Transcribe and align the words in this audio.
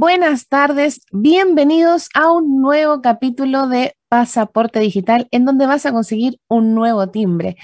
Buenas 0.00 0.48
tardes, 0.48 1.02
bienvenidos 1.12 2.08
a 2.14 2.32
un 2.32 2.62
nuevo 2.62 3.02
capítulo 3.02 3.68
de 3.68 3.98
Pasaporte 4.08 4.80
Digital 4.80 5.28
en 5.30 5.44
donde 5.44 5.66
vas 5.66 5.84
a 5.84 5.92
conseguir 5.92 6.40
un 6.48 6.74
nuevo 6.74 7.10
timbre. 7.10 7.58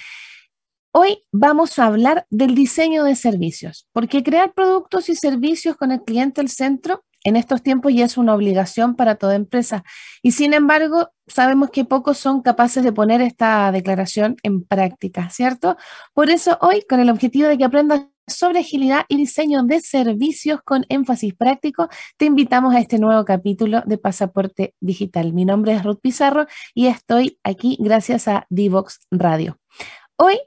Hoy 0.93 1.25
vamos 1.33 1.79
a 1.79 1.87
hablar 1.87 2.27
del 2.29 2.55
diseño 2.55 3.05
de 3.05 3.17
servicios, 3.17 3.89
porque 3.95 4.23
crear 4.23 4.53
productos 4.53 5.09
y 5.09 5.17
servicios 5.17 5.77
con 5.77 5.93
el 5.93 6.03
cliente 6.03 6.43
al 6.43 6.51
centro 6.51 7.07
en 7.25 7.37
estos 7.37 7.63
tiempos 7.63 7.95
ya 7.95 8.05
es 8.05 8.19
una 8.19 8.35
obligación 8.35 8.97
para 8.97 9.15
toda 9.15 9.35
empresa. 9.35 9.83
Y 10.23 10.33
sin 10.33 10.53
embargo, 10.53 11.09
sabemos 11.27 11.71
que 11.71 11.87
pocos 11.87 12.19
son 12.19 12.43
capaces 12.43 12.85
de 12.85 12.93
poner 12.93 13.23
esta 13.23 13.73
declaración 13.73 14.37
en 14.43 14.63
práctica, 14.63 15.31
¿cierto? 15.31 15.79
Por 16.13 16.29
eso 16.29 16.59
hoy, 16.61 16.83
con 16.87 17.01
el 17.01 17.09
objetivo 17.09 17.49
de 17.49 17.57
que 17.57 17.65
aprendas 17.65 18.03
sobre 18.27 18.61
agilidad 18.61 19.07
y 19.09 19.17
diseño 19.17 19.63
de 19.63 19.81
servicios 19.81 20.61
con 20.65 20.85
énfasis 20.89 21.35
práctico, 21.35 21.89
te 22.17 22.25
invitamos 22.25 22.75
a 22.75 22.81
este 22.81 22.99
nuevo 22.99 23.25
capítulo 23.25 23.83
de 23.87 23.99
Pasaporte 23.99 24.75
Digital. 24.81 25.33
Mi 25.33 25.45
nombre 25.45 25.73
es 25.73 25.85
Ruth 25.85 26.01
Pizarro 26.01 26.47
y 26.75 26.89
estoy 26.89 27.39
aquí 27.45 27.77
gracias 27.81 28.29
a 28.29 28.47
Divox 28.51 29.07
Radio. 29.11 29.59
Hoy 30.17 30.39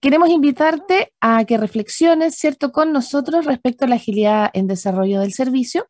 queremos 0.00 0.30
invitarte 0.30 1.12
a 1.20 1.44
que 1.44 1.56
reflexiones, 1.56 2.34
¿cierto?, 2.34 2.72
con 2.72 2.92
nosotros 2.92 3.44
respecto 3.44 3.84
a 3.84 3.88
la 3.88 3.96
agilidad 3.96 4.50
en 4.52 4.66
desarrollo 4.66 5.20
del 5.20 5.32
servicio 5.32 5.86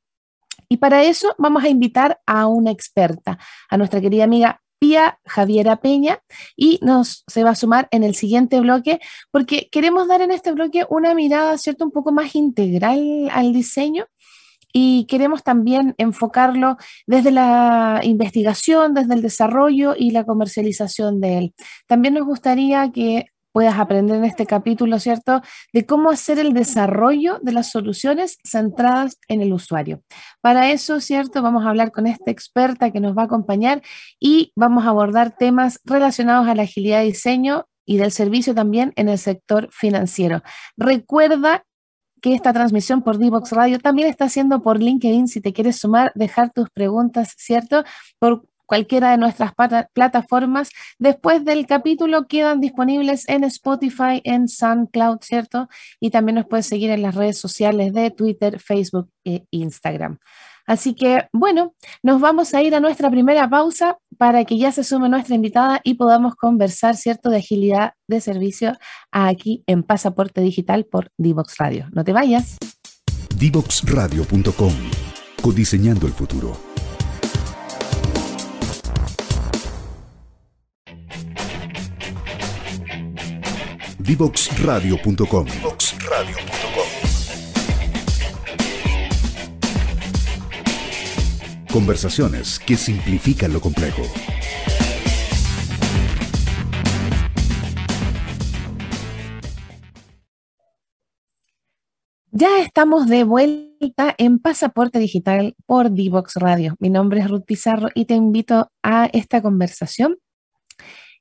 y 0.69 0.77
para 0.77 1.03
eso 1.03 1.35
vamos 1.39 1.65
a 1.65 1.69
invitar 1.69 2.21
a 2.27 2.47
una 2.47 2.71
experta, 2.71 3.39
a 3.69 3.77
nuestra 3.77 4.01
querida 4.01 4.25
amiga 4.25 4.61
Pía 4.81 5.21
Javiera 5.27 5.77
Peña, 5.77 6.21
y 6.57 6.81
nos 6.83 7.23
se 7.29 7.45
va 7.45 7.51
a 7.51 7.55
sumar 7.55 7.87
en 7.93 8.03
el 8.03 8.15
siguiente 8.15 8.59
bloque, 8.61 8.99
porque 9.31 9.69
queremos 9.71 10.09
dar 10.09 10.23
en 10.23 10.33
este 10.33 10.53
bloque 10.53 10.87
una 10.89 11.15
mirada, 11.15 11.59
¿cierto?, 11.59 11.85
un 11.85 11.93
poco 11.93 12.13
más 12.13 12.35
integral 12.35 13.29
al 13.31 13.53
diseño 13.53 14.07
y 14.73 15.07
queremos 15.07 15.43
también 15.43 15.95
enfocarlo 15.99 16.77
desde 17.07 17.31
la 17.31 18.01
investigación, 18.05 18.95
desde 18.95 19.15
el 19.15 19.23
desarrollo 19.23 19.95
y 19.97 20.13
la 20.13 20.25
comercialización 20.25 21.21
de 21.21 21.39
él. 21.39 21.55
También 21.87 22.15
nos 22.15 22.25
gustaría 22.25 22.91
que 22.93 23.27
puedas 23.53 23.79
aprender 23.79 24.17
en 24.17 24.25
este 24.25 24.47
capítulo, 24.47 24.99
¿cierto?, 24.99 25.43
de 25.73 25.87
cómo 25.87 26.11
hacer 26.11 26.39
el 26.39 26.53
desarrollo 26.53 27.39
de 27.43 27.53
las 27.53 27.71
soluciones 27.71 28.39
centradas 28.45 29.19
en 29.29 29.43
el 29.43 29.53
usuario. 29.53 30.03
Para 30.41 30.71
eso, 30.71 31.01
¿cierto?, 31.01 31.43
vamos 31.43 31.65
a 31.65 31.71
hablar 31.71 31.93
con 31.93 32.07
esta 32.07 32.31
experta 32.31 32.91
que 32.91 33.01
nos 33.01 33.17
va 33.17 33.23
a 33.23 33.25
acompañar 33.27 33.83
y 34.19 34.53
vamos 34.57 34.85
a 34.85 34.91
abordar 34.91 35.37
temas 35.37 35.81
relacionados 35.85 36.49
a 36.49 36.55
la 36.55 36.63
agilidad 36.63 37.01
de 37.01 37.07
diseño 37.07 37.67
y 37.85 37.97
del 37.97 38.13
servicio 38.13 38.55
también 38.55 38.93
en 38.97 39.09
el 39.09 39.19
sector 39.19 39.69
financiero. 39.73 40.43
Recuerda 40.77 41.65
que 42.21 42.35
esta 42.35 42.53
transmisión 42.53 43.03
por 43.03 43.19
Divox 43.19 43.53
Radio 43.53 43.79
también 43.79 44.09
está 44.09 44.27
haciendo 44.27 44.63
por 44.63 44.79
LinkedIn. 44.79 45.27
Si 45.27 45.41
te 45.41 45.53
quieres 45.53 45.77
sumar, 45.77 46.13
dejar 46.15 46.53
tus 46.53 46.69
preguntas, 46.71 47.35
¿cierto? 47.37 47.83
Por 48.19 48.45
cualquiera 48.71 49.11
de 49.11 49.19
nuestras 49.19 49.53
plataformas. 49.93 50.71
Después 51.01 51.45
del 51.45 51.67
capítulo 51.67 52.29
quedan 52.29 52.61
disponibles 52.61 53.29
en 53.29 53.43
Spotify, 53.43 54.21
en 54.23 54.47
SoundCloud, 54.47 55.19
¿cierto? 55.23 55.69
Y 55.99 56.11
también 56.11 56.37
nos 56.37 56.47
puedes 56.47 56.67
seguir 56.67 56.93
en 56.93 57.03
las 57.03 57.17
redes 57.17 57.37
sociales 57.37 57.93
de 57.93 58.13
Twitter, 58.13 58.61
Facebook 58.61 59.11
e 59.25 59.45
Instagram. 59.51 60.19
Así 60.67 60.95
que, 60.95 61.25
bueno, 61.33 61.75
nos 62.05 62.21
vamos 62.21 62.55
a 62.55 62.63
ir 62.63 62.77
a 62.77 62.79
nuestra 62.79 63.11
primera 63.11 63.51
pausa 63.51 63.99
para 64.17 64.45
que 64.45 64.57
ya 64.57 64.71
se 64.71 64.85
sume 64.85 65.09
nuestra 65.09 65.35
invitada 65.35 65.81
y 65.83 65.95
podamos 65.95 66.37
conversar, 66.37 66.97
¿cierto?, 66.97 67.29
de 67.29 67.39
agilidad 67.39 67.95
de 68.07 68.21
servicio 68.21 68.79
aquí 69.11 69.65
en 69.67 69.83
Pasaporte 69.83 70.43
Digital 70.43 70.85
por 70.85 71.11
Divox 71.19 71.57
Radio. 71.59 71.89
No 71.91 72.05
te 72.05 72.13
vayas. 72.13 72.57
Divoxradio.com, 73.37 74.75
codiseñando 75.43 76.07
el 76.07 76.13
futuro. 76.13 76.70
Divoxradio.com. 84.03 85.47
Conversaciones 91.71 92.59
que 92.59 92.77
simplifican 92.77 93.53
lo 93.53 93.61
complejo. 93.61 94.03
Ya 102.33 102.61
estamos 102.61 103.07
de 103.07 103.25
vuelta 103.25 104.15
en 104.17 104.39
Pasaporte 104.39 104.99
Digital 104.99 105.55
por 105.67 105.93
Divox 105.93 106.37
Radio. 106.37 106.75
Mi 106.79 106.89
nombre 106.89 107.21
es 107.21 107.29
Ruth 107.29 107.45
Pizarro 107.45 107.91
y 107.95 108.07
te 108.07 108.15
invito 108.15 108.71
a 108.83 109.11
esta 109.13 109.43
conversación 109.43 110.17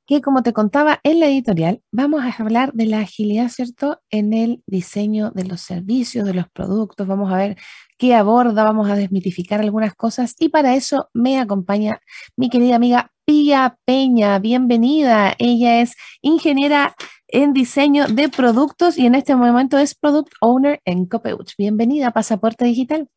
que 0.10 0.22
como 0.22 0.42
te 0.42 0.54
contaba 0.54 1.00
en 1.04 1.20
la 1.20 1.28
editorial, 1.28 1.84
vamos 1.92 2.24
a 2.24 2.36
hablar 2.42 2.74
de 2.74 2.88
la 2.88 3.02
agilidad, 3.02 3.48
¿cierto? 3.50 4.02
En 4.10 4.34
el 4.34 4.64
diseño 4.66 5.30
de 5.30 5.44
los 5.44 5.62
servicios, 5.62 6.26
de 6.26 6.34
los 6.34 6.50
productos, 6.50 7.06
vamos 7.06 7.32
a 7.32 7.38
ver 7.38 7.58
qué 8.00 8.16
aborda, 8.16 8.64
vamos 8.64 8.90
a 8.90 8.96
desmitificar 8.96 9.60
algunas 9.60 9.94
cosas 9.94 10.34
y 10.40 10.50
para 10.50 10.76
eso 10.76 11.12
me 11.14 11.40
acompaña 11.40 12.02
mi 12.36 12.50
querida 12.50 12.78
amiga 12.78 13.12
Pía 13.24 13.78
Peña, 13.86 14.40
bienvenida. 14.40 15.36
Ella 15.38 15.80
es 15.80 15.94
ingeniera 16.24 16.96
en 17.28 17.54
diseño 17.54 18.08
de 18.08 18.30
productos 18.30 18.98
y 18.98 19.06
en 19.06 19.14
este 19.14 19.36
momento 19.36 19.78
es 19.78 19.94
Product 19.94 20.34
Owner 20.42 20.82
en 20.86 21.06
Copeuch. 21.06 21.54
Bienvenida 21.56 22.10
Pasaporte 22.10 22.66
Digital. 22.66 23.08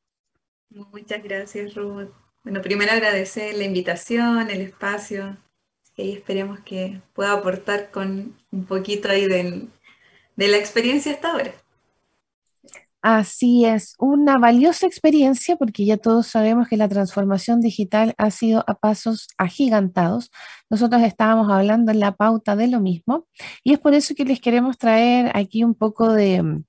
Muchas 0.68 1.22
gracias, 1.22 1.74
Ruth. 1.74 2.10
Bueno, 2.44 2.60
primero 2.60 2.92
agradecer 2.92 3.54
la 3.54 3.64
invitación, 3.64 4.50
el 4.50 4.60
espacio 4.60 5.38
y 5.96 6.12
esperemos 6.12 6.60
que 6.60 7.00
pueda 7.12 7.32
aportar 7.32 7.90
con 7.90 8.36
un 8.50 8.64
poquito 8.64 9.08
ahí 9.08 9.26
de, 9.26 9.68
la 10.36 10.56
experiencia 10.56 11.12
hasta 11.12 11.32
ahora. 11.32 11.52
Así 13.02 13.64
es, 13.64 13.94
una 13.98 14.38
valiosa 14.38 14.86
experiencia 14.86 15.56
porque 15.56 15.84
ya 15.84 15.96
todos 15.96 16.28
sabemos 16.28 16.68
que 16.68 16.76
la 16.76 16.88
transformación 16.88 17.60
digital 17.60 18.14
ha 18.16 18.30
sido 18.30 18.64
a 18.68 18.74
pasos 18.74 19.28
agigantados. 19.38 20.30
Nosotros 20.70 21.02
estábamos 21.02 21.50
hablando 21.50 21.90
en 21.90 21.98
la 21.98 22.14
pauta 22.14 22.54
de 22.54 22.68
lo 22.68 22.80
mismo 22.80 23.26
y 23.64 23.72
es 23.72 23.80
por 23.80 23.94
eso 23.94 24.14
que 24.14 24.24
les 24.24 24.40
queremos 24.40 24.78
traer 24.78 25.32
aquí 25.34 25.64
un 25.64 25.74
poco 25.74 26.12
de, 26.12 26.62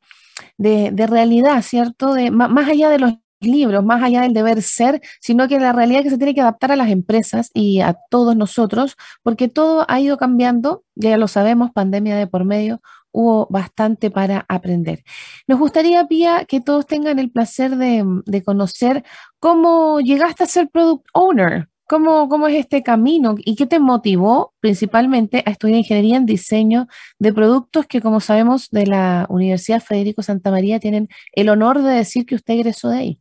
de 0.57 1.07
realidad, 1.07 1.61
¿cierto? 1.61 2.15
De, 2.15 2.31
más 2.31 2.67
allá 2.67 2.89
de 2.89 2.99
los 2.99 3.13
libros, 3.45 3.83
más 3.83 4.03
allá 4.03 4.21
del 4.21 4.33
deber 4.33 4.61
ser, 4.61 5.01
sino 5.21 5.47
que 5.47 5.59
la 5.59 5.73
realidad 5.73 6.03
que 6.03 6.09
se 6.09 6.17
tiene 6.17 6.33
que 6.33 6.41
adaptar 6.41 6.71
a 6.71 6.75
las 6.75 6.89
empresas 6.89 7.49
y 7.53 7.81
a 7.81 7.97
todos 8.09 8.35
nosotros, 8.35 8.95
porque 9.23 9.47
todo 9.47 9.85
ha 9.87 9.99
ido 9.99 10.17
cambiando, 10.17 10.83
ya 10.95 11.17
lo 11.17 11.27
sabemos, 11.27 11.71
pandemia 11.71 12.15
de 12.15 12.27
por 12.27 12.45
medio, 12.45 12.81
hubo 13.11 13.47
bastante 13.49 14.11
para 14.11 14.45
aprender. 14.49 15.03
Nos 15.47 15.59
gustaría, 15.59 16.05
Pía, 16.07 16.45
que 16.45 16.61
todos 16.61 16.85
tengan 16.87 17.19
el 17.19 17.31
placer 17.31 17.77
de, 17.77 18.03
de 18.25 18.43
conocer 18.43 19.03
cómo 19.39 19.99
llegaste 20.01 20.43
a 20.43 20.47
ser 20.47 20.69
product 20.69 21.05
owner, 21.13 21.69
¿Cómo, 21.85 22.29
¿Cómo, 22.29 22.47
es 22.47 22.55
este 22.55 22.81
camino 22.81 23.35
y 23.37 23.55
qué 23.55 23.67
te 23.67 23.77
motivó 23.77 24.53
principalmente 24.61 25.43
a 25.45 25.51
estudiar 25.51 25.79
ingeniería 25.79 26.15
en 26.17 26.25
diseño 26.25 26.87
de 27.19 27.33
productos 27.33 27.85
que, 27.87 28.01
como 28.01 28.21
sabemos, 28.21 28.69
de 28.71 28.87
la 28.87 29.27
Universidad 29.29 29.81
Federico 29.81 30.23
Santa 30.23 30.49
María 30.49 30.79
tienen 30.79 31.09
el 31.33 31.49
honor 31.49 31.81
de 31.83 31.91
decir 31.91 32.25
que 32.25 32.35
usted 32.35 32.53
egresó 32.55 32.89
de 32.89 32.97
ahí? 32.97 33.19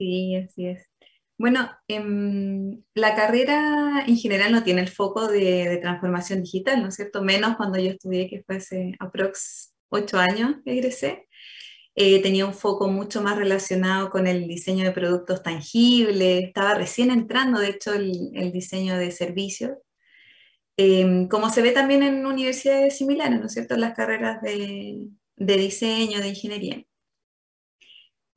Sí, 0.00 0.34
así 0.34 0.66
es. 0.66 0.88
Bueno, 1.38 1.70
em, 1.88 2.82
la 2.94 3.14
carrera 3.14 4.04
en 4.06 4.16
general 4.16 4.52
no 4.52 4.62
tiene 4.64 4.80
el 4.82 4.88
foco 4.88 5.28
de, 5.28 5.78
transformación 5.82 6.42
digital, 6.42 6.82
¿no 6.82 6.88
es 6.88 6.96
cierto? 6.96 7.22
Menos 7.22 7.56
cuando 7.56 7.78
yo 7.78 7.90
estudié, 7.90 8.28
que 8.28 8.42
fue 8.44 8.56
hace 8.56 8.94
aprox 9.00 9.74
ocho 9.90 10.18
años 10.18 10.56
que 10.64 10.72
egresé. 10.72 11.28
Eh, 11.96 12.22
tenía 12.22 12.46
un 12.46 12.54
foco 12.54 12.88
mucho 12.88 13.22
más 13.22 13.36
relacionado 13.38 14.10
con 14.10 14.26
el 14.26 14.48
diseño 14.48 14.84
de 14.84 14.92
productos 14.92 15.42
tangibles, 15.42 16.44
estaba 16.44 16.74
recién 16.74 17.10
entrando, 17.10 17.60
de 17.60 17.70
hecho, 17.70 17.94
el, 17.94 18.52
diseño 18.52 18.96
de 18.98 19.10
servicios, 19.12 19.72
em, 20.76 21.28
como 21.28 21.50
se 21.50 21.62
ve 21.62 21.72
también 21.72 22.02
en 22.02 22.26
universidades 22.26 22.96
similares, 22.98 23.38
¿no 23.40 23.46
es 23.46 23.52
cierto?, 23.52 23.76
las 23.76 23.94
carreras 23.94 24.40
de, 24.42 25.08
de 25.36 25.56
diseño, 25.56 26.20
de 26.20 26.28
ingeniería. 26.28 26.84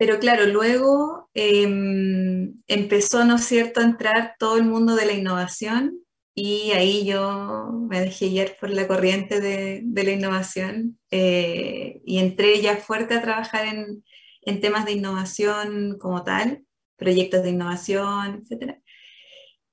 Pero 0.05 0.19
claro, 0.19 0.45
luego 0.47 1.29
em, 1.33 2.55
empezó, 2.67 3.23
¿no 3.23 3.37
es 3.37 3.45
cierto?, 3.45 3.79
a 3.79 3.85
entrar 3.85 4.35
todo 4.37 4.57
el 4.57 4.65
mundo 4.65 4.97
de 4.97 5.05
la 5.05 5.13
innovación 5.13 5.97
y 6.35 6.71
ahí 6.71 7.05
yo 7.05 7.69
me 7.89 8.01
dejé 8.01 8.27
guiar 8.27 8.57
por 8.59 8.69
la 8.69 8.85
corriente 8.85 9.39
de, 9.39 9.81
la 10.03 10.11
innovación 10.11 10.99
eh, 11.09 12.01
y 12.05 12.17
entré 12.17 12.59
ya 12.59 12.75
fuerte 12.75 13.13
a 13.13 13.21
trabajar 13.21 13.65
en, 13.65 14.59
temas 14.59 14.83
de 14.83 14.91
innovación 14.91 15.97
como 15.99 16.21
tal, 16.25 16.65
proyectos 16.97 17.41
de 17.43 17.51
innovación, 17.51 18.41
etc. 18.43 18.81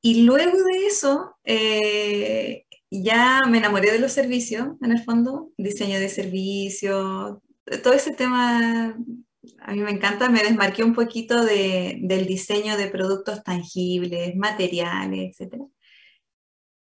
Y 0.00 0.23
luego 0.23 0.62
de 0.62 0.87
eso, 0.87 1.35
eh, 1.43 2.67
ya 2.88 3.41
me 3.49 3.59
enamoré 3.59 3.91
de 3.91 3.99
los 3.99 4.12
servicios, 4.12 4.69
en 4.81 4.93
el 4.93 5.03
fondo, 5.03 5.50
diseño 5.59 5.99
de 5.99 6.09
servicios, 6.09 7.38
todo 7.83 7.94
ese 7.94 8.12
tema 8.12 8.97
a 9.60 9.72
mí 9.72 9.81
me 9.81 9.90
encanta, 9.90 10.28
me 10.28 10.42
desmarqué 10.42 10.84
un 10.84 10.94
poquito 10.94 11.44
del 11.44 12.26
diseño 12.26 12.76
de 12.76 12.88
productos 12.88 13.42
tangibles, 13.42 14.37
materiales, 14.37 15.40
etc. 15.40 15.62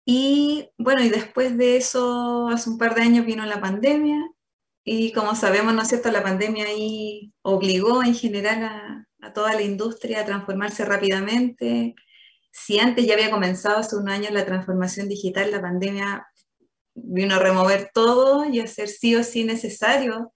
Y 0.05 0.69
bueno, 0.79 1.03
y 1.05 1.09
después 1.09 1.57
de 1.57 1.77
eso, 1.77 2.49
hace 2.49 2.71
un 2.71 2.79
par 2.79 2.95
de 2.95 3.03
años 3.03 3.27
vino 3.27 3.45
la 3.47 3.61
pandemia 3.61 4.19
y 4.85 5.13
como 5.13 5.35
sabemos, 5.37 5.75
¿no 5.75 5.83
es 5.83 5.89
cierto?, 5.89 6.11
la 6.11 6.23
pandemia 6.23 6.65
ahí 6.67 7.33
obligó 7.43 8.03
en 8.03 8.15
general 8.15 8.65
a, 8.65 9.09
a 9.21 9.33
toda 9.33 9.55
la 9.55 9.63
industria 9.63 10.21
a 10.21 10.25
transformarse 10.25 10.85
rápidamente. 10.85 11.95
Si 12.51 12.79
antes 12.79 13.07
ya 13.07 13.15
había 13.15 13.31
comenzado 13.31 13.79
hace 13.79 13.97
un 13.97 14.09
año 14.09 14.31
la 14.31 14.47
transformación 14.47 15.09
digital, 15.09 15.51
la 15.51 15.61
pandemia 15.63 16.27
vino 16.95 17.37
a 17.37 17.39
remover 17.39 17.91
todo 17.95 18.47
y 18.47 18.61
hacer 18.61 18.89
sí 18.89 19.15
o 19.15 19.23
sí 19.23 19.45
necesario 19.45 20.33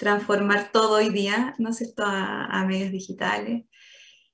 transformar 0.00 0.72
todo 0.72 0.96
hoy 0.96 1.10
día, 1.10 1.54
¿no 1.58 1.68
es 1.68 1.76
cierto?, 1.76 2.04
a, 2.06 2.64
medios 2.66 2.90
digitales. 2.90 3.66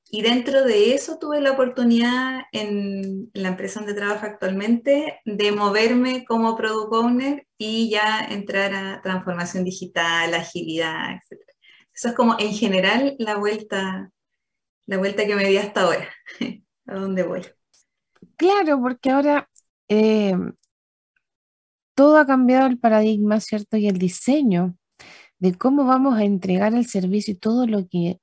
Y 0.09 0.23
dentro 0.23 0.63
de 0.63 0.95
eso 0.95 1.19
tuve 1.19 1.41
la 1.41 1.51
oportunidad 1.51 2.43
en 2.53 3.29
la 3.35 3.49
empresa 3.49 3.81
donde 3.81 3.95
trabajo 3.95 4.25
actualmente 4.25 5.21
de 5.25 5.51
moverme 5.51 6.25
como 6.25 6.57
product 6.57 6.93
owner 6.93 7.47
y 7.59 7.91
ya 7.91 8.25
entrar 8.31 8.73
a 8.75 9.03
transformación 9.03 9.65
digital, 9.65 10.33
agilidad, 10.35 11.17
etc. 11.17 11.41
Eso 11.93 12.09
es 12.09 12.15
como 12.15 12.37
en 12.39 12.53
general 12.53 13.17
la 13.19 13.37
vuelta, 13.37 14.12
la 14.87 14.99
vuelta 14.99 15.27
que 15.27 15.35
me 15.35 15.49
di 15.49 15.57
hasta 15.57 15.83
ahora, 15.83 16.09
a 16.87 16.95
dónde 16.95 17.25
voy. 17.25 17.43
Claro, 18.37 18.81
porque 18.81 19.11
ahora 19.11 19.51
eh, 19.89 20.37
todo 21.97 22.19
ha 22.19 22.27
cambiado 22.27 22.69
el 22.69 22.79
paradigma, 22.79 23.41
¿cierto? 23.41 23.77
Y 23.77 23.89
el 23.89 23.99
diseño 23.99 24.77
de 25.38 25.55
cómo 25.55 25.85
vamos 25.85 26.17
a 26.17 26.25
entregar 26.25 26.75
el 26.75 26.87
servicio 26.87 27.33
y 27.33 27.37
todo 27.37 27.67
lo 27.67 27.88
que 27.88 28.21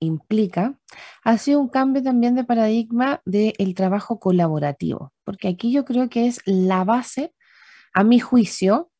implica, 0.00 0.78
ha 1.24 1.38
sido 1.38 1.60
un 1.60 1.68
cambio 1.68 2.02
también 2.02 2.34
de 2.34 2.44
paradigma 2.44 3.20
del 3.24 3.74
trabajo 3.74 4.20
colaborativo, 4.20 5.12
porque 5.24 5.48
aquí 5.48 5.72
yo 5.72 5.84
creo 5.84 6.08
que 6.08 6.26
es 6.26 6.40
la 6.44 6.84
base, 6.84 7.34
a 7.94 8.04
mi 8.04 8.20
juicio, 8.20 8.90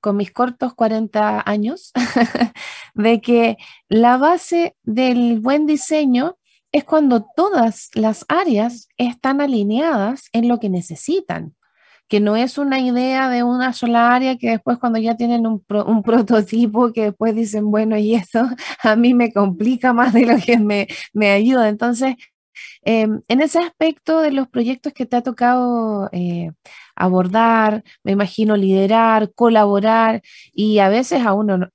con 0.00 0.16
mis 0.16 0.30
cortos 0.30 0.74
40 0.74 1.42
años, 1.48 1.92
de 2.94 3.20
que 3.20 3.56
la 3.88 4.16
base 4.16 4.76
del 4.82 5.40
buen 5.40 5.66
diseño 5.66 6.36
es 6.70 6.84
cuando 6.84 7.26
todas 7.36 7.90
las 7.94 8.24
áreas 8.28 8.88
están 8.96 9.40
alineadas 9.40 10.28
en 10.32 10.48
lo 10.48 10.60
que 10.60 10.68
necesitan 10.68 11.54
que 12.08 12.20
no 12.20 12.36
es 12.36 12.58
una 12.58 12.80
idea 12.80 13.28
de 13.28 13.42
una 13.42 13.72
sola 13.72 14.14
área 14.14 14.36
que 14.36 14.50
después 14.50 14.78
cuando 14.78 14.98
ya 14.98 15.16
tienen 15.16 15.46
un, 15.46 15.62
prototipo 16.04 16.92
que 16.92 17.04
después 17.04 17.34
dicen, 17.34 17.70
bueno, 17.70 17.96
y 17.98 18.14
esto 18.14 18.46
a 18.82 18.96
mí 18.96 19.14
me 19.14 19.32
complica 19.32 19.92
más 19.92 20.12
de 20.12 20.26
lo 20.26 20.36
que 20.38 20.58
me, 20.58 20.88
me 21.12 21.30
ayuda. 21.30 21.68
Entonces, 21.68 22.16
em, 22.82 23.22
en 23.28 23.40
ese 23.40 23.58
aspecto 23.60 24.20
de 24.20 24.30
los 24.32 24.48
proyectos 24.48 24.92
que 24.92 25.06
te 25.06 25.16
ha 25.16 25.22
tocado 25.22 26.08
eh, 26.12 26.52
abordar, 26.96 27.84
me 28.04 28.12
imagino 28.12 28.56
liderar, 28.56 29.32
colaborar 29.34 30.22
y 30.52 30.78
a 30.78 30.88
veces 30.88 31.24
a 31.26 31.34
uno 31.34 31.70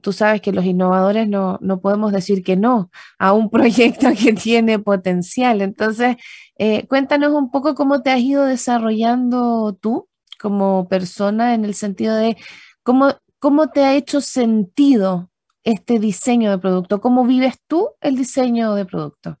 tú 0.00 0.12
sabes 0.12 0.40
que 0.40 0.52
los 0.52 0.64
innovadores 0.64 1.28
no, 1.28 1.58
podemos 1.82 2.12
decir 2.12 2.42
que 2.42 2.56
no 2.56 2.90
a 3.18 3.32
un 3.32 3.50
proyecto 3.50 4.08
que 4.18 4.32
tiene 4.32 4.78
potencial. 4.78 5.62
Entonces, 5.62 6.16
eh, 6.56 6.86
cuéntanos 6.86 7.32
un 7.32 7.50
poco 7.50 7.74
cómo 7.74 8.02
te 8.02 8.10
has 8.10 8.20
ido 8.20 8.44
desarrollando 8.44 9.76
tú 9.80 10.08
como 10.40 10.88
persona 10.88 11.54
en 11.54 11.64
el 11.64 11.74
sentido 11.74 12.14
de 12.16 12.36
cómo, 12.82 13.18
cómo 13.38 13.70
te 13.70 13.82
ha 13.82 13.94
hecho 13.94 14.20
sentido 14.20 15.30
este 15.64 15.98
diseño 15.98 16.50
de 16.50 16.58
producto, 16.58 17.00
cómo 17.00 17.24
vives 17.24 17.56
tú 17.66 17.90
el 18.00 18.16
diseño 18.16 18.74
de 18.74 18.84
producto. 18.84 19.38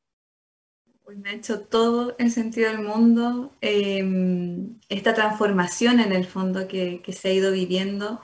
Me 1.16 1.30
ha 1.30 1.32
hecho 1.34 1.60
todo 1.60 2.16
el 2.18 2.32
sentido 2.32 2.70
del 2.70 2.80
mundo, 2.80 3.52
em, 3.60 4.80
esta 4.88 5.14
transformación 5.14 6.00
en 6.00 6.12
el 6.12 6.24
fondo 6.24 6.66
que, 6.66 7.02
se 7.12 7.28
ha 7.28 7.32
ido 7.32 7.52
viviendo 7.52 8.20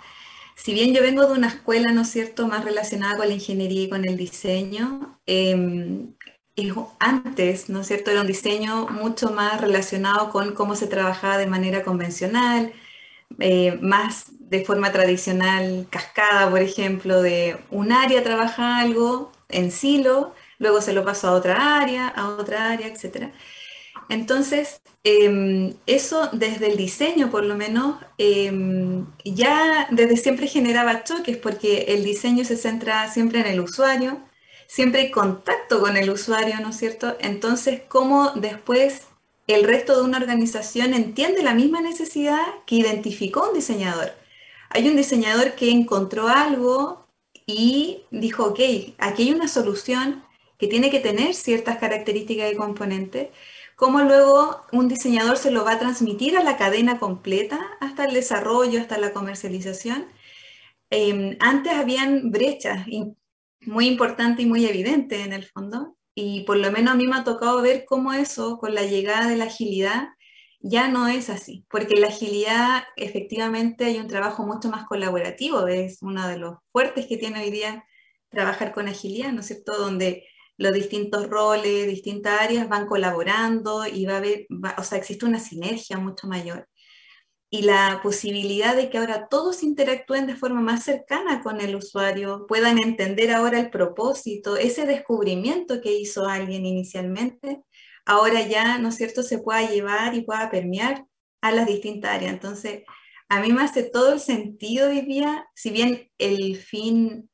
si 0.56 0.74
bien 0.74 0.92
yo 0.92 1.00
vengo 1.00 1.26
de 1.26 1.32
una 1.32 1.48
escuela, 1.48 1.90
¿no 1.92 2.04
cierto?, 2.04 2.46
más 2.46 2.66
relacionada 2.66 3.16
con 3.16 3.28
la 3.28 3.34
ingeniería 3.34 3.84
y 3.84 3.88
con 3.88 4.04
el 4.04 4.18
diseño, 4.18 5.18
em, 5.24 6.14
antes, 6.98 7.68
¿no 7.68 7.80
es 7.80 7.88
cierto?, 7.88 8.10
era 8.10 8.20
un 8.22 8.26
diseño 8.26 8.88
mucho 8.88 9.30
más 9.30 9.60
relacionado 9.60 10.30
con 10.30 10.54
cómo 10.54 10.74
se 10.76 10.86
trabajaba 10.86 11.38
de 11.38 11.46
manera 11.46 11.82
convencional, 11.84 12.72
eh, 13.38 13.78
más 13.82 14.26
de 14.40 14.64
forma 14.64 14.92
tradicional, 14.92 15.86
cascada, 15.90 16.50
por 16.50 16.60
ejemplo, 16.60 17.22
de 17.22 17.58
un 17.70 17.92
área 17.92 18.22
trabaja 18.22 18.78
algo 18.80 19.32
en 19.48 19.70
silo, 19.70 20.34
luego 20.58 20.80
se 20.80 20.92
lo 20.92 21.04
pasó 21.04 21.28
a 21.28 21.32
otra 21.32 21.80
área, 21.80 22.08
a 22.08 22.30
otra 22.30 22.70
área, 22.72 22.88
etc. 22.88 23.32
Entonces, 24.08 24.82
em, 25.04 25.76
eso 25.86 26.28
desde 26.32 26.68
el 26.70 26.76
diseño, 26.76 27.30
por 27.30 27.44
lo 27.44 27.56
menos, 27.56 27.96
em, 28.18 29.06
ya 29.24 29.88
desde 29.90 30.16
siempre 30.16 30.46
generaba 30.48 31.04
choques 31.04 31.36
porque 31.38 31.84
el 31.88 32.04
diseño 32.04 32.44
se 32.44 32.56
centra 32.56 33.10
siempre 33.10 33.40
en 33.40 33.46
el 33.46 33.60
usuario, 33.60 34.20
siempre 34.70 35.00
hay 35.00 35.10
contacto 35.10 35.80
con 35.80 35.96
el 35.96 36.10
usuario, 36.10 36.60
¿no 36.60 36.70
es 36.70 36.76
cierto? 36.76 37.16
Entonces, 37.18 37.82
¿cómo 37.88 38.30
después 38.36 39.08
el 39.48 39.64
resto 39.64 39.96
de 39.96 40.04
una 40.04 40.18
organización 40.18 40.94
entiende 40.94 41.42
la 41.42 41.54
misma 41.54 41.80
necesidad 41.80 42.40
que 42.66 42.76
identificó 42.76 43.48
un 43.48 43.54
diseñador? 43.54 44.12
Hay 44.70 44.88
un 44.88 44.94
diseñador 44.94 45.54
que 45.56 45.70
encontró 45.70 46.28
algo 46.28 47.08
y 47.46 48.04
dijo, 48.12 48.44
ok, 48.44 48.60
aquí 48.98 49.24
hay 49.24 49.32
una 49.32 49.48
solución 49.48 50.24
que 50.56 50.68
tiene 50.68 50.90
que 50.90 51.00
tener 51.00 51.34
ciertas 51.34 51.78
características 51.78 52.52
y 52.52 52.56
componentes 52.56 53.28
cómo 53.74 54.00
luego 54.02 54.62
un 54.72 54.88
diseñador 54.88 55.36
se 55.38 55.50
lo 55.50 55.64
va 55.64 55.72
a 55.72 55.78
transmitir 55.80 56.36
a 56.36 56.44
la 56.44 56.56
cadena 56.58 56.98
completa, 57.00 57.58
hasta 57.80 58.04
el 58.04 58.14
desarrollo, 58.14 58.80
hasta 58.80 58.98
la 58.98 59.12
comercialización. 59.12 60.06
Em, 60.90 61.36
antes 61.40 61.72
habían 61.72 62.30
brechas 62.30 62.86
muy 63.62 63.86
importantes 63.86 64.44
y 64.44 64.48
muy 64.48 64.66
evidentes 64.66 65.24
en 65.24 65.32
el 65.32 65.44
fondo, 65.44 65.96
y 66.14 66.42
por 66.44 66.56
lo 66.56 66.70
menos 66.72 66.94
a 66.94 66.96
mí 66.96 67.06
me 67.06 67.16
ha 67.16 67.24
tocado 67.24 67.62
ver 67.62 67.84
cómo 67.86 68.12
eso, 68.12 68.58
con 68.58 68.74
la 68.74 68.82
llegada 68.84 69.28
de 69.28 69.36
la 69.36 69.44
agilidad, 69.44 70.08
ya 70.60 70.88
no 70.88 71.08
es 71.08 71.30
así, 71.30 71.64
porque 71.70 71.96
la 71.96 72.08
agilidad 72.08 72.84
efectivamente 72.96 73.86
hay 73.86 73.98
un 73.98 74.08
trabajo 74.08 74.44
mucho 74.46 74.68
más 74.70 74.86
colaborativo, 74.86 75.66
es 75.66 75.98
uno 76.02 76.28
de 76.28 76.38
los 76.38 76.58
fuertes 76.70 77.06
que 77.06 77.16
tiene 77.16 77.42
hoy 77.42 77.50
día 77.50 77.84
trabajar 78.28 78.72
con 78.72 78.88
agilidad, 78.88 79.32
¿no 79.32 79.40
es 79.40 79.46
cierto? 79.46 79.76
Donde 79.78 80.24
los 80.58 80.72
distintos 80.74 81.28
roles, 81.28 81.86
distintas 81.86 82.40
áreas 82.40 82.68
van 82.68 82.86
colaborando 82.86 83.86
y 83.86 84.04
va 84.04 84.14
a 84.14 84.16
haber, 84.18 84.46
o 84.76 84.82
sea, 84.84 84.98
existe 84.98 85.24
una 85.24 85.40
sinergia 85.40 85.98
mucho 85.98 86.26
mayor. 86.28 86.68
Y 87.52 87.62
la 87.62 88.00
posibilidad 88.02 88.76
de 88.76 88.90
que 88.90 88.98
ahora 88.98 89.26
todos 89.28 89.64
interactúen 89.64 90.26
de 90.28 90.36
forma 90.36 90.60
más 90.60 90.84
cercana 90.84 91.42
con 91.42 91.60
el 91.60 91.74
usuario, 91.74 92.46
puedan 92.46 92.78
entender 92.78 93.32
ahora 93.32 93.58
el 93.58 93.70
propósito, 93.70 94.56
ese 94.56 94.86
descubrimiento 94.86 95.80
que 95.80 95.92
hizo 95.92 96.26
alguien 96.26 96.64
inicialmente, 96.64 97.62
ahora 98.06 98.46
ya, 98.46 98.78
¿no 98.78 98.90
es 98.90 98.96
cierto?, 98.96 99.24
se 99.24 99.38
pueda 99.38 99.68
llevar 99.68 100.14
y 100.14 100.22
pueda 100.22 100.48
permear 100.50 101.06
a 101.40 101.50
las 101.52 101.66
distintas 101.66 102.12
áreas. 102.12 102.34
Entonces, 102.34 102.84
a 103.28 103.40
mí 103.40 103.52
me 103.52 103.62
hace 103.62 103.82
todo 103.82 104.12
el 104.12 104.20
sentido 104.20 104.88
hoy 104.88 105.00
día, 105.02 105.46
si 105.54 105.70
bien 105.70 106.08
el 106.18 106.56
fin 106.56 107.30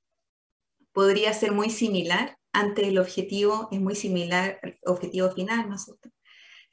podría 0.92 1.34
ser 1.34 1.52
muy 1.52 1.68
similar, 1.70 2.38
ante 2.52 2.88
el 2.88 2.98
objetivo 2.98 3.68
es 3.70 3.80
muy 3.80 3.94
similar, 3.94 4.58
al 4.62 4.76
objetivo 4.86 5.30
final, 5.30 5.68
¿no 5.68 5.76
es 5.76 5.84
cierto? 5.84 6.08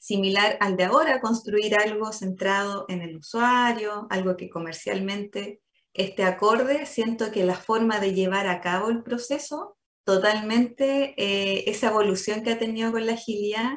Similar 0.04 0.58
al 0.60 0.76
de 0.76 0.84
ahora, 0.84 1.22
construir 1.22 1.78
algo 1.78 2.12
centrado 2.12 2.84
en 2.90 3.02
el 3.02 3.16
usuario, 3.16 4.06
algo 4.10 4.36
que 4.36 4.50
comercialmente 4.50 5.62
esté 5.94 6.26
acorde. 6.26 6.86
Siento 6.86 7.32
que 7.32 7.46
la 7.46 7.56
forma 7.56 8.02
de 8.02 8.14
llevar 8.14 8.48
a 8.48 8.60
cabo 8.60 8.90
el 8.90 9.02
proceso, 9.02 9.78
totalmente, 10.04 11.14
eh, 11.16 11.64
esa 11.68 11.88
evolución 11.88 12.44
que 12.44 12.52
ha 12.52 12.60
tenido 12.60 12.92
con 12.92 13.06
la 13.06 13.14
agilidad, 13.14 13.76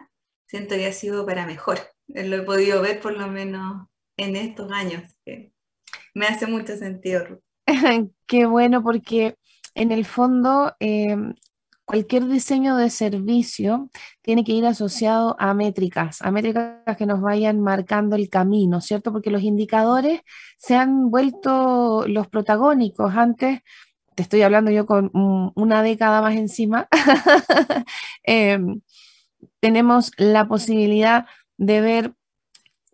siento 0.49 0.75
que 0.75 0.87
ha 0.87 0.93
sido 0.93 1.25
para 1.25 1.47
mejor. 1.47 1.79
Lo 2.09 2.39
he 2.39 2.43
podido 2.43 2.83
ver 2.83 2.99
por 2.99 3.17
lo 3.17 3.29
menos 3.29 3.87
en 4.17 4.35
estos 4.35 4.73
años. 4.73 5.05
me 6.13 6.27
hace 6.27 6.49
mucho 6.49 6.77
sentido. 6.77 7.41
Qué 8.27 8.47
bueno, 8.47 8.83
porque 8.83 9.37
en 9.77 9.93
el 9.93 10.05
fondo 10.05 10.75
em, 10.81 11.37
cualquier 11.87 12.27
diseño 12.27 12.77
de 12.77 12.91
servicio 12.91 13.91
tiene 14.21 14.45
que 14.45 14.53
ir 14.53 14.67
asociado 14.67 15.37
a 15.39 15.55
métricas, 15.55 16.21
a 16.21 16.31
métricas 16.31 16.97
que 16.99 17.07
nos 17.07 17.21
vayan 17.23 17.61
marcando 17.61 18.17
el 18.17 18.29
camino, 18.29 18.81
¿cierto? 18.81 19.13
Porque 19.13 19.31
los 19.31 19.43
indicadores 19.43 20.21
se 20.59 20.75
han 20.75 21.11
vuelto 21.11 22.05
los 22.09 22.27
protagónicos. 22.29 23.15
Antes, 23.15 23.61
te 24.17 24.23
estoy 24.23 24.43
hablando 24.43 24.71
yo 24.73 24.85
con 24.85 25.11
una 25.15 25.83
década 25.83 26.21
más 26.21 26.35
encima, 26.35 26.89
em, 28.25 28.81
tenemos 29.61 30.11
la 30.17 30.49
posibilidad 30.49 31.27
de 31.57 31.81
ver 31.81 32.15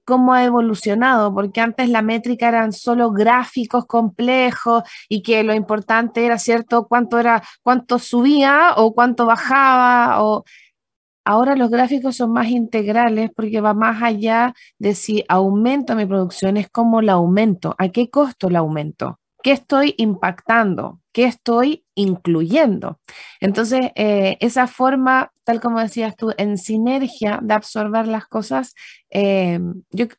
cómo 0.04 0.34
ha 0.34 0.44
evolucionado, 0.44 1.32
porque 1.34 1.60
antes 1.60 1.88
la 1.88 2.02
métrica 2.02 2.48
eran 2.48 2.72
solo 2.72 3.12
gráficos 3.12 3.86
complejos 3.86 4.82
y 5.08 5.22
que 5.22 5.42
lo 5.44 5.54
importante 5.54 6.24
era, 6.24 6.38
¿cierto?, 6.38 6.86
cuánto 6.88 7.18
era, 7.18 7.42
cuánto 7.62 7.98
subía 7.98 8.74
o 8.76 8.94
cuánto 8.94 9.26
bajaba 9.26 10.22
o 10.22 10.44
ahora 11.24 11.56
los 11.56 11.70
gráficos 11.70 12.16
son 12.16 12.32
más 12.32 12.48
integrales 12.48 13.30
porque 13.34 13.60
va 13.60 13.74
más 13.74 14.02
allá 14.02 14.54
de 14.78 14.94
si 14.94 15.24
aumento 15.28 15.94
mi 15.94 16.06
producción, 16.06 16.56
es 16.56 16.68
como 16.70 17.02
la 17.02 17.14
aumento, 17.14 17.74
a 17.78 17.88
qué 17.90 18.10
costo 18.10 18.50
la 18.50 18.60
aumento. 18.60 19.18
¿Qué 19.42 19.52
estoy 19.52 19.94
impactando? 19.98 21.00
¿Qué 21.12 21.24
estoy 21.24 21.81
incluyendo? 21.94 23.00
Entonces, 23.40 23.90
eh, 23.94 24.36
esa 24.40 24.66
forma, 24.66 25.32
tal 25.44 25.60
como 25.60 25.80
decías 25.80 26.16
tú, 26.16 26.32
en 26.38 26.58
sinergia 26.58 27.40
de 27.42 27.54
absorber 27.54 28.06
las 28.06 28.26
cosas, 28.26 28.74
eh, 29.10 29.60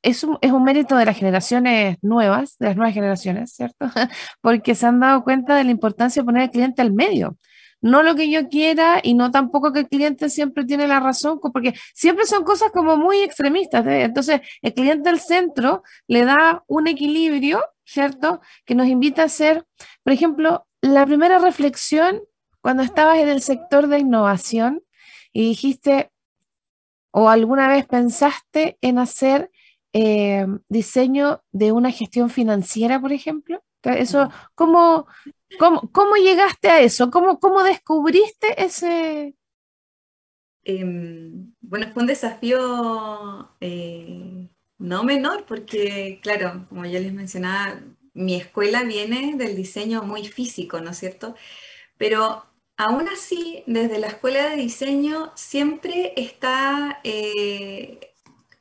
es, 0.01 0.23
un, 0.23 0.37
es 0.41 0.51
un 0.51 0.63
mérito 0.63 0.95
de 0.97 1.05
las 1.05 1.17
generaciones 1.17 1.97
nuevas, 2.01 2.57
de 2.59 2.67
las 2.67 2.75
nuevas 2.75 2.93
generaciones, 2.93 3.53
¿cierto? 3.53 3.85
Porque 4.41 4.75
se 4.75 4.85
han 4.85 4.99
dado 4.99 5.23
cuenta 5.23 5.55
de 5.55 5.63
la 5.63 5.71
importancia 5.71 6.21
de 6.21 6.25
poner 6.25 6.43
al 6.43 6.51
cliente 6.51 6.81
al 6.81 6.93
medio 6.93 7.37
no 7.83 8.01
lo 8.01 8.15
que 8.15 8.31
yo 8.31 8.47
quiera 8.47 9.01
y 9.03 9.13
no 9.13 9.29
tampoco 9.29 9.73
que 9.73 9.81
el 9.81 9.89
cliente 9.89 10.29
siempre 10.29 10.63
tiene 10.63 10.87
la 10.87 11.01
razón, 11.01 11.39
porque 11.41 11.73
siempre 11.93 12.25
son 12.25 12.45
cosas 12.45 12.71
como 12.71 12.95
muy 12.95 13.19
extremistas. 13.19 13.85
¿eh? 13.85 14.03
Entonces, 14.03 14.39
el 14.61 14.73
cliente 14.73 15.09
al 15.09 15.19
centro 15.19 15.83
le 16.07 16.23
da 16.23 16.63
un 16.67 16.87
equilibrio, 16.87 17.61
¿cierto? 17.83 18.39
Que 18.65 18.73
nos 18.73 18.87
invita 18.87 19.23
a 19.23 19.25
hacer, 19.25 19.65
por 20.01 20.13
ejemplo, 20.13 20.65
la 20.83 21.05
primera 21.05 21.39
reflexión 21.39 22.21
cuando 22.59 22.83
estabas 22.83 23.17
en 23.19 23.29
el 23.29 23.41
sector 23.41 23.87
de 23.87 23.99
innovación 23.99 24.83
y 25.31 25.47
dijiste, 25.47 26.11
o 27.11 27.29
alguna 27.29 27.69
vez 27.69 27.85
pensaste 27.85 28.77
en 28.81 28.99
hacer 28.99 29.49
eh, 29.93 30.45
diseño 30.67 31.41
de 31.53 31.71
una 31.71 31.89
gestión 31.89 32.29
financiera, 32.29 32.99
por 32.99 33.13
ejemplo. 33.13 33.63
Eso, 33.83 34.29
¿cómo, 34.55 35.07
cómo, 35.57 36.15
llegaste 36.17 36.69
a 36.69 36.81
eso? 36.81 37.09
¿Cómo, 37.09 37.39
cómo 37.39 37.63
descubriste 37.63 38.61
ese...? 38.61 39.35
Em, 40.65 41.53
bueno, 41.61 41.87
fue 41.93 42.03
un 42.03 42.07
desafío 42.07 43.55
eh, 43.61 44.49
no 44.79 45.03
menor 45.03 45.45
porque, 45.45 46.19
claro, 46.21 46.65
como 46.67 46.85
ya 46.85 46.99
les 46.99 47.13
mencionaba, 47.13 47.81
mi 48.13 48.35
escuela 48.35 48.83
viene 48.83 49.35
del 49.35 49.55
diseño 49.55 50.03
muy 50.03 50.27
físico, 50.27 50.79
¿no 50.81 50.91
es 50.91 50.97
cierto? 50.97 51.35
Pero 51.97 52.45
aún 52.77 53.07
así, 53.09 53.63
desde 53.67 53.99
la 53.99 54.07
escuela 54.07 54.49
de 54.49 54.57
diseño 54.57 55.31
siempre 55.35 56.13
está 56.17 56.99
eh, 57.03 58.13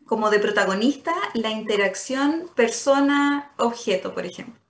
como 0.06 0.30
de 0.30 0.38
protagonista 0.38 1.14
la 1.34 1.50
interacción 1.50 2.50
persona-objeto, 2.54 4.14
por 4.14 4.26
ejemplo. 4.26 4.60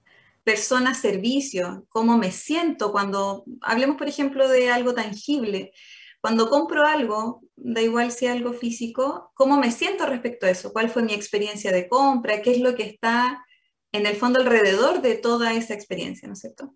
Persona-servicio, 0.44 1.86
cómo 1.88 2.18
me 2.18 2.32
siento 2.32 2.92
cuando, 2.92 3.44
hablemos 3.60 3.96
por 3.96 4.08
ejemplo 4.08 4.48
de 4.48 4.70
algo 4.70 4.94
tangible, 4.94 5.72
cuando 6.20 6.48
compro 6.48 6.86
algo, 6.86 7.42
da 7.56 7.80
igual 7.80 8.12
si 8.12 8.26
algo 8.26 8.52
físico, 8.52 9.32
cómo 9.34 9.58
me 9.58 9.72
siento 9.72 10.06
respecto 10.06 10.46
a 10.46 10.50
eso, 10.50 10.72
cuál 10.72 10.88
fue 10.88 11.02
mi 11.02 11.14
experiencia 11.14 11.72
de 11.72 11.88
compra, 11.88 12.42
qué 12.42 12.52
es 12.52 12.60
lo 12.60 12.74
que 12.76 12.84
está 12.84 13.44
en 13.92 14.06
el 14.06 14.16
fondo 14.16 14.40
alrededor 14.40 15.02
de 15.02 15.16
toda 15.16 15.54
esa 15.54 15.75
experiencia, 15.75 16.26
¿no 16.26 16.34
es 16.34 16.40
cierto? 16.40 16.75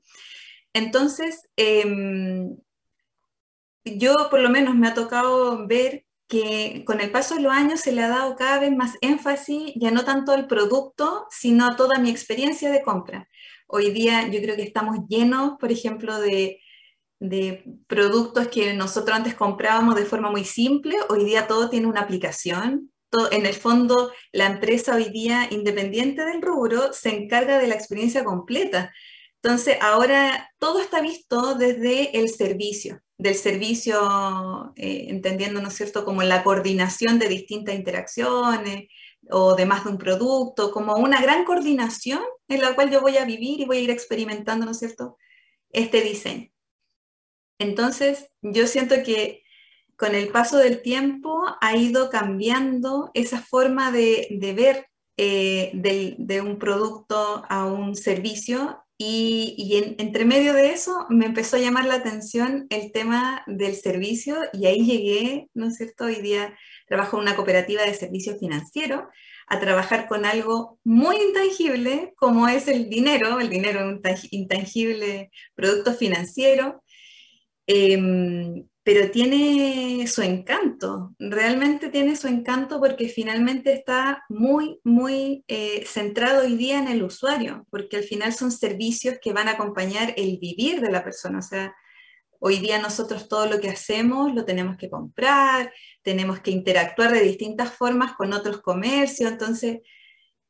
Entonces, 0.72 1.48
em, 1.56 2.56
yo 3.84 4.14
por 4.30 4.40
lo 4.40 4.50
menos 4.50 4.74
me 4.74 4.88
ha 4.88 4.94
tocado 4.94 5.66
ver 5.66 6.04
que 6.28 6.82
con 6.86 7.00
el 7.00 7.10
paso 7.10 7.36
de 7.36 7.42
los 7.42 7.52
años 7.52 7.80
se 7.80 7.92
le 7.92 8.02
ha 8.02 8.08
dado 8.08 8.36
cada 8.36 8.58
vez 8.58 8.74
más 8.74 8.96
énfasis 9.00 9.72
ya 9.76 9.90
no 9.90 10.04
tanto 10.04 10.32
al 10.32 10.46
producto, 10.46 11.26
sino 11.30 11.66
a 11.66 11.76
toda 11.76 11.98
mi 11.98 12.10
experiencia 12.10 12.70
de 12.70 12.82
compra. 12.82 13.28
Hoy 13.68 13.90
día 13.90 14.28
yo 14.28 14.40
creo 14.40 14.56
que 14.56 14.62
estamos 14.62 14.98
llenos, 15.08 15.52
por 15.58 15.72
ejemplo, 15.72 16.18
de, 16.20 16.60
productos 17.86 18.48
que 18.48 18.74
nosotros 18.74 19.16
antes 19.16 19.34
comprábamos 19.34 19.94
de 19.94 20.04
forma 20.04 20.30
muy 20.30 20.44
simple, 20.44 20.96
hoy 21.08 21.24
día 21.24 21.46
todo 21.46 21.70
tiene 21.70 21.86
una 21.86 22.02
aplicación. 22.02 22.92
En 23.30 23.46
el 23.46 23.54
fondo, 23.54 24.12
la 24.32 24.46
empresa 24.46 24.96
hoy 24.96 25.10
día, 25.10 25.48
independiente 25.50 26.24
del 26.24 26.42
rubro, 26.42 26.92
se 26.92 27.10
encarga 27.10 27.58
de 27.58 27.68
la 27.68 27.74
experiencia 27.74 28.24
completa. 28.24 28.92
Entonces, 29.42 29.78
ahora 29.80 30.50
todo 30.58 30.80
está 30.80 31.00
visto 31.00 31.54
desde 31.54 32.18
el 32.18 32.28
servicio, 32.28 33.00
del 33.16 33.36
servicio, 33.36 34.72
eh, 34.76 35.06
entendiendo, 35.08 35.62
¿no 35.62 35.68
es 35.68 35.74
cierto?, 35.74 36.04
como 36.04 36.22
la 36.22 36.42
coordinación 36.42 37.18
de 37.18 37.28
distintas 37.28 37.74
interacciones, 37.74 38.88
o 39.30 39.54
de 39.54 39.66
más 39.66 39.84
de 39.84 39.90
un 39.90 39.98
producto, 39.98 40.70
como 40.72 40.96
una 40.96 41.20
gran 41.20 41.44
coordinación 41.44 42.22
en 42.48 42.60
la 42.60 42.74
cual 42.74 42.90
yo 42.90 43.00
voy 43.00 43.16
a 43.16 43.24
vivir 43.24 43.60
y 43.60 43.64
voy 43.64 43.78
a 43.78 43.80
ir 43.80 43.90
experimentando, 43.90 44.66
¿no 44.66 44.72
es 44.72 44.78
cierto?, 44.78 45.16
este 45.70 46.00
diseño. 46.02 46.50
Entonces, 47.58 48.30
yo 48.42 48.66
siento 48.66 48.96
que 49.04 49.42
con 49.96 50.14
el 50.14 50.28
paso 50.28 50.58
del 50.58 50.82
tiempo 50.82 51.42
ha 51.60 51.76
ido 51.76 52.10
cambiando 52.10 53.10
esa 53.14 53.40
forma 53.40 53.90
de, 53.92 54.28
ver 54.54 54.86
eh, 55.16 55.72
de 55.74 56.40
un 56.40 56.58
producto 56.58 57.44
a 57.48 57.64
un 57.66 57.96
servicio 57.96 58.82
y, 58.98 59.94
entre 59.98 60.24
medio 60.24 60.54
de 60.54 60.70
eso 60.70 61.06
me 61.10 61.26
empezó 61.26 61.56
a 61.56 61.60
llamar 61.60 61.84
la 61.84 61.96
atención 61.96 62.66
el 62.70 62.92
tema 62.92 63.42
del 63.46 63.74
servicio 63.74 64.36
y 64.54 64.66
ahí 64.66 64.86
llegué, 64.86 65.48
¿no 65.52 65.66
es 65.66 65.76
cierto? 65.76 66.04
Hoy 66.04 66.16
día 66.16 66.56
trabajo 66.86 67.16
en 67.16 67.22
una 67.22 67.36
cooperativa 67.36 67.82
de 67.82 67.92
servicios 67.92 68.38
financieros 68.38 69.02
a 69.48 69.60
trabajar 69.60 70.08
con 70.08 70.24
algo 70.24 70.78
muy 70.82 71.16
intangible 71.16 72.14
como 72.16 72.48
es 72.48 72.68
el 72.68 72.88
dinero, 72.88 73.38
el 73.38 73.50
dinero 73.50 74.00
intangible 74.30 75.30
producto 75.54 75.92
financiero. 75.92 76.82
Em, 77.66 78.66
pero 78.86 79.10
tiene 79.10 80.06
su 80.06 80.22
encanto, 80.22 81.12
realmente 81.18 81.88
tiene 81.88 82.14
su 82.14 82.28
encanto 82.28 82.78
porque 82.78 83.08
finalmente 83.08 83.72
está 83.72 84.22
muy, 84.28 84.78
muy 84.84 85.44
eh, 85.48 85.84
centrado 85.84 86.44
hoy 86.44 86.56
día 86.56 86.78
en 86.78 86.86
el 86.86 87.02
usuario, 87.02 87.66
porque 87.68 87.96
al 87.96 88.04
final 88.04 88.32
son 88.32 88.52
servicios 88.52 89.16
que 89.20 89.32
van 89.32 89.48
a 89.48 89.54
acompañar 89.54 90.14
el 90.16 90.38
vivir 90.38 90.80
de 90.80 90.92
la 90.92 91.02
persona. 91.02 91.40
O 91.40 91.42
sea, 91.42 91.74
hoy 92.38 92.60
día 92.60 92.78
nosotros 92.78 93.28
todo 93.28 93.46
lo 93.46 93.58
que 93.58 93.70
hacemos 93.70 94.32
lo 94.32 94.44
tenemos 94.44 94.76
que 94.76 94.88
comprar, 94.88 95.72
tenemos 96.02 96.38
que 96.38 96.52
interactuar 96.52 97.12
de 97.12 97.22
distintas 97.22 97.72
formas 97.72 98.12
con 98.12 98.32
otros 98.32 98.60
comercios, 98.60 99.32
entonces 99.32 99.78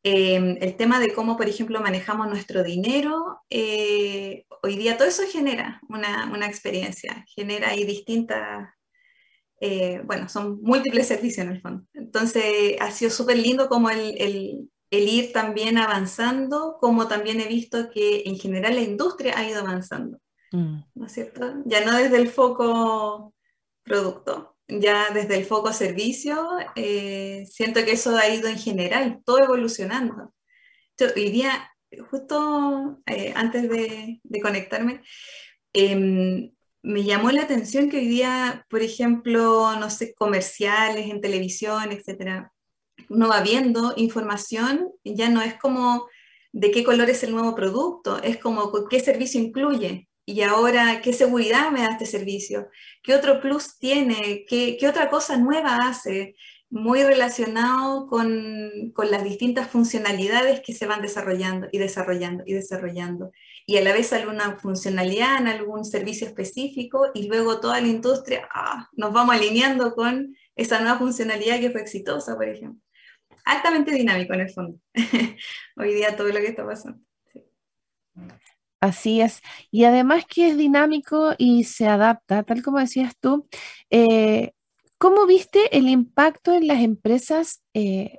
Em, 0.09 0.57
el 0.61 0.77
tema 0.77 1.01
de 1.01 1.13
cómo, 1.13 1.37
por 1.37 1.49
ejemplo, 1.49 1.81
manejamos 1.81 2.29
nuestro 2.29 2.63
dinero, 2.63 3.41
eh, 3.51 4.45
hoy 4.63 4.77
día 4.77 4.97
todo 4.97 5.09
eso 5.09 5.25
genera 5.29 5.81
una, 5.89 6.47
experiencia, 6.47 7.25
genera 7.27 7.71
ahí 7.71 7.83
distintas, 7.83 8.69
eh, 9.61 10.01
bueno, 10.05 10.29
son 10.29 10.63
múltiples 10.63 11.09
servicios 11.09 11.45
en 11.45 11.55
el 11.55 11.61
fondo. 11.61 11.89
Entonces, 11.93 12.77
ha 12.79 12.93
sido 12.93 13.11
súper 13.11 13.37
lindo 13.39 13.69
como 13.69 13.91
el, 13.91 14.71
ir 14.93 15.33
también 15.33 15.77
avanzando, 15.77 16.77
como 16.81 17.09
también 17.09 17.41
he 17.41 17.49
visto 17.49 17.91
que 17.91 18.23
en 18.27 18.39
general 18.39 18.77
la 18.77 18.83
industria 18.83 19.37
ha 19.37 19.51
ido 19.51 19.59
avanzando, 19.63 20.19
mm. 20.53 20.77
¿no 20.95 21.07
es 21.07 21.13
cierto? 21.13 21.53
Ya 21.65 21.85
no 21.85 21.97
desde 21.97 22.19
el 22.19 22.29
foco 22.29 23.35
producto, 23.83 24.56
ya 24.69 25.11
desde 25.13 25.37
el 25.37 25.45
foco 25.45 25.73
servicio, 25.73 26.49
eh, 26.75 27.47
siento 27.51 27.85
que 27.85 27.93
eso 27.93 28.17
ha 28.17 28.29
ido 28.29 28.49
en 28.49 28.59
general, 28.59 29.21
todo 29.25 29.39
evolucionando. 29.39 30.35
Hoy 31.15 31.31
día, 31.31 31.71
justo 32.11 33.01
eh, 33.07 33.33
antes 33.37 33.69
de, 33.69 34.21
conectarme, 34.43 35.03
em, 35.73 36.53
me 36.83 37.05
llamó 37.05 37.31
la 37.31 37.43
atención 37.43 37.91
que 37.91 37.99
hoy 37.99 38.09
día, 38.09 38.65
por 38.71 38.83
ejemplo, 38.83 39.77
no 39.79 39.91
sé, 39.91 40.15
comerciales 40.15 41.11
en 41.11 41.21
televisión, 41.21 41.93
etcétera, 41.93 42.53
uno 43.09 43.29
va 43.29 43.43
viendo 43.43 43.95
información, 43.97 44.91
ya 45.05 45.29
no 45.29 45.43
es 45.43 45.55
como 45.55 46.09
de 46.53 46.71
qué 46.71 46.85
color 46.85 47.11
es 47.11 47.23
el 47.23 47.33
nuevo 47.33 47.55
producto, 47.55 48.23
es 48.23 48.39
como 48.39 48.73
qué 48.89 49.01
servicio 49.01 49.41
incluye 49.41 50.09
y 50.27 50.43
ahora 50.43 51.01
qué 51.03 51.13
seguridad 51.13 51.71
me 51.71 51.83
da 51.83 51.93
este 51.93 52.05
servicio, 52.05 52.69
qué 53.03 53.15
otro 53.15 53.41
plus 53.41 53.79
tiene, 53.79 54.45
qué, 54.49 54.77
otra 54.89 55.09
cosa 55.09 55.37
nueva 55.37 55.89
hace, 55.89 56.35
muy 56.69 57.05
relacionado 57.05 58.09
con, 58.09 58.93
las 59.09 59.23
distintas 59.23 59.71
funcionalidades 59.71 60.61
que 60.61 60.75
se 60.75 60.87
van 60.87 61.01
desarrollando 61.01 61.69
y 61.71 61.79
desarrollando 61.79 62.43
y 62.45 62.55
desarrollando. 62.55 63.31
Y 63.67 63.77
a 63.77 63.83
la 63.83 63.93
vez 63.93 64.13
alguna 64.13 64.57
funcionalidad 64.57 65.41
en 65.41 65.47
algún 65.47 65.85
servicio 65.85 66.27
específico 66.27 67.07
y 67.15 67.29
luego 67.29 67.61
toda 67.61 67.81
la 67.81 67.87
industria 67.87 68.49
ah, 68.53 68.89
nos 68.95 69.13
vamos 69.13 69.37
alineando 69.37 69.95
con 69.95 70.37
esa 70.57 70.81
nueva 70.81 70.99
funcionalidad 70.99 71.61
que 71.61 71.71
fue 71.71 71.83
exitosa, 71.83 72.35
por 72.35 72.49
ejemplo. 72.49 72.81
Altamente 73.45 73.93
dinámico 73.93 74.35
en 74.35 74.41
el 74.41 74.51
fondo. 74.51 74.79
Hoy 75.77 75.95
día 75.95 76.17
todo 76.17 76.29
lo 76.29 76.41
que 76.41 76.49
está 76.49 76.67
pasando. 76.67 76.99
Así 78.81 79.21
es. 79.21 79.41
Y 79.71 79.85
además 79.85 80.25
que 80.29 80.49
es 80.51 80.57
dinámico 80.57 81.35
y 81.39 81.65
se 81.65 81.87
adapta, 81.89 82.43
tal 82.43 82.63
como 82.63 82.79
decías 82.79 83.15
tú. 83.19 83.47
Eh, 83.91 84.53
¿Cómo 84.99 85.27
viste 85.27 85.77
el 85.77 85.89
impacto 85.89 86.55
en 86.55 86.67
las 86.67 86.81
empresas 86.81 87.63
eh, 87.75 88.19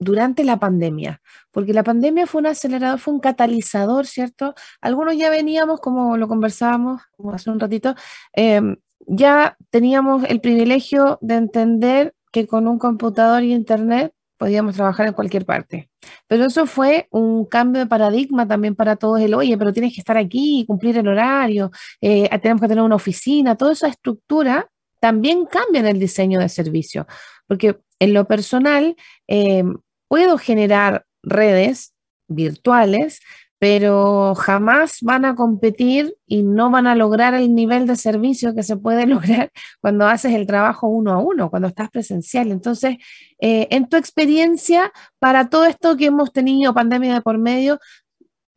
durante 0.00 0.44
la 0.44 0.58
pandemia, 0.58 1.20
porque 1.50 1.72
la 1.72 1.82
pandemia 1.82 2.26
fue 2.26 2.40
un 2.40 2.46
acelerador, 2.46 3.00
fue 3.00 3.14
un 3.14 3.20
catalizador, 3.20 4.06
¿cierto? 4.06 4.54
Algunos 4.80 5.16
ya 5.16 5.28
veníamos, 5.30 5.80
como 5.80 6.16
lo 6.16 6.28
conversábamos 6.28 7.02
hace 7.32 7.50
un 7.50 7.58
ratito, 7.60 7.94
em, 8.32 8.76
ya 9.06 9.56
teníamos 9.70 10.24
el 10.24 10.40
privilegio 10.40 11.18
de 11.20 11.34
entender 11.36 12.14
que 12.32 12.46
con 12.46 12.68
un 12.68 12.78
computador 12.78 13.42
y 13.42 13.52
internet 13.52 14.12
podíamos 14.38 14.76
trabajar 14.76 15.08
en 15.08 15.12
cualquier 15.12 15.44
parte. 15.44 15.90
Pero 16.26 16.46
eso 16.46 16.66
fue 16.66 17.08
un 17.10 17.44
cambio 17.44 17.80
de 17.80 17.86
paradigma 17.86 18.46
también 18.46 18.74
para 18.74 18.96
todos, 18.96 19.20
el, 19.20 19.34
oye, 19.34 19.58
pero 19.58 19.72
tienes 19.72 19.94
que 19.94 20.00
estar 20.00 20.16
aquí, 20.16 20.64
cumplir 20.66 20.96
el 20.96 21.08
horario, 21.08 21.70
eh, 22.00 22.28
tenemos 22.40 22.62
que 22.62 22.68
tener 22.68 22.84
una 22.84 22.94
oficina, 22.94 23.56
toda 23.56 23.72
esa 23.72 23.88
estructura 23.88 24.70
también 25.00 25.46
cambia 25.46 25.80
en 25.80 25.86
el 25.86 25.98
diseño 25.98 26.40
de 26.40 26.48
servicio, 26.48 27.06
porque 27.46 27.78
en 27.98 28.14
lo 28.14 28.26
personal 28.26 28.96
eh, 29.26 29.64
puedo 30.08 30.38
generar 30.38 31.04
redes 31.22 31.94
virtuales, 32.28 33.20
pero 33.58 34.34
jamás 34.36 34.98
van 35.02 35.24
a 35.24 35.34
competir 35.34 36.16
y 36.26 36.42
no 36.44 36.70
van 36.70 36.86
a 36.86 36.94
lograr 36.94 37.34
el 37.34 37.54
nivel 37.54 37.86
de 37.86 37.96
servicio 37.96 38.54
que 38.54 38.62
se 38.62 38.76
puede 38.76 39.06
lograr 39.06 39.50
cuando 39.80 40.06
haces 40.06 40.34
el 40.34 40.46
trabajo 40.46 40.88
uno 40.88 41.12
a 41.12 41.18
uno, 41.18 41.50
cuando 41.50 41.68
estás 41.68 41.90
presencial. 41.90 42.52
Entonces, 42.52 42.96
eh, 43.40 43.66
en 43.70 43.88
tu 43.88 43.96
experiencia, 43.96 44.92
para 45.18 45.48
todo 45.48 45.64
esto 45.64 45.96
que 45.96 46.06
hemos 46.06 46.32
tenido, 46.32 46.74
pandemia 46.74 47.14
de 47.14 47.20
por 47.20 47.38
medio, 47.38 47.78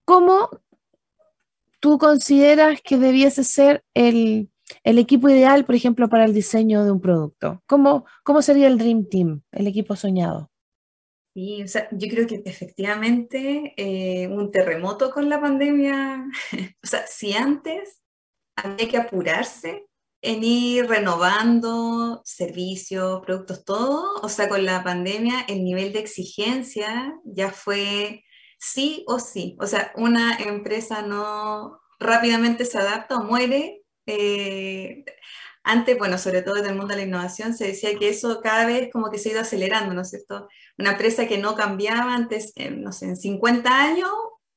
¿cómo 0.06 0.50
tú 1.80 1.98
consideras 1.98 2.80
que 2.82 2.98
debiese 2.98 3.44
ser 3.44 3.84
el, 3.96 4.50
equipo 4.84 5.30
ideal, 5.30 5.66
por 5.66 5.76
ejemplo, 5.76 6.10
para 6.10 6.26
el 6.26 6.34
diseño 6.34 6.86
de 6.86 6.92
un 6.92 7.02
producto? 7.02 7.62
¿Cómo, 7.66 8.06
cómo 8.24 8.42
sería 8.42 8.68
el 8.68 8.78
Dream 8.78 9.06
Team, 9.10 9.42
el 9.52 9.68
equipo 9.68 9.96
soñado? 9.96 10.51
Sí, 11.34 11.64
o 11.64 11.68
sea, 11.68 11.88
yo 11.92 12.10
creo 12.10 12.28
que 12.28 12.42
efectivamente 12.46 13.74
eh, 13.78 14.28
un 14.28 14.52
terremoto 14.52 15.12
con 15.12 15.30
la 15.30 15.40
pandemia, 15.40 16.26
o 16.84 16.88
sea, 16.88 17.08
si 17.08 17.34
antes 17.34 18.02
había 18.56 18.90
que 18.90 18.98
apurarse 18.98 19.86
en 20.22 20.44
ir 20.44 20.88
renovando 20.88 22.22
servicios, 22.26 23.22
productos, 23.26 23.64
todo, 23.66 24.22
o 24.22 24.30
sea, 24.30 24.50
con 24.50 24.66
la 24.66 24.84
pandemia 24.84 25.42
el 25.48 25.64
nivel 25.64 25.94
de 25.94 26.00
exigencia 26.00 27.14
ya 27.26 27.52
fue 27.52 28.24
sí 28.60 29.04
o 29.08 29.20
sí. 29.20 29.58
O 29.60 29.68
sea, 29.68 29.92
una 29.96 30.36
empresa 30.38 31.02
no 31.02 31.80
rápidamente 32.00 32.66
se 32.66 32.78
adapta 32.78 33.18
o 33.18 33.24
muere. 33.24 33.84
Eh, 34.06 35.06
antes, 35.64 35.98
bueno, 35.98 36.18
sobre 36.18 36.42
todo 36.42 36.58
en 36.58 36.66
el 36.66 36.76
mundo 36.76 36.94
de 36.94 37.02
la 37.02 37.08
innovación, 37.08 37.56
se 37.56 37.68
decía 37.68 37.98
que 37.98 38.10
eso 38.10 38.42
cada 38.42 38.66
vez 38.66 38.90
como 38.92 39.12
que 39.12 39.18
se 39.18 39.30
ha 39.30 39.32
ido 39.34 39.42
acelerando, 39.42 39.94
¿no 39.94 40.02
es 40.02 40.10
cierto? 40.10 40.48
Una 40.78 40.92
empresa 40.92 41.28
que 41.28 41.38
no 41.38 41.56
cambiaba 41.56 42.14
antes, 42.16 42.54
no 42.72 42.92
sé, 42.92 43.06
en 43.06 43.18
50 43.18 43.70
años, 43.70 44.10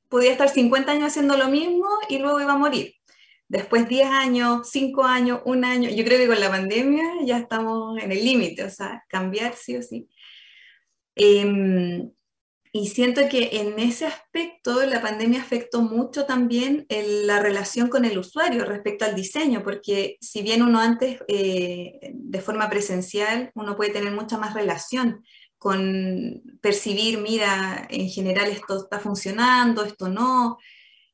podía 0.09 0.31
estar 0.31 0.49
50 0.49 0.91
años 0.91 1.07
haciendo 1.07 1.37
lo 1.37 1.49
mismo 1.49 1.87
y 2.09 2.19
luego 2.19 2.41
iba 2.41 2.53
a 2.53 2.57
morir. 2.57 2.95
Después 3.47 3.87
10 3.87 4.07
años, 4.09 4.69
5 4.71 5.03
años, 5.03 5.41
un 5.45 5.65
año, 5.65 5.89
yo 5.89 6.03
creo 6.03 6.17
que 6.17 6.27
con 6.27 6.39
la 6.39 6.49
pandemia 6.49 7.03
ya 7.25 7.37
estamos 7.37 8.01
en 8.01 8.11
el 8.11 8.23
límite, 8.23 8.63
o 8.63 8.69
sea, 8.69 9.03
cambiar 9.07 9.55
sí 9.55 9.77
o 9.77 9.83
sí. 9.83 10.09
Em, 11.15 12.11
y 12.77 12.87
siento 12.87 13.29
que 13.29 13.61
en 13.61 13.79
ese 13.79 14.05
aspecto 14.05 14.85
la 14.85 15.01
pandemia 15.01 15.39
afectó 15.39 15.81
mucho 15.81 16.25
también 16.25 16.85
la 16.89 17.39
relación 17.39 17.87
con 17.87 18.03
el 18.03 18.17
usuario 18.17 18.65
respecto 18.65 19.05
al 19.05 19.15
diseño, 19.15 19.63
porque 19.63 20.17
si 20.19 20.41
bien 20.41 20.61
uno 20.61 20.81
antes 20.81 21.19
eh, 21.29 22.11
de 22.13 22.41
forma 22.41 22.69
presencial, 22.69 23.49
uno 23.55 23.77
puede 23.77 23.91
tener 23.91 24.11
mucha 24.11 24.37
más 24.37 24.53
relación 24.53 25.23
con 25.57 26.43
percibir, 26.59 27.19
mira, 27.19 27.87
en 27.89 28.09
general 28.09 28.49
esto 28.49 28.83
está 28.83 28.99
funcionando, 28.99 29.85
esto 29.85 30.09
no. 30.09 30.57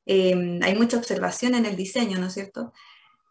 Eh, 0.07 0.59
hay 0.63 0.73
mucha 0.73 0.97
observación 0.97 1.53
en 1.53 1.67
el 1.67 1.75
diseño, 1.75 2.17
¿no 2.17 2.25
es 2.25 2.33
cierto? 2.33 2.73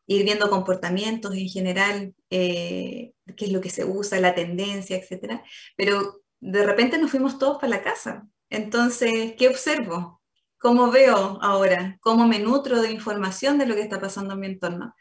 Ir 0.06 0.22
viendo 0.22 0.48
comportamientos 0.50 1.34
en 1.34 1.48
general, 1.48 2.14
eh, 2.30 3.12
qué 3.36 3.46
es 3.46 3.50
lo 3.50 3.60
que 3.60 3.70
se 3.70 3.84
usa, 3.84 4.20
la 4.20 4.36
tendencia, 4.36 4.96
etc. 4.96 5.40
Pero 5.76 6.19
de 6.40 6.64
repente 6.64 6.98
nos 6.98 7.10
fuimos 7.10 7.38
todos 7.38 7.58
para 7.58 7.68
la 7.68 7.82
casa. 7.82 8.26
Entonces, 8.48 9.34
¿qué 9.38 9.48
observo? 9.48 10.20
¿Cómo 10.58 10.90
veo 10.90 11.38
ahora? 11.42 11.98
¿Cómo 12.00 12.26
me 12.26 12.38
nutro 12.38 12.82
de 12.82 12.90
información 12.90 13.58
de 13.58 13.66
lo 13.66 13.74
que 13.74 13.82
está 13.82 14.00
pasando 14.00 14.34
en 14.34 14.40
mi 14.40 14.46
entorno? 14.46 14.94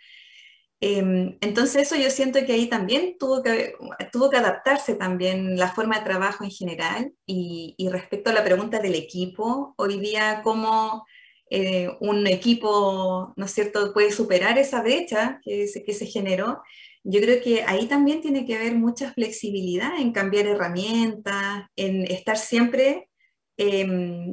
Em, 0.82 1.38
entonces 1.42 1.82
eso 1.84 1.96
yo 1.98 2.10
siento 2.10 2.40
que 2.46 2.54
ahí 2.54 2.68
también 2.70 3.18
tuvo 3.20 3.44
que, 3.44 3.74
tuvo 4.14 4.30
que 4.30 4.38
adaptarse 4.38 4.96
también 4.96 5.58
la 5.58 5.74
forma 5.74 5.98
de 5.98 6.06
trabajo 6.06 6.46
en 6.46 6.52
general 6.52 7.12
y, 7.26 7.76
respecto 7.92 8.30
a 8.30 8.34
la 8.34 8.44
pregunta 8.46 8.80
del 8.80 8.96
equipo, 8.96 9.74
hoy 9.78 10.00
día 10.00 10.42
cómo 10.44 11.06
eh, 11.50 11.90
un 12.00 12.28
equipo, 12.28 13.34
¿no 13.36 13.46
es 13.46 13.52
cierto?, 13.52 13.92
puede 13.94 14.12
superar 14.12 14.58
esa 14.58 14.82
brecha 14.82 15.42
que 15.44 15.66
que 15.86 15.94
se 15.94 16.06
generó 16.06 16.62
yo 17.04 17.22
creo 17.22 17.42
que 17.42 17.64
ahí 17.64 17.88
también 17.88 18.22
tiene 18.22 18.46
que 18.46 18.56
haber 18.56 18.76
mucha 18.76 19.14
flexibilidad 19.14 20.00
en 20.00 20.12
cambiar 20.12 20.48
herramientas, 20.48 21.66
en 21.76 22.04
estar 22.04 22.38
siempre 22.38 23.10
em, 23.58 24.32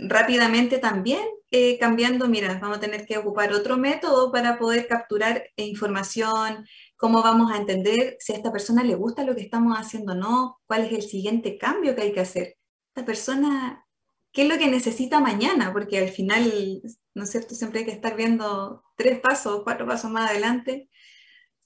rápidamente 0.00 0.78
también 0.78 1.22
eh, 1.54 1.78
cambiando, 1.78 2.28
mira, 2.28 2.58
vamos 2.60 2.78
a 2.78 2.80
tener 2.80 3.04
que 3.04 3.18
ocupar 3.18 3.52
otro 3.52 3.76
método 3.76 4.32
para 4.32 4.58
poder 4.58 4.86
capturar 4.86 5.50
información, 5.56 6.66
cómo 6.96 7.22
vamos 7.22 7.52
a 7.52 7.58
entender 7.58 8.16
si 8.20 8.32
a 8.32 8.36
esta 8.36 8.50
persona 8.50 8.82
le 8.82 8.94
gusta 8.94 9.22
lo 9.22 9.34
que 9.36 9.42
estamos 9.42 9.76
haciendo 9.78 10.12
o 10.12 10.14
no, 10.14 10.60
cuál 10.66 10.86
es 10.86 10.92
el 10.92 11.02
siguiente 11.02 11.58
cambio 11.58 11.94
que 11.94 12.02
hay 12.02 12.12
que 12.12 12.20
hacer. 12.20 12.56
Esta 12.88 13.04
persona, 13.04 13.84
¿qué 14.32 14.44
es 14.44 14.48
lo 14.48 14.56
que 14.56 14.68
necesita 14.68 15.20
mañana? 15.20 15.74
Porque 15.74 15.98
al 15.98 16.08
final, 16.08 16.80
¿no 17.14 17.24
es 17.24 17.30
cierto? 17.30 17.54
Siempre 17.54 17.80
hay 17.80 17.86
que 17.86 17.92
estar 17.92 18.16
viendo 18.16 18.82
tres 18.96 19.20
pasos, 19.20 19.62
cuatro 19.62 19.86
pasos 19.86 20.10
más 20.10 20.30
adelante 20.30 20.88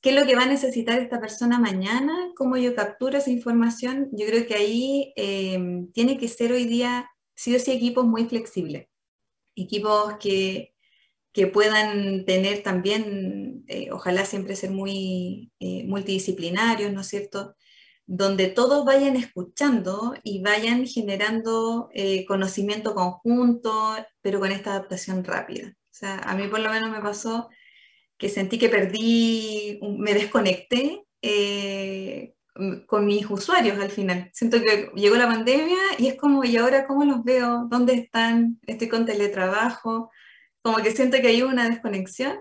qué 0.01 0.11
es 0.11 0.17
lo 0.17 0.27
que 0.27 0.37
va 0.37 0.43
a 0.43 0.47
necesitar 0.47 0.99
esta 0.99 1.21
persona 1.21 1.59
mañana, 1.59 2.31
cómo 2.37 2.57
yo 2.57 2.75
capturo 2.75 3.19
esa 3.19 3.31
información. 3.31 4.09
Yo 4.13 4.27
creo 4.27 4.47
que 4.47 4.55
ahí 4.55 5.13
eh, 5.17 5.59
tiene 5.93 6.19
que 6.19 6.29
ser 6.29 6.53
hoy 6.53 6.65
día, 6.67 7.11
sí 7.35 7.55
o 7.55 7.59
sí, 7.59 7.73
equipos 7.73 8.05
muy 8.05 8.27
flexibles, 8.27 8.89
equipos 9.55 10.17
que, 10.21 10.75
que 11.33 11.47
puedan 11.47 12.25
tener 12.25 12.63
también, 12.63 13.65
eh, 13.69 13.91
ojalá 13.91 14.25
siempre 14.25 14.57
ser 14.57 14.71
muy 14.71 15.53
eh, 15.61 15.85
multidisciplinarios, 15.87 16.93
¿no 16.93 17.01
es 17.01 17.09
cierto? 17.09 17.57
Donde 18.07 18.49
todos 18.49 18.85
vayan 18.85 19.17
escuchando 19.17 20.15
y 20.23 20.41
vayan 20.41 20.87
generando 20.87 21.91
conocimiento 22.29 22.95
conjunto, 22.95 23.97
pero 24.21 24.39
con 24.39 24.53
esta 24.53 24.71
adaptación 24.71 25.25
rápida. 25.25 25.71
O 25.71 25.99
sea, 25.99 26.19
a 26.19 26.37
mí 26.37 26.47
por 26.47 26.61
lo 26.61 26.71
menos 26.71 26.91
me 26.91 27.01
pasó 27.01 27.49
que 28.19 28.29
sentí 28.29 28.59
que 28.59 28.69
perdí, 28.69 29.79
me 29.99 30.15
desconecté 30.15 31.05
eh, 31.23 32.35
con 32.87 33.07
mis 33.07 33.29
usuarios 33.29 33.79
al 33.79 33.91
final. 33.91 34.31
Siento 34.33 34.61
que 34.61 34.91
llegó 34.95 35.17
la 35.17 35.27
pandemia 35.27 35.79
y 35.99 36.09
es 36.09 36.15
como, 36.15 36.45
¿y 36.45 36.57
ahora 36.57 36.87
cómo 36.87 37.05
los 37.05 37.23
veo? 37.25 37.67
¿Dónde 37.71 37.95
están? 37.95 38.59
Estoy 38.67 38.89
con 38.89 39.05
teletrabajo. 39.05 40.11
Como 40.63 40.79
que 40.79 40.91
siento 40.91 41.19
que 41.21 41.29
hay 41.29 41.43
una 41.43 41.69
desconexión. 41.69 42.39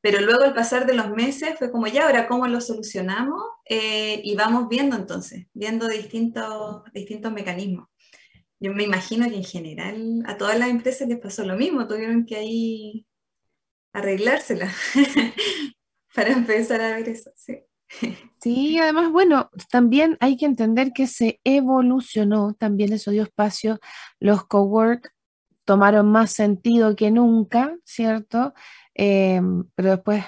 Pero 0.00 0.20
luego 0.20 0.42
al 0.42 0.54
pasar 0.54 0.86
de 0.86 0.94
los 0.94 1.10
meses 1.10 1.58
fue 1.58 1.72
como, 1.72 1.86
ya, 1.86 2.04
ahora 2.04 2.28
cómo 2.28 2.46
lo 2.46 2.60
solucionamos 2.60 3.42
eh, 3.66 4.20
y 4.22 4.34
vamos 4.34 4.68
viendo 4.68 4.96
entonces, 4.96 5.46
viendo 5.54 5.88
distintos, 5.88 6.82
distintos 6.92 7.32
mecanismos. 7.32 7.88
Yo 8.60 8.74
me 8.74 8.82
imagino 8.82 9.28
que 9.30 9.36
en 9.36 9.44
general 9.44 10.22
a 10.26 10.36
todas 10.36 10.58
las 10.58 10.68
empresas 10.68 11.08
les 11.08 11.18
pasó 11.18 11.44
lo 11.44 11.56
mismo, 11.56 11.86
tuvieron 11.86 12.26
que 12.26 12.36
ahí 12.36 13.06
arreglársela 13.94 14.70
para 16.14 16.32
empezar 16.32 16.82
a 16.82 16.96
ver 16.96 17.08
eso. 17.08 17.30
Sí. 17.34 17.60
Sí, 18.40 18.78
además, 18.78 19.10
bueno, 19.10 19.48
también 19.70 20.18
hay 20.20 20.36
que 20.36 20.44
entender 20.44 20.92
que 20.92 21.06
se 21.06 21.40
evolucionó, 21.44 22.52
también 22.52 22.92
eso 22.92 23.10
dio 23.10 23.22
espacio, 23.22 23.80
los 24.20 24.44
cowork 24.44 25.14
tomaron 25.64 26.12
más 26.12 26.32
sentido 26.32 26.94
que 26.94 27.10
nunca, 27.10 27.74
¿cierto? 27.84 28.52
Em, 28.94 29.64
pero 29.74 29.92
después 29.92 30.24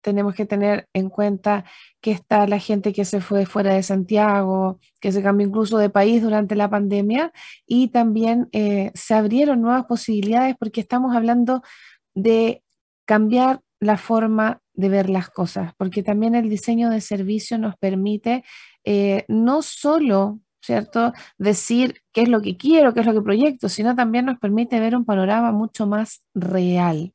tenemos 0.00 0.34
que 0.34 0.46
tener 0.46 0.88
en 0.94 1.10
cuenta 1.10 1.64
que 2.00 2.10
está 2.12 2.46
la 2.46 2.58
gente 2.58 2.94
que 2.94 3.04
se 3.04 3.20
fue 3.20 3.44
fuera 3.44 3.74
de 3.74 3.82
Santiago, 3.82 4.80
que 4.98 5.12
se 5.12 5.22
cambió 5.22 5.46
incluso 5.46 5.76
de 5.76 5.90
país 5.90 6.22
durante 6.22 6.56
la 6.56 6.70
pandemia 6.70 7.32
y 7.66 7.88
también 7.88 8.48
eh, 8.52 8.92
se 8.94 9.14
abrieron 9.14 9.60
nuevas 9.60 9.84
posibilidades 9.84 10.56
porque 10.58 10.80
estamos 10.80 11.14
hablando 11.14 11.62
de 12.14 12.62
cambiar 13.04 13.60
la 13.80 13.96
forma 13.98 14.60
de 14.74 14.88
ver 14.88 15.10
las 15.10 15.28
cosas, 15.28 15.72
porque 15.76 16.02
también 16.02 16.34
el 16.34 16.48
diseño 16.48 16.88
de 16.90 17.00
servicio 17.00 17.58
nos 17.58 17.76
permite 17.76 18.44
eh, 18.84 19.24
no 19.28 19.62
solo, 19.62 20.40
¿cierto?, 20.60 21.12
decir 21.38 22.02
qué 22.12 22.22
es 22.22 22.28
lo 22.28 22.40
que 22.40 22.56
quiero, 22.56 22.94
qué 22.94 23.00
es 23.00 23.06
lo 23.06 23.14
que 23.14 23.22
proyecto, 23.22 23.68
sino 23.68 23.94
también 23.94 24.26
nos 24.26 24.38
permite 24.38 24.80
ver 24.80 24.96
un 24.96 25.04
panorama 25.04 25.52
mucho 25.52 25.86
más 25.86 26.22
real, 26.34 27.12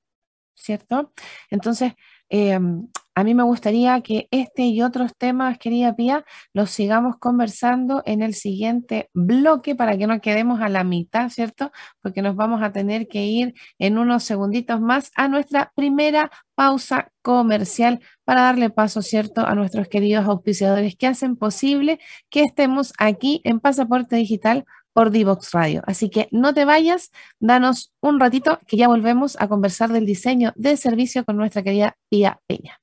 ¿cierto? 0.55 1.13
Entonces, 1.49 1.93
em, 2.29 2.87
a 3.17 3.23
mí 3.23 3.33
me 3.33 3.41
gustaría 3.41 3.99
que 4.01 4.27
este 4.29 4.67
y 4.67 4.83
otros 4.83 5.17
temas, 5.17 5.57
querida 5.57 5.95
Pía, 5.95 6.23
los 6.53 6.69
sigamos 6.69 7.17
conversando 7.17 8.03
en 8.05 8.21
el 8.21 8.35
siguiente 8.35 9.09
bloque 9.11 9.73
para 9.73 9.97
que 9.97 10.05
no 10.05 10.21
quedemos 10.21 10.61
a 10.61 10.69
la 10.69 10.83
mitad, 10.83 11.29
¿cierto? 11.29 11.71
Porque 12.03 12.21
nos 12.21 12.35
vamos 12.35 12.61
a 12.61 12.71
tener 12.71 13.07
que 13.07 13.25
ir 13.25 13.55
en 13.79 13.97
unos 13.97 14.23
segunditos 14.23 14.81
más 14.81 15.11
a 15.15 15.29
nuestra 15.29 15.71
primera 15.75 16.29
pausa 16.53 17.11
comercial 17.23 18.01
para 18.23 18.41
darle 18.41 18.69
paso, 18.69 19.01
¿cierto?, 19.01 19.47
a 19.47 19.55
nuestros 19.55 19.87
queridos 19.87 20.27
auspiciadores 20.27 20.95
que 20.95 21.07
hacen 21.07 21.37
posible 21.37 21.99
que 22.29 22.43
estemos 22.43 22.93
aquí 22.99 23.41
en 23.45 23.59
Pasaporte 23.59 24.15
Digital 24.15 24.63
por 24.93 25.09
Divox 25.09 25.53
Radio. 25.53 25.81
Así 25.87 26.11
que 26.11 26.27
no 26.29 26.53
te 26.53 26.65
vayas, 26.65 27.11
danos 27.39 27.91
un 27.99 28.19
ratito 28.19 28.59
que 28.67 28.77
ya 28.77 28.87
volvemos 28.87 29.41
a 29.41 29.47
conversar 29.47 29.91
del 29.91 30.05
diseño 30.05 30.53
de 30.55 30.77
servicio 30.77 31.25
con 31.25 31.35
nuestra 31.35 31.63
querida 31.63 31.97
Pía 32.09 32.39
Peña. 32.45 32.79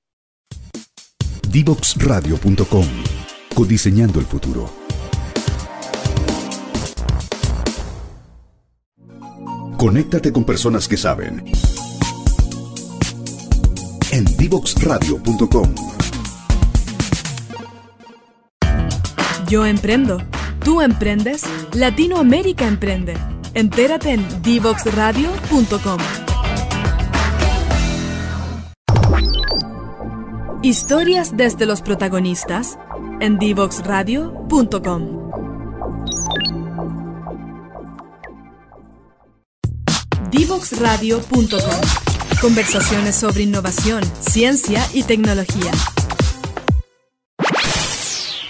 Divoxradio.com 1.54 2.86
Codiseñando 3.54 4.18
el 4.18 4.26
futuro. 4.26 4.68
Conéctate 9.76 10.32
con 10.32 10.42
personas 10.42 10.88
que 10.88 10.96
saben. 10.96 11.44
En 14.10 14.24
Divoxradio.com. 14.36 15.74
Yo 19.48 19.64
emprendo 19.64 20.18
¿Tú 20.64 20.80
emprendes? 20.80 21.44
Latinoamérica 21.72 22.66
emprende. 22.66 23.14
Entérate 23.54 24.14
en 24.14 24.42
divoxradio.com. 24.42 26.23
Historias 30.64 31.36
desde 31.36 31.66
los 31.66 31.82
protagonistas 31.82 32.78
en 33.20 33.38
divoxradio.com. 33.38 35.30
Divoxradio.com. 40.30 42.40
Conversaciones 42.40 43.14
sobre 43.14 43.42
innovación, 43.42 44.02
ciencia 44.20 44.82
y 44.94 45.02
tecnología. 45.02 45.70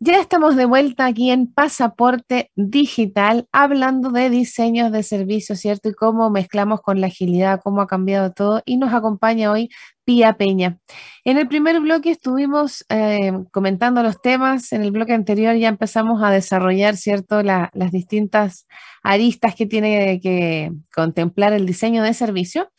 Ya 0.00 0.20
estamos 0.20 0.54
de 0.54 0.64
vuelta 0.64 1.06
aquí 1.06 1.32
en 1.32 1.52
Pasaporte 1.52 2.52
Digital, 2.54 3.48
hablando 3.50 4.10
de 4.10 4.30
diseños 4.30 4.92
de 4.92 5.02
servicios, 5.02 5.58
¿cierto? 5.58 5.88
Y 5.88 5.94
cómo 5.94 6.30
mezclamos 6.30 6.80
con 6.82 7.00
la 7.00 7.08
agilidad, 7.08 7.60
cómo 7.64 7.80
ha 7.80 7.88
cambiado 7.88 8.30
todo. 8.32 8.62
Y 8.64 8.76
nos 8.76 8.94
acompaña 8.94 9.50
hoy 9.50 9.70
Pía 10.04 10.34
Peña. 10.34 10.78
En 11.24 11.36
el 11.36 11.48
primer 11.48 11.80
bloque 11.80 12.12
estuvimos 12.12 12.84
eh, 12.90 13.32
comentando 13.50 14.04
los 14.04 14.22
temas, 14.22 14.72
en 14.72 14.82
el 14.82 14.92
bloque 14.92 15.14
anterior 15.14 15.56
ya 15.56 15.68
empezamos 15.68 16.22
a 16.22 16.30
desarrollar, 16.30 16.96
¿cierto?, 16.96 17.42
las 17.42 17.90
distintas 17.90 18.68
aristas 19.02 19.56
que 19.56 19.66
tiene 19.66 20.20
que 20.20 20.70
contemplar 20.94 21.52
el 21.54 21.66
diseño 21.66 22.04
de 22.04 22.14
servicio. 22.14 22.70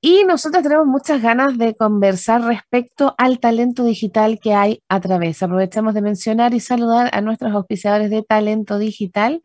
Y 0.00 0.22
nosotros 0.24 0.62
tenemos 0.62 0.86
muchas 0.86 1.20
ganas 1.20 1.58
de 1.58 1.74
conversar 1.74 2.42
respecto 2.42 3.16
al 3.18 3.40
talento 3.40 3.82
digital 3.82 4.38
que 4.40 4.54
hay 4.54 4.80
a 4.88 5.00
través. 5.00 5.42
Aprovechamos 5.42 5.92
de 5.92 6.02
mencionar 6.02 6.54
y 6.54 6.60
saludar 6.60 7.10
a 7.12 7.20
nuestros 7.20 7.52
auspiciadores 7.52 8.08
de 8.08 8.22
talento 8.22 8.78
digital, 8.78 9.42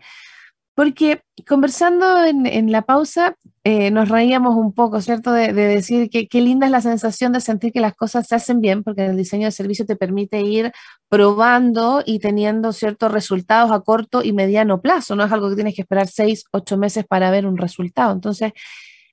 porque 0.75 1.23
conversando 1.47 2.23
en, 2.25 2.71
la 2.71 2.83
pausa 2.83 3.35
eh, 3.63 3.89
nos 3.91 4.09
reíamos 4.09 4.55
un 4.55 4.73
poco, 4.73 5.01
¿cierto? 5.01 5.31
De, 5.31 5.53
decir 5.53 6.09
que 6.11 6.27
qué 6.27 6.41
linda 6.41 6.67
es 6.67 6.71
la 6.71 6.81
sensación 6.81 7.33
de 7.33 7.41
sentir 7.41 7.71
que 7.71 7.79
las 7.79 7.95
cosas 7.95 8.27
se 8.27 8.35
hacen 8.35 8.61
bien, 8.61 8.83
porque 8.83 9.05
el 9.05 9.17
diseño 9.17 9.45
de 9.45 9.51
servicio 9.51 9.87
te 9.87 9.95
permite 9.95 10.41
ir 10.41 10.71
probando 11.09 12.03
y 12.05 12.19
teniendo 12.19 12.73
ciertos 12.73 13.11
resultados 13.11 13.71
a 13.71 13.81
corto 13.81 14.23
y 14.23 14.33
mediano 14.33 14.81
plazo. 14.81 15.15
No 15.15 15.23
es 15.25 15.31
algo 15.31 15.49
que 15.49 15.55
tienes 15.55 15.75
que 15.75 15.81
esperar 15.81 16.07
seis, 16.07 16.43
ocho 16.51 16.77
meses 16.77 17.05
para 17.07 17.31
ver 17.31 17.47
un 17.47 17.57
resultado. 17.57 18.13
Entonces, 18.13 18.53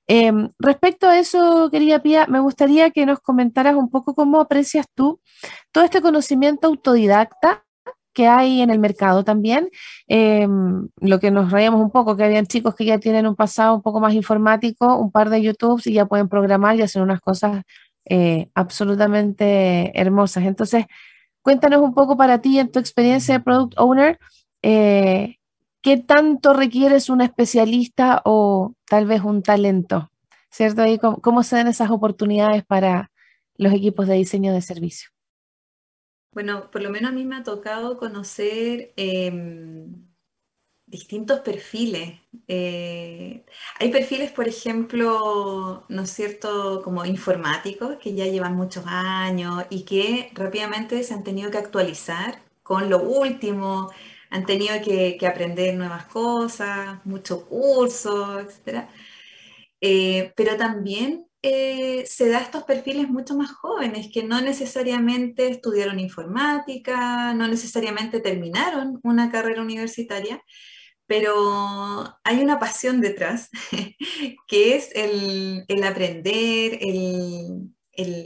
Em, 0.07 0.49
respecto 0.59 1.07
a 1.07 1.17
eso, 1.19 1.69
querida 1.71 2.01
Pía, 2.01 2.27
me 2.27 2.39
gustaría 2.39 2.91
que 2.91 3.05
nos 3.05 3.19
comentaras 3.19 3.75
un 3.75 3.89
poco 3.89 4.13
cómo 4.13 4.41
aprecias 4.41 4.85
tú 4.93 5.21
todo 5.71 5.83
este 5.83 6.01
conocimiento 6.01 6.67
autodidacta 6.67 7.63
que 8.13 8.27
hay 8.27 8.61
en 8.61 8.69
el 8.69 8.79
mercado 8.79 9.23
también. 9.23 9.69
Em, 10.07 10.89
lo 10.99 11.19
que 11.19 11.31
nos 11.31 11.51
reíamos 11.51 11.81
un 11.81 11.91
poco, 11.91 12.17
que 12.17 12.23
habían 12.25 12.45
chicos 12.47 12.75
que 12.75 12.85
ya 12.85 12.99
tienen 12.99 13.27
un 13.27 13.35
pasado 13.35 13.75
un 13.75 13.81
poco 13.81 13.99
más 13.99 14.13
informático, 14.13 14.97
un 14.97 15.11
par 15.11 15.29
de 15.29 15.41
YouTube 15.41 15.81
y 15.85 15.93
ya 15.93 16.05
pueden 16.05 16.27
programar 16.29 16.75
y 16.75 16.81
hacer 16.81 17.01
unas 17.01 17.21
cosas 17.21 17.63
eh, 18.05 18.49
absolutamente 18.55 19.91
hermosas. 19.99 20.43
Entonces, 20.45 20.85
cuéntanos 21.41 21.81
un 21.81 21.93
poco 21.93 22.17
para 22.17 22.41
ti, 22.41 22.59
en 22.59 22.71
tu 22.71 22.79
experiencia 22.79 23.35
de 23.35 23.43
Product 23.43 23.73
Owner, 23.77 24.19
eh, 24.63 25.37
¿qué 25.81 25.97
tanto 25.97 26.53
requieres 26.53 27.09
un 27.09 27.21
especialista 27.21 28.21
o 28.25 28.73
tal 28.85 29.05
vez 29.05 29.21
un 29.21 29.43
talento? 29.43 30.11
¿Cierto? 30.49 30.81
Ahí, 30.81 30.99
¿cómo, 30.99 31.43
se 31.43 31.55
dan 31.55 31.67
esas 31.67 31.91
oportunidades 31.91 32.65
para 32.65 33.11
los 33.55 33.73
equipos 33.73 34.07
de 34.07 34.15
diseño 34.15 34.53
de 34.53 34.61
servicio? 34.61 35.09
Bueno, 36.33 36.69
por 36.71 36.81
lo 36.81 36.89
menos 36.89 37.11
a 37.11 37.13
mí 37.13 37.25
me 37.25 37.37
ha 37.37 37.43
tocado 37.43 37.97
conocer 37.97 38.93
em, 38.95 40.11
distintos 40.85 41.39
perfiles. 41.39 42.19
Eh, 42.47 43.45
hay 43.79 43.91
perfiles, 43.91 44.31
por 44.31 44.47
ejemplo, 44.47 45.85
¿no 45.87 46.01
es 46.01 46.11
cierto?, 46.11 46.81
como 46.83 47.05
informáticos, 47.05 47.95
que 47.97 48.13
ya 48.13 48.25
llevan 48.25 48.55
muchos 48.55 48.83
años 48.87 49.65
y 49.69 49.83
que 49.83 50.31
rápidamente 50.33 51.01
se 51.03 51.13
han 51.13 51.23
tenido 51.23 51.49
que 51.49 51.57
actualizar 51.57 52.43
con 52.61 52.89
lo 52.89 53.01
último, 53.01 53.89
han 54.31 54.45
tenido 54.45 54.73
que, 54.81 55.19
aprender 55.27 55.75
nuevas 55.75 56.05
cosas, 56.05 57.05
muchos 57.05 57.43
cursos, 57.43 58.45
etc. 58.65 58.87
Eh, 59.81 60.33
pero 60.35 60.57
también 60.57 61.27
eh, 61.43 62.05
se 62.07 62.29
da 62.29 62.39
estos 62.39 62.63
perfiles 62.63 63.09
mucho 63.09 63.35
más 63.35 63.51
jóvenes 63.51 64.09
que 64.13 64.23
no 64.23 64.41
necesariamente 64.41 65.49
estudiaron 65.49 65.99
informática, 65.99 67.33
no 67.33 67.47
necesariamente 67.47 68.21
terminaron 68.21 68.99
una 69.03 69.29
carrera 69.31 69.61
universitaria, 69.61 70.41
pero 71.07 72.17
hay 72.23 72.39
una 72.41 72.59
pasión 72.59 73.01
detrás, 73.01 73.49
que 74.47 74.75
es 74.75 74.91
el, 74.95 75.65
aprender, 75.83 76.77
el, 76.81 77.73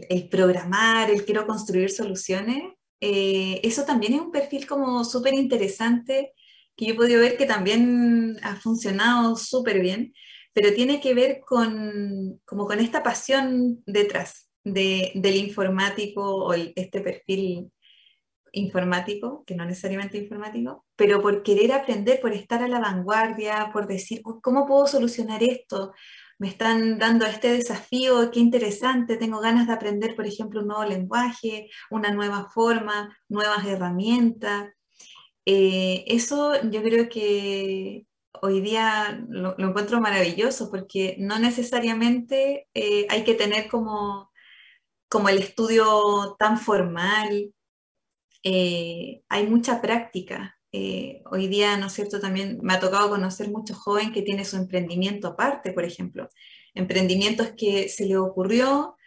el, 0.09 0.29
programar, 0.29 1.09
el 1.09 1.25
quiero 1.25 1.47
construir 1.47 1.89
soluciones 1.89 2.74
eh, 3.01 3.59
eso 3.63 3.83
también 3.85 4.13
es 4.13 4.21
un 4.21 4.31
perfil 4.31 4.67
como 4.67 5.03
súper 5.03 5.33
interesante 5.33 6.33
que 6.75 6.85
yo 6.85 6.93
he 6.93 6.97
podido 6.97 7.21
ver 7.21 7.37
que 7.37 7.45
también 7.45 8.37
ha 8.43 8.55
funcionado 8.57 9.35
súper 9.37 9.79
bien, 9.79 10.13
pero 10.53 10.73
tiene 10.73 10.99
que 10.99 11.13
ver 11.13 11.41
con, 11.45 12.41
como 12.45 12.65
con 12.65 12.79
esta 12.79 13.03
pasión 13.03 13.81
detrás 13.85 14.49
del 14.63 15.35
informático 15.35 16.21
o 16.23 16.53
este 16.53 17.01
perfil 17.01 17.71
informático, 18.51 19.43
que 19.45 19.55
no 19.55 19.65
necesariamente 19.65 20.17
informático, 20.17 20.85
pero 20.95 21.21
por 21.21 21.43
querer 21.43 21.73
aprender, 21.73 22.19
por 22.19 22.33
estar 22.33 22.63
a 22.63 22.67
la 22.67 22.79
vanguardia, 22.79 23.69
por 23.71 23.85
decir, 23.87 24.21
¿cómo 24.41 24.65
puedo 24.65 24.87
solucionar 24.87 25.43
esto? 25.43 25.93
Me 26.37 26.47
están 26.49 26.99
dando 26.99 27.25
este 27.25 27.49
desafío, 27.53 28.29
qué 28.31 28.39
interesante, 28.39 29.17
tengo 29.17 29.39
ganas 29.39 29.67
de 29.67 29.73
aprender, 29.73 30.15
por 30.15 30.25
ejemplo, 30.27 30.61
un 30.61 30.67
nuevo 30.67 30.85
lenguaje, 30.85 31.69
una 31.89 32.11
nueva 32.11 32.49
forma, 32.53 33.17
nuevas 33.29 33.65
herramientas. 33.65 34.69
Eh, 35.45 36.03
eso 36.07 36.53
yo 36.69 36.81
creo 36.83 37.07
que 37.09 38.07
hoy 38.41 38.61
día 38.61 39.23
lo, 39.29 39.57
encuentro 39.59 40.01
maravilloso 40.01 40.69
porque 40.69 41.15
no 41.19 41.39
necesariamente 41.39 42.67
eh, 42.73 43.07
hay 43.09 43.23
que 43.23 43.35
tener 43.35 43.67
como, 43.69 44.31
como 45.09 45.29
el 45.29 45.37
estudio 45.39 46.35
tan 46.39 46.57
formal, 46.59 47.53
eh, 48.43 49.23
hay 49.29 49.47
mucha 49.47 49.81
práctica. 49.81 50.54
Eh, 50.77 51.21
hoy 51.31 51.47
día, 51.47 51.77
¿no 51.77 51.87
es 51.87 51.93
cierto? 51.93 52.19
También 52.19 52.59
me 52.61 52.73
ha 52.73 52.81
tocado 52.81 53.09
conocer 53.09 53.49
muchos 53.49 53.77
jóvenes 53.77 54.11
que 54.11 54.23
tienen 54.23 54.43
su 54.43 54.57
emprendimiento 54.57 55.29
aparte, 55.29 55.71
por 55.71 55.85
ejemplo. 55.85 56.29
Emprendimientos 56.73 57.53
que 57.57 57.87
se 57.87 58.05
le 58.05 58.17
ocurrió 58.17 58.97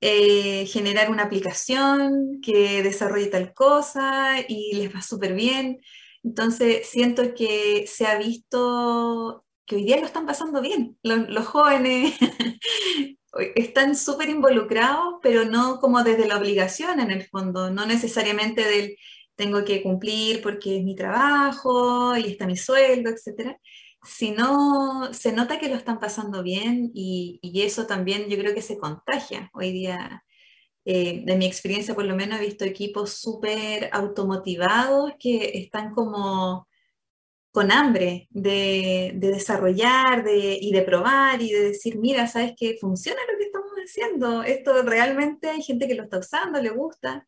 eh, 0.00 0.64
generar 0.66 1.10
una 1.10 1.24
aplicación 1.24 2.40
que 2.42 2.82
desarrolle 2.82 3.26
tal 3.26 3.52
cosa 3.52 4.36
y 4.48 4.74
les 4.74 4.94
va 4.94 5.02
súper 5.02 5.34
bien. 5.34 5.82
Entonces, 6.24 6.88
siento 6.88 7.34
que 7.34 7.86
se 7.86 8.06
ha 8.06 8.16
visto 8.16 9.44
que 9.66 9.76
hoy 9.76 9.84
día 9.84 10.00
lo 10.00 10.06
están 10.06 10.24
pasando 10.24 10.62
bien. 10.62 10.98
Los, 11.02 11.46
jóvenes 11.46 12.14
están 13.54 13.96
súper 13.96 14.30
involucrados, 14.30 15.16
pero 15.22 15.44
no 15.44 15.78
como 15.78 16.02
desde 16.04 16.26
la 16.26 16.38
obligación 16.38 17.00
en 17.00 17.10
el 17.10 17.24
fondo, 17.28 17.70
no 17.70 17.84
necesariamente 17.84 18.64
del 18.64 18.96
tengo 19.36 19.64
que 19.64 19.82
cumplir 19.82 20.42
porque 20.42 20.78
es 20.78 20.84
mi 20.84 20.94
trabajo 20.94 22.16
y 22.16 22.26
está 22.26 22.46
mi 22.46 22.56
sueldo, 22.56 23.10
etcétera, 23.10 23.58
sino 24.02 25.12
se 25.14 25.32
nota 25.32 25.58
que 25.58 25.68
lo 25.68 25.76
están 25.76 25.98
pasando 26.00 26.42
bien 26.42 26.90
y, 26.94 27.40
eso 27.64 27.86
también 27.86 28.28
yo 28.28 28.38
creo 28.38 28.54
que 28.54 28.62
se 28.62 28.78
contagia. 28.78 29.50
Hoy 29.54 29.72
día, 29.72 30.24
eh, 30.84 31.22
de 31.24 31.36
mi 31.36 31.46
experiencia 31.46 31.94
por 31.94 32.04
lo 32.04 32.16
menos, 32.16 32.40
he 32.40 32.46
visto 32.46 32.64
equipos 32.64 33.14
súper 33.14 33.88
automotivados 33.92 35.12
que 35.18 35.58
están 35.58 35.92
como 35.92 36.68
con 37.52 37.70
hambre 37.70 38.28
de, 38.30 39.12
desarrollar 39.16 40.24
y 40.26 40.72
de 40.72 40.82
probar 40.82 41.42
y 41.42 41.52
de 41.52 41.60
decir, 41.70 41.98
mira, 41.98 42.26
¿sabes 42.26 42.54
qué? 42.56 42.78
Funciona 42.80 43.20
lo 43.30 43.38
que 43.38 43.44
estamos 43.44 43.72
haciendo. 43.76 44.42
Esto 44.42 44.82
realmente 44.82 45.50
hay 45.50 45.62
gente 45.62 45.86
que 45.86 45.94
lo 45.94 46.04
está 46.04 46.18
usando, 46.18 46.60
le 46.60 46.70
gusta. 46.70 47.26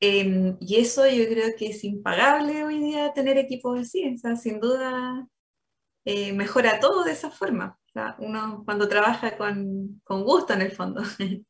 Em, 0.00 0.56
y 0.60 0.76
eso 0.76 1.06
yo 1.06 1.28
creo 1.28 1.54
que 1.58 1.68
es 1.68 1.84
impagable 1.84 2.64
hoy 2.64 2.78
día 2.78 3.12
tener 3.12 3.36
equipos 3.38 3.78
así. 3.78 4.14
O 4.14 4.18
sea, 4.18 4.36
sin 4.36 4.60
duda 4.60 5.26
eh, 6.04 6.32
mejora 6.32 6.80
todo 6.80 7.04
de 7.04 7.12
esa 7.12 7.30
forma. 7.30 7.78
O 7.86 7.92
sea, 7.92 8.16
uno 8.18 8.62
cuando 8.64 8.88
trabaja 8.88 9.36
con, 9.36 10.00
con 10.04 10.24
gusto 10.24 10.54
en 10.54 10.62
el 10.62 10.72
fondo. 10.72 11.02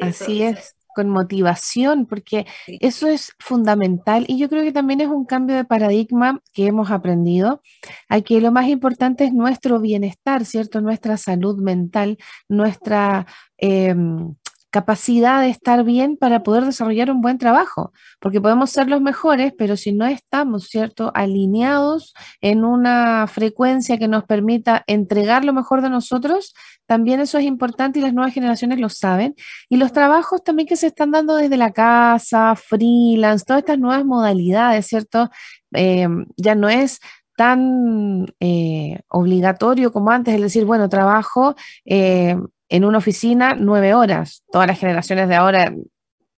así 0.00 0.42
es 0.42 0.74
con 0.94 1.10
motivación, 1.10 2.06
porque 2.06 2.46
eso 2.66 3.08
es 3.08 3.32
fundamental 3.38 4.24
y 4.28 4.38
yo 4.38 4.48
creo 4.48 4.62
que 4.62 4.72
también 4.72 5.00
es 5.00 5.08
un 5.08 5.26
cambio 5.26 5.56
de 5.56 5.64
paradigma 5.64 6.40
que 6.52 6.66
hemos 6.66 6.90
aprendido, 6.90 7.60
a 8.08 8.20
que 8.20 8.40
lo 8.40 8.52
más 8.52 8.68
importante 8.68 9.24
es 9.24 9.34
nuestro 9.34 9.80
bienestar, 9.80 10.44
¿cierto? 10.46 10.80
Nuestra 10.80 11.16
salud 11.18 11.60
mental, 11.60 12.16
nuestra... 12.48 13.26
Em, 13.58 14.34
capacidad 14.74 15.40
de 15.40 15.50
estar 15.50 15.84
bien 15.84 16.16
para 16.16 16.42
poder 16.42 16.64
desarrollar 16.64 17.08
un 17.08 17.20
buen 17.20 17.38
trabajo, 17.38 17.92
porque 18.18 18.40
podemos 18.40 18.70
ser 18.70 18.88
los 18.88 19.00
mejores, 19.00 19.52
pero 19.56 19.76
si 19.76 19.92
no 19.92 20.04
estamos, 20.04 20.64
¿cierto?, 20.66 21.12
alineados 21.14 22.12
en 22.40 22.64
una 22.64 23.28
frecuencia 23.28 23.98
que 23.98 24.08
nos 24.08 24.24
permita 24.24 24.82
entregar 24.88 25.44
lo 25.44 25.52
mejor 25.52 25.80
de 25.80 25.90
nosotros, 25.90 26.54
también 26.86 27.20
eso 27.20 27.38
es 27.38 27.44
importante 27.44 28.00
y 28.00 28.02
las 28.02 28.14
nuevas 28.14 28.34
generaciones 28.34 28.80
lo 28.80 28.88
saben. 28.88 29.36
Y 29.68 29.76
los 29.76 29.92
trabajos 29.92 30.42
también 30.42 30.66
que 30.66 30.74
se 30.74 30.88
están 30.88 31.12
dando 31.12 31.36
desde 31.36 31.56
la 31.56 31.70
casa, 31.72 32.56
freelance, 32.56 33.44
todas 33.46 33.60
estas 33.60 33.78
nuevas 33.78 34.04
modalidades, 34.04 34.88
¿cierto? 34.88 35.30
Eh, 35.72 36.08
ya 36.36 36.56
no 36.56 36.68
es 36.68 36.98
tan 37.36 38.26
eh, 38.40 39.00
obligatorio 39.08 39.92
como 39.92 40.10
antes, 40.10 40.34
es 40.34 40.40
decir, 40.40 40.64
bueno, 40.64 40.88
trabajo 40.88 41.54
eh, 41.84 42.36
en 42.74 42.84
una 42.84 42.98
oficina 42.98 43.54
nueve 43.54 43.94
horas. 43.94 44.42
Todas 44.50 44.66
las 44.66 44.80
generaciones 44.80 45.28
de 45.28 45.36
ahora, 45.36 45.72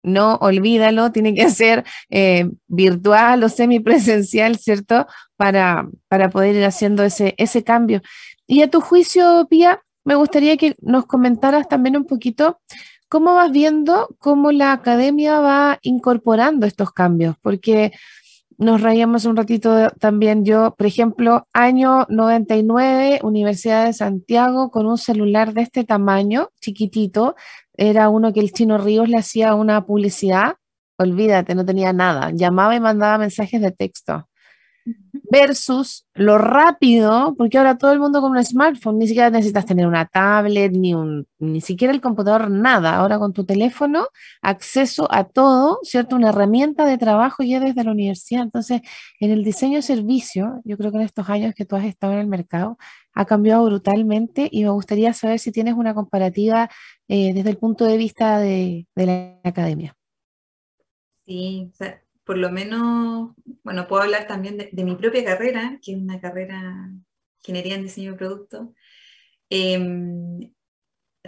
no 0.03 0.35
olvídalo, 0.35 1.11
tiene 1.11 1.33
que 1.33 1.49
ser 1.49 1.83
eh, 2.11 2.47
virtual 2.67 3.43
o 3.43 3.49
semipresencial, 3.49 4.59
¿cierto? 4.59 5.07
Para, 5.35 5.87
para 6.07 6.29
poder 6.29 6.55
ir 6.55 6.63
haciendo 6.63 7.03
ese, 7.03 7.33
ese 7.39 7.63
cambio. 7.63 8.01
Y 8.45 8.61
a 8.61 8.69
tu 8.69 8.81
juicio, 8.81 9.47
Pía, 9.49 9.81
me 10.05 10.13
gustaría 10.13 10.57
que 10.57 10.75
nos 10.79 11.07
comentaras 11.07 11.67
también 11.67 11.97
un 11.97 12.05
poquito 12.05 12.59
cómo 13.09 13.33
vas 13.33 13.51
viendo 13.51 14.15
cómo 14.19 14.51
la 14.51 14.73
academia 14.73 15.39
va 15.39 15.79
incorporando 15.81 16.67
estos 16.67 16.91
cambios, 16.91 17.35
porque 17.41 17.93
nos 18.57 18.81
reíamos 18.81 19.25
un 19.25 19.35
ratito 19.35 19.89
también. 19.99 20.45
Yo, 20.45 20.75
por 20.77 20.87
ejemplo, 20.87 21.47
año 21.53 22.05
99, 22.09 23.19
Universidad 23.23 23.85
de 23.85 23.93
Santiago, 23.93 24.71
con 24.71 24.87
un 24.87 24.97
celular 24.97 25.53
de 25.53 25.61
este 25.61 25.83
tamaño, 25.83 26.49
chiquitito, 26.59 27.35
era 27.73 28.09
uno 28.09 28.33
que 28.33 28.39
el 28.39 28.51
chino 28.51 28.77
Ríos 28.77 29.09
le 29.09 29.17
hacía 29.17 29.55
una 29.55 29.85
publicidad, 29.85 30.55
olvídate, 30.97 31.55
no 31.55 31.65
tenía 31.65 31.93
nada, 31.93 32.31
llamaba 32.31 32.75
y 32.75 32.79
mandaba 32.79 33.17
mensajes 33.19 33.61
de 33.61 33.71
texto 33.71 34.26
versus 35.29 36.05
lo 36.13 36.37
rápido, 36.37 37.35
porque 37.37 37.57
ahora 37.57 37.77
todo 37.77 37.91
el 37.91 37.99
mundo 37.99 38.21
con 38.21 38.31
un 38.31 38.43
smartphone, 38.43 38.97
ni 38.97 39.07
siquiera 39.07 39.29
necesitas 39.29 39.65
tener 39.65 39.85
una 39.87 40.05
tablet, 40.05 40.71
ni, 40.71 40.93
un, 40.93 41.27
ni 41.39 41.61
siquiera 41.61 41.93
el 41.93 42.01
computador, 42.01 42.49
nada. 42.49 42.95
Ahora 42.95 43.19
con 43.19 43.33
tu 43.33 43.45
teléfono, 43.45 44.07
acceso 44.41 45.07
a 45.11 45.25
todo, 45.25 45.79
¿cierto? 45.83 46.15
Una 46.15 46.29
herramienta 46.29 46.85
de 46.85 46.97
trabajo 46.97 47.43
ya 47.43 47.59
desde 47.59 47.83
la 47.83 47.91
universidad. 47.91 48.43
Entonces, 48.43 48.81
en 49.19 49.31
el 49.31 49.43
diseño 49.43 49.77
de 49.77 49.81
servicio, 49.81 50.61
yo 50.63 50.77
creo 50.77 50.91
que 50.91 50.97
en 50.97 51.03
estos 51.03 51.29
años 51.29 51.53
que 51.55 51.65
tú 51.65 51.75
has 51.75 51.85
estado 51.85 52.13
en 52.13 52.19
el 52.19 52.27
mercado, 52.27 52.77
ha 53.13 53.25
cambiado 53.25 53.65
brutalmente 53.65 54.47
y 54.51 54.63
me 54.63 54.69
gustaría 54.69 55.11
saber 55.13 55.39
si 55.39 55.51
tienes 55.51 55.73
una 55.73 55.93
comparativa 55.95 56.69
eh, 57.07 57.33
desde 57.33 57.49
el 57.49 57.57
punto 57.57 57.85
de 57.85 57.97
vista 57.97 58.39
de, 58.39 58.87
de 58.95 59.05
la 59.05 59.39
academia. 59.43 59.95
Sí, 61.25 61.71
por 62.27 62.37
lo 62.37 62.51
menos, 62.51 63.31
bueno, 63.63 63.87
puedo 63.87 64.03
hablar 64.03 64.27
también 64.27 64.57
de, 64.57 64.83
mi 64.83 64.95
propia 64.95 65.23
carrera, 65.23 65.79
que 65.81 65.93
es 65.93 65.97
una 65.97 66.19
carrera 66.19 66.91
ingeniería 67.39 67.75
en 67.75 67.83
diseño 67.83 68.11
de 68.11 68.17
producto. 68.17 68.73
Em, 69.49 70.51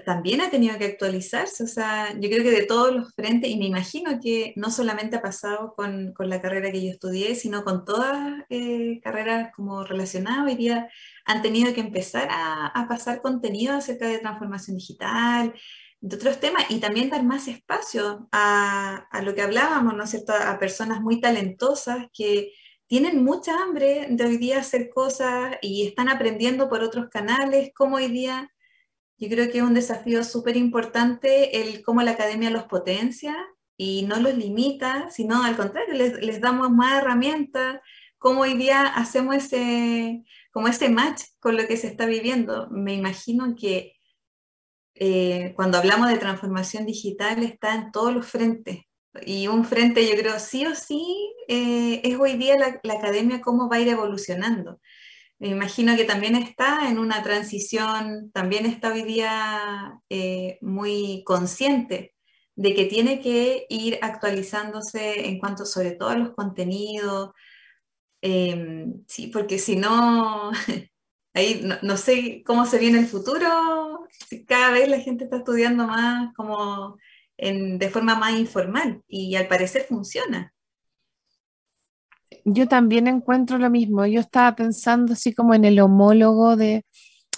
también 0.06 0.42
ha 0.42 0.50
tenido 0.50 0.78
que 0.78 0.86
actualizarse, 0.86 1.64
o 1.64 1.68
sea, 1.68 2.14
yo 2.20 2.30
creo 2.30 2.44
que 2.44 2.52
de 2.52 2.66
todos 2.66 2.94
los 2.94 3.14
frentes, 3.14 3.50
y 3.50 3.58
me 3.58 3.66
imagino 3.66 4.20
que 4.22 4.54
no 4.58 4.72
solamente 4.72 5.16
ha 5.18 5.22
pasado 5.22 5.74
con, 5.76 6.14
con 6.14 6.30
la 6.30 6.42
carrera 6.42 6.72
que 6.72 6.84
yo 6.86 6.92
estudié, 6.92 7.36
sino 7.36 7.64
con 7.64 7.86
todas 7.86 8.44
eh, 8.50 9.00
carreras 9.02 9.52
como 9.56 9.84
relacionadas, 9.84 10.46
hoy 10.46 10.56
día 10.56 10.90
han 11.26 11.42
tenido 11.42 11.74
que 11.74 11.82
empezar 11.82 12.28
a, 12.30 12.68
a 12.68 12.88
pasar 12.88 13.22
contenido 13.22 13.74
acerca 13.74 14.08
de 14.08 14.20
transformación 14.20 14.78
digital, 14.78 15.54
de 16.02 16.16
otros 16.16 16.40
temas 16.40 16.66
y 16.70 16.80
también 16.80 17.10
dar 17.10 17.24
más 17.24 17.48
espacio 17.48 18.28
a, 18.32 19.08
a, 19.12 19.22
lo 19.22 19.36
que 19.36 19.42
hablábamos, 19.42 19.96
¿no 19.96 20.04
es 20.04 20.12
cierto?, 20.12 20.34
a 20.34 20.58
personas 20.60 21.02
muy 21.02 21.20
talentosas 21.20 22.08
que 22.14 22.54
tienen 22.88 23.24
mucha 23.24 23.62
hambre 23.62 24.08
de 24.10 24.26
hoy 24.26 24.38
día 24.38 24.60
hacer 24.60 24.90
cosas 24.90 25.58
y 25.62 25.88
están 25.88 26.10
aprendiendo 26.10 26.70
por 26.70 26.84
otros 26.84 27.10
canales, 27.10 27.72
como 27.76 27.98
hoy 27.98 28.08
día 28.08 28.52
yo 29.20 29.28
creo 29.28 29.52
que 29.52 29.58
es 29.58 29.64
un 29.64 29.74
desafío 29.74 30.24
súper 30.24 30.56
importante 30.56 31.62
el 31.62 31.84
cómo 31.84 32.02
la 32.02 32.12
academia 32.12 32.50
los 32.50 32.64
potencia 32.64 33.36
y 33.78 34.04
no 34.04 34.18
los 34.18 34.36
limita, 34.36 35.10
sino 35.12 35.44
al 35.44 35.58
contrario, 35.58 35.94
les, 35.94 36.22
les 36.22 36.40
damos 36.42 36.72
más 36.72 37.02
herramientas, 37.02 37.82
cómo 38.18 38.42
hoy 38.42 38.56
día 38.56 38.84
hacemos 38.88 39.36
ese, 39.36 40.24
como 40.52 40.70
ese 40.70 40.90
match 40.90 41.24
con 41.40 41.58
lo 41.58 41.68
que 41.68 41.78
se 41.78 41.88
está 41.88 42.06
viviendo. 42.06 42.70
Me 42.72 42.94
imagino 42.94 43.56
que 43.56 43.99
eh, 45.00 45.54
cuando 45.56 45.78
hablamos 45.78 46.10
de 46.10 46.18
transformación 46.18 46.86
digital 46.86 47.42
está 47.44 47.74
en 47.76 47.92
todos 47.92 48.14
los 48.14 48.28
frentes. 48.28 48.80
Y 49.26 49.48
un 49.48 49.66
frente, 49.66 50.08
yo 50.08 50.16
creo, 50.18 50.40
sí 50.40 50.66
o 50.66 50.76
sí, 50.76 51.34
eh, 51.48 52.02
es 52.04 52.18
hoy 52.20 52.34
día 52.38 52.58
la, 52.58 52.94
academia 52.94 53.42
cómo 53.42 53.70
va 53.70 53.78
a 53.78 53.80
ir 53.82 53.88
evolucionando. 53.88 54.80
Me 55.40 55.50
imagino 55.50 55.96
que 55.96 56.04
también 56.06 56.36
está 56.36 56.90
en 56.90 57.00
una 57.00 57.24
transición, 57.24 58.32
también 58.34 58.66
está 58.66 58.94
hoy 58.94 59.04
día 59.04 60.02
eh, 60.10 60.58
muy 60.62 61.24
consciente 61.26 62.14
de 62.56 62.74
que 62.76 62.86
tiene 62.86 63.22
que 63.22 63.66
ir 63.70 64.00
actualizándose 64.02 65.28
en 65.28 65.40
cuanto 65.40 65.66
sobre 65.66 65.92
todo 65.92 66.10
a 66.10 66.18
los 66.18 66.34
contenidos, 66.34 67.32
em, 68.22 69.04
sí, 69.08 69.28
porque 69.28 69.60
si 69.60 69.78
no, 69.78 70.52
ahí 71.34 71.68
no, 71.82 71.98
sé 71.98 72.44
cómo 72.46 72.65
se 72.65 72.80
viene 72.80 73.00
el 73.00 73.08
futuro, 73.08 74.08
cada 74.48 74.72
vez 74.72 74.89
la 74.89 75.00
gente 75.00 75.26
está 75.26 75.38
estudiando 75.38 75.88
más 75.88 76.34
como 76.36 76.98
de 77.38 77.89
forma 77.89 78.15
más 78.15 78.38
informal 78.38 79.02
y 79.08 79.36
al 79.36 79.48
parecer 79.48 79.86
funciona. 79.88 80.54
Yo 82.44 82.68
también 82.68 83.08
encuentro 83.08 83.58
lo 83.58 83.70
mismo. 83.70 84.06
Yo 84.06 84.20
estaba 84.20 84.56
pensando 84.56 85.13
así 85.13 85.34
como 85.34 85.54
en 85.54 85.63
el 85.63 85.80
homólogo 85.80 86.56
de 86.58 86.86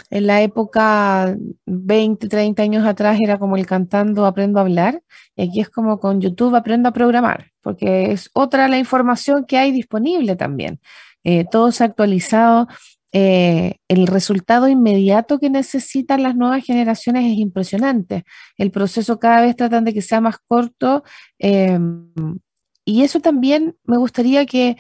en 0.10 0.28
la 0.28 0.42
época 0.42 1.36
20, 1.66 2.28
30 2.28 2.64
años 2.64 2.86
atrás 2.86 3.20
era 3.22 3.38
como 3.38 3.56
el 3.56 3.68
cantando 3.68 4.26
aprendo 4.26 4.60
a 4.60 4.64
hablar 4.64 5.04
y 5.36 5.44
aquí 5.44 5.62
es 5.62 5.70
como 5.70 6.00
con 6.00 6.20
YouTube 6.20 6.56
aprendo 6.56 6.90
a 6.90 6.94
programar 6.94 7.52
porque 7.62 8.12
es 8.12 8.30
otra 8.34 8.68
la 8.68 8.78
información 8.78 9.46
que 9.46 9.58
hay 9.58 9.72
disponible 9.72 10.36
también. 10.36 10.80
Eh, 11.24 11.46
todo 11.50 11.72
se 11.72 11.84
ha 11.84 11.88
actualizado 11.88 12.68
eh, 13.14 13.76
el 13.90 14.08
resultado 14.08 14.68
inmediato 14.68 15.40
que 15.40 15.50
necesitan 15.50 16.24
las 16.24 16.36
nuevas 16.36 16.64
generaciones 16.64 17.32
es 17.32 17.38
impresionante. 17.38 18.24
El 18.58 18.72
proceso 18.72 19.20
cada 19.20 19.42
vez 19.42 19.56
tratan 19.56 19.84
de 19.86 19.94
que 19.94 20.02
sea 20.02 20.22
más 20.22 20.38
corto 20.48 21.04
em, 21.40 22.12
y 22.86 23.04
eso 23.04 23.20
también 23.20 23.76
me 23.84 23.98
gustaría 23.98 24.46
que 24.46 24.78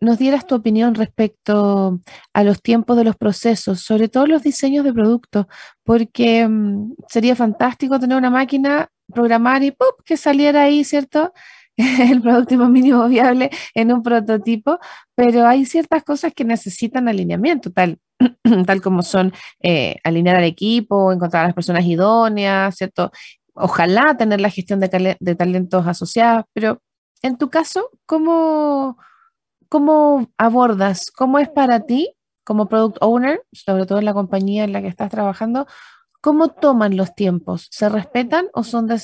nos 0.00 0.18
dieras 0.18 0.46
tu 0.46 0.54
opinión 0.54 0.94
respecto 0.94 2.00
a 2.32 2.44
los 2.44 2.62
tiempos 2.62 2.96
de 2.96 3.04
los 3.04 3.16
procesos, 3.16 3.80
sobre 3.80 4.08
todo 4.08 4.26
los 4.26 4.42
diseños 4.42 4.84
de 4.84 4.92
productos, 4.92 5.46
porque 5.82 6.40
em, 6.40 6.94
sería 7.08 7.36
fantástico 7.36 7.98
tener 8.00 8.16
una 8.18 8.30
máquina 8.30 8.88
programar 9.12 9.62
y 9.62 9.70
¡pum! 9.72 9.88
que 10.04 10.16
saliera 10.16 10.62
ahí, 10.62 10.84
¿cierto? 10.84 11.32
el 12.10 12.22
producto 12.22 12.56
mínimo 12.68 13.08
viable 13.08 13.50
en 13.74 13.92
un 13.92 14.02
prototipo, 14.02 14.78
pero 15.14 15.46
hay 15.46 15.66
ciertas 15.66 16.04
cosas 16.04 16.32
que 16.34 16.44
necesitan 16.44 17.08
alineamiento, 17.08 17.72
tal, 17.72 17.98
tal 18.66 18.80
como 18.80 19.02
son 19.02 19.32
eh, 19.60 19.96
alinear 20.04 20.36
al 20.36 20.44
equipo, 20.44 21.12
encontrar 21.12 21.44
a 21.44 21.48
las 21.48 21.54
personas 21.54 21.84
idóneas, 21.84 22.76
¿cierto? 22.76 23.10
Ojalá 23.54 24.16
tener 24.16 24.40
la 24.40 24.50
gestión 24.50 24.80
de, 24.80 24.88
talentos 25.36 25.86
asociados, 25.86 26.44
pero 26.52 26.80
en 27.22 27.38
tu 27.38 27.50
caso, 27.50 27.90
¿cómo, 28.06 28.98
¿cómo 29.68 30.28
abordas? 30.38 31.10
¿Cómo 31.10 31.38
es 31.38 31.48
para 31.48 31.80
ti 31.80 32.14
como 32.44 32.68
product 32.68 32.98
owner, 33.00 33.42
sobre 33.52 33.86
todo 33.86 33.98
en 33.98 34.04
la 34.04 34.12
compañía 34.12 34.64
en 34.64 34.72
la 34.72 34.82
que 34.82 34.88
estás 34.88 35.10
trabajando? 35.10 35.66
¿Cómo 36.24 36.48
toman 36.48 36.96
los 36.96 37.14
tiempos? 37.14 37.68
¿Se 37.70 37.86
respetan 37.90 38.46
o 38.54 38.64
son 38.64 38.86
de, 38.86 38.94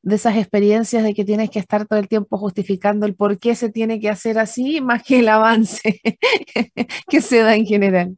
de 0.00 0.14
esas 0.14 0.34
experiencias 0.38 1.04
de 1.04 1.12
que 1.12 1.26
tienes 1.26 1.50
que 1.50 1.58
estar 1.58 1.86
todo 1.86 1.98
el 1.98 2.08
tiempo 2.08 2.38
justificando 2.38 3.04
el 3.04 3.14
por 3.14 3.38
qué 3.38 3.54
se 3.54 3.68
tiene 3.68 4.00
que 4.00 4.08
hacer 4.08 4.38
así 4.38 4.80
más 4.80 5.02
que 5.02 5.18
el 5.18 5.28
avance 5.28 6.00
que 7.06 7.20
se 7.20 7.40
da 7.40 7.54
en 7.54 7.66
general? 7.66 8.16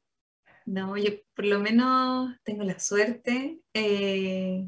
No, 0.64 0.96
yo 0.96 1.10
por 1.34 1.44
lo 1.44 1.58
menos 1.58 2.30
tengo 2.44 2.62
la 2.62 2.78
suerte, 2.78 3.58
eh, 3.74 4.64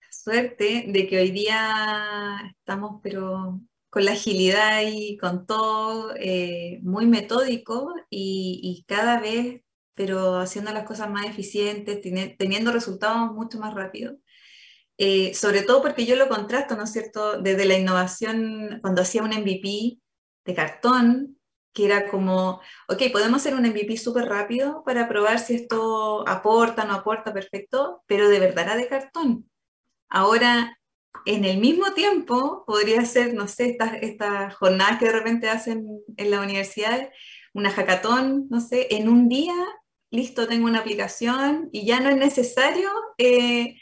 la 0.00 0.08
suerte 0.10 0.86
de 0.88 1.06
que 1.06 1.18
hoy 1.18 1.30
día 1.30 2.54
estamos, 2.58 3.02
pero 3.02 3.60
con 3.90 4.06
la 4.06 4.12
agilidad 4.12 4.80
y 4.82 5.18
con 5.18 5.44
todo 5.44 6.14
eh, 6.16 6.80
muy 6.82 7.06
metódico 7.06 7.94
y, 8.08 8.60
y, 8.62 8.84
cada 8.84 9.20
vez 9.20 9.60
pero 9.94 10.38
haciendo 10.38 10.72
las 10.72 10.84
cosas 10.84 11.10
más 11.10 11.26
eficientes, 11.26 12.00
teniendo 12.38 12.72
resultados 12.72 13.32
mucho 13.32 13.58
más 13.58 13.74
rápidos. 13.74 14.16
Eh, 14.98 15.34
sobre 15.34 15.62
todo 15.62 15.82
porque 15.82 16.06
yo 16.06 16.16
lo 16.16 16.28
contrasto, 16.28 16.76
¿no 16.76 16.84
es 16.84 16.92
cierto?, 16.92 17.40
desde 17.40 17.64
la 17.64 17.76
innovación, 17.76 18.78
cuando 18.80 19.02
hacía 19.02 19.22
un 19.22 19.30
MVP 19.30 19.98
de 20.44 20.54
cartón, 20.54 21.38
que 21.72 21.86
era 21.86 22.08
como, 22.08 22.60
ok, 22.88 23.02
podemos 23.12 23.40
hacer 23.40 23.54
un 23.54 23.66
MVP 23.66 23.96
súper 23.96 24.26
rápido 24.26 24.84
para 24.84 25.08
probar 25.08 25.40
si 25.40 25.54
esto 25.56 26.26
aporta, 26.28 26.84
no 26.84 26.94
aporta, 26.94 27.34
perfecto, 27.34 28.04
pero 28.06 28.28
de 28.28 28.38
verdad 28.38 28.66
era 28.66 28.76
de 28.76 28.88
cartón. 28.88 29.50
Ahora, 30.08 30.78
en 31.26 31.44
el 31.44 31.58
mismo 31.58 31.92
tiempo, 31.94 32.64
podría 32.66 33.04
ser, 33.04 33.34
no 33.34 33.48
sé, 33.48 33.70
estas, 33.70 33.94
estas 34.02 34.54
jornadas 34.54 34.98
que 34.98 35.06
de 35.06 35.12
repente 35.12 35.50
hacen 35.50 35.84
en 36.16 36.30
la 36.30 36.40
universidad, 36.40 37.10
una 37.52 37.70
hackathon, 37.70 38.46
no 38.50 38.60
sé, 38.60 38.88
en 38.90 39.08
un 39.08 39.28
día 39.28 39.54
listo, 40.14 40.46
tengo 40.46 40.66
una 40.66 40.80
aplicación 40.80 41.68
y 41.72 41.84
ya 41.86 42.00
no 42.00 42.08
es 42.08 42.16
necesario. 42.16 42.90
Eh, 43.18 43.76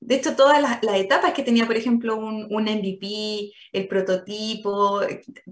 de 0.00 0.16
hecho, 0.16 0.36
todas 0.36 0.60
las, 0.60 0.82
etapas 0.98 1.32
que 1.32 1.42
tenía, 1.42 1.66
por 1.66 1.76
ejemplo, 1.76 2.16
un, 2.16 2.48
MVP, 2.50 3.52
el 3.72 3.88
prototipo, 3.88 5.00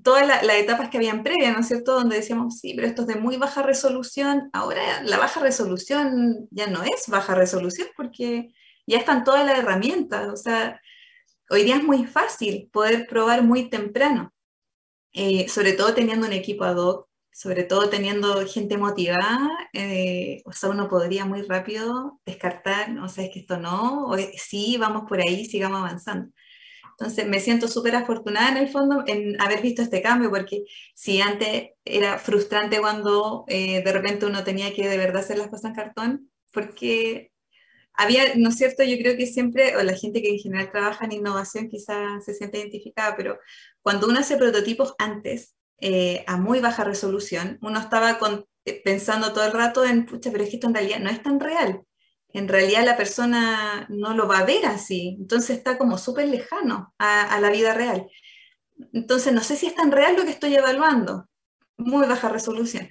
todas 0.03 0.27
las, 0.27 0.43
etapas 0.59 0.91
que 0.91 0.99
habían 0.99 1.23
previas, 1.23 1.55
¿no 1.55 1.61
es 1.61 1.69
cierto? 1.69 1.95
Donde 1.95 2.17
decíamos, 2.17 2.59
sí, 2.59 2.75
pero 2.75 2.87
esto 2.87 3.03
es 3.03 3.09
de 3.09 3.17
muy 3.17 3.37
baja 3.39 3.63
resolución. 3.63 4.51
Ahora 4.53 5.03
la 5.05 5.19
baja 5.19 5.41
resolución 5.41 6.49
ya 6.51 6.67
no 6.67 6.83
es 6.83 7.09
baja 7.09 7.35
resolución 7.35 7.89
porque 7.97 8.53
ya 8.87 8.99
están 8.99 9.25
todas 9.25 9.47
las 9.47 9.59
herramientas. 9.59 10.29
O 10.33 10.37
sea, 10.37 10.81
hoy 11.51 11.65
día 11.65 11.77
es 11.77 11.85
muy 11.85 12.05
fácil 12.05 12.69
poder 12.73 13.07
probar 13.07 13.43
muy 13.43 13.71
temprano, 13.71 14.33
eh, 15.13 15.49
sobre 15.49 15.73
todo 15.73 15.95
teniendo 15.95 16.27
un 16.27 16.33
equipo 16.35 16.65
ad 16.65 16.77
hoc 16.77 17.12
sobre 17.33 17.65
todo 17.65 17.89
teniendo 17.89 18.47
gente 18.47 18.77
motivada, 18.79 19.51
eh, 19.73 20.43
o 20.45 20.53
sea, 20.53 20.71
uno 20.71 20.89
podría 20.89 21.25
muy 21.25 21.43
rápido 21.43 22.21
descartar, 22.27 22.99
o 22.99 23.09
sea, 23.09 23.25
es 23.25 23.31
que 23.33 23.41
esto 23.41 23.59
no, 23.59 24.07
o 24.07 24.17
sí, 24.37 24.77
vamos 24.79 25.05
por 25.09 25.21
ahí, 25.21 25.47
sigamos 25.47 25.81
avanzando. 25.81 26.31
Entonces, 26.93 27.27
me 27.27 27.41
siento 27.41 27.69
súper 27.69 27.97
afortunada 27.97 28.51
en 28.51 28.59
el 28.59 28.69
fondo 28.69 29.03
en 29.07 29.41
haber 29.41 29.63
visto 29.63 29.83
este 29.83 30.03
cambio, 30.03 30.31
porque 30.31 30.65
si 30.95 31.21
antes 31.21 31.71
era 31.85 32.19
frustrante 32.19 32.81
cuando 32.81 33.45
eh, 33.49 33.83
de 33.83 33.93
repente 33.93 34.27
uno 34.27 34.45
tenía 34.45 34.73
que 34.75 34.89
de 34.89 34.99
verdad 34.99 35.23
hacer 35.23 35.39
las 35.39 35.49
cosas 35.49 35.71
en 35.71 35.75
cartón, 35.75 36.31
porque 36.53 37.33
había, 37.95 38.35
¿no 38.37 38.51
es 38.51 38.57
cierto? 38.57 38.85
Yo 38.85 38.97
creo 38.99 39.17
que 39.17 39.27
siempre, 39.27 39.77
o 39.77 39.83
la 39.83 39.97
gente 39.97 40.23
que 40.23 40.31
en 40.31 40.39
general 40.39 40.71
trabaja 40.71 41.05
en 41.05 41.13
innovación 41.13 41.69
quizás 41.69 42.25
se 42.25 42.35
siente 42.35 42.59
identificada, 42.59 43.17
pero 43.17 43.39
cuando 43.83 44.07
uno 44.09 44.21
hace 44.21 44.37
prototipos 44.37 44.95
antes, 44.99 45.55
eh, 45.79 46.25
a 46.27 46.37
muy 46.37 46.61
baja 46.61 46.85
resolución, 46.85 47.59
uno 47.63 47.81
estaba 47.81 48.19
eh, 48.65 48.83
pensando 48.85 49.33
todo 49.33 49.45
el 49.45 49.53
rato 49.53 49.85
en, 49.85 50.07
pucha, 50.07 50.31
pero 50.31 50.45
es 50.45 50.51
que 50.51 50.57
esto 50.57 50.69
en 50.69 50.75
realidad 50.75 51.01
no 51.01 51.11
es 51.11 51.23
tan 51.23 51.41
real. 51.41 51.83
En 52.29 52.49
realidad 52.49 52.85
la 52.85 52.97
persona 52.97 53.87
no 53.91 54.15
lo 54.15 54.27
va 54.27 54.39
a 54.39 54.45
ver 54.45 54.65
así, 54.67 55.17
entonces 55.21 55.59
está 55.59 55.77
como 55.79 55.99
súper 55.99 56.29
lejano 56.29 56.95
a, 56.99 57.39
la 57.41 57.51
vida 57.51 57.75
real. 57.75 58.09
Entonces 58.93 59.33
no 59.33 59.43
sé 59.43 59.57
si 59.57 59.67
es 59.67 59.75
tan 59.75 59.93
real 59.93 60.17
lo 60.17 60.25
que 60.25 60.31
estoy 60.31 60.55
evaluando, 60.55 61.29
muy 61.77 62.07
baja 62.07 62.29
resolución. 62.29 62.91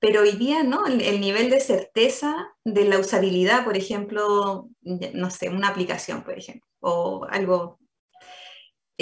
Pero 0.00 0.22
hoy 0.22 0.32
día, 0.32 0.64
¿no? 0.64 0.86
El, 0.86 1.00
el, 1.00 1.20
nivel 1.20 1.48
de 1.48 1.60
certeza 1.60 2.48
de 2.64 2.84
la 2.86 2.98
usabilidad, 2.98 3.64
por 3.64 3.76
ejemplo, 3.76 4.68
no 4.80 5.30
sé, 5.30 5.48
una 5.48 5.68
aplicación, 5.68 6.24
por 6.24 6.36
ejemplo, 6.36 6.66
o 6.80 7.24
algo 7.30 7.78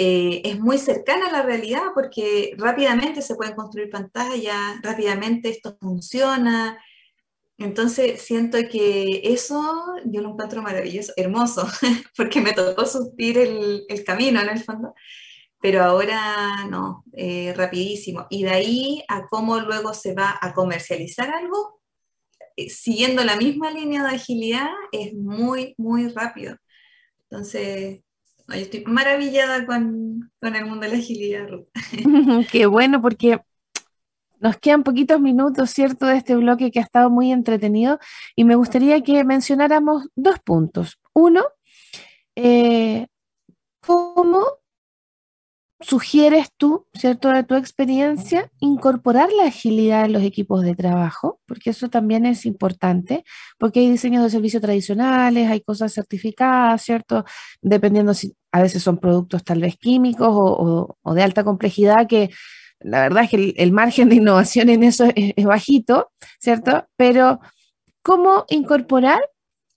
eh, 0.03 0.41
es 0.45 0.59
muy 0.59 0.79
cercana 0.79 1.27
a 1.27 1.31
la 1.31 1.43
realidad 1.43 1.91
porque 1.93 2.55
rápidamente 2.57 3.21
se 3.21 3.35
pueden 3.35 3.53
construir 3.53 3.91
pantallas, 3.91 4.81
rápidamente 4.81 5.49
esto 5.49 5.77
funciona. 5.79 6.83
Entonces 7.59 8.19
siento 8.23 8.57
que 8.67 9.21
eso 9.23 9.61
yo 10.05 10.21
lo 10.21 10.29
encuentro 10.31 10.63
maravilloso, 10.63 11.13
hermoso, 11.17 11.67
porque 12.17 12.41
me 12.41 12.53
tocó 12.53 12.87
subir 12.87 13.37
el, 13.37 13.83
el 13.87 14.03
camino 14.03 14.41
en 14.41 14.49
el 14.49 14.63
fondo, 14.63 14.95
pero 15.59 15.83
ahora 15.83 16.65
no, 16.67 17.03
eh, 17.13 17.53
rapidísimo. 17.55 18.25
Y 18.31 18.43
de 18.45 18.49
ahí 18.49 19.03
a 19.07 19.27
cómo 19.27 19.59
luego 19.59 19.93
se 19.93 20.15
va 20.15 20.35
a 20.41 20.53
comercializar 20.55 21.29
algo, 21.29 21.79
eh, 22.55 22.71
siguiendo 22.71 23.23
la 23.23 23.35
misma 23.35 23.69
línea 23.69 24.01
de 24.03 24.15
agilidad, 24.15 24.71
es 24.91 25.13
muy, 25.13 25.75
muy 25.77 26.07
rápido. 26.07 26.57
Entonces, 27.29 28.01
estoy 28.49 28.83
maravillada 28.85 29.65
con, 29.65 30.31
el 30.41 30.65
mundo 30.65 30.81
de 30.81 30.89
la 30.89 30.97
agilidad, 30.97 31.47
Qué 32.51 32.65
bueno, 32.65 33.01
porque 33.01 33.39
nos 34.39 34.57
quedan 34.57 34.83
poquitos 34.83 35.21
minutos, 35.21 35.69
¿cierto?, 35.69 36.07
de 36.07 36.17
este 36.17 36.35
bloque 36.35 36.71
que 36.71 36.79
ha 36.79 36.83
estado 36.83 37.09
muy 37.09 37.31
entretenido 37.31 37.99
y 38.35 38.43
me 38.43 38.55
gustaría 38.55 39.01
que 39.01 39.23
mencionáramos 39.23 40.09
dos 40.15 40.39
puntos. 40.39 40.99
Uno, 41.13 41.43
eh, 42.35 43.07
cómo 43.81 44.60
sugieres 45.81 46.49
tú, 46.57 46.87
¿cierto?, 46.93 47.29
de 47.29 47.43
tu 47.43 47.55
experiencia, 47.55 48.51
incorporar 48.59 49.29
la 49.31 49.45
agilidad 49.45 50.05
en 50.05 50.13
los 50.13 50.23
equipos 50.23 50.63
de 50.63 50.75
trabajo, 50.75 51.39
porque 51.45 51.71
eso 51.71 51.89
también 51.89 52.25
es 52.25 52.45
importante, 52.45 53.23
porque 53.57 53.81
hay 53.81 53.89
diseños 53.89 54.23
de 54.23 54.29
servicios 54.29 54.61
tradicionales, 54.61 55.49
hay 55.49 55.61
cosas 55.61 55.93
certificadas, 55.93 56.81
¿cierto?, 56.83 57.25
dependiendo 57.61 58.13
si 58.13 58.33
a 58.51 58.61
veces 58.61 58.83
son 58.83 58.97
productos 58.97 59.43
tal 59.43 59.61
vez 59.61 59.77
químicos 59.77 60.29
o, 60.31 61.13
de 61.13 61.23
alta 61.23 61.43
complejidad 61.43 62.07
que 62.07 62.29
la 62.79 63.01
verdad 63.01 63.23
es 63.25 63.29
que 63.29 63.53
el, 63.57 63.71
margen 63.71 64.09
de 64.09 64.15
innovación 64.15 64.69
en 64.69 64.83
eso 64.83 65.05
es 65.15 65.45
bajito, 65.45 66.11
¿cierto? 66.39 66.87
Pero 66.95 67.39
¿cómo 68.01 68.45
incorporar 68.49 69.21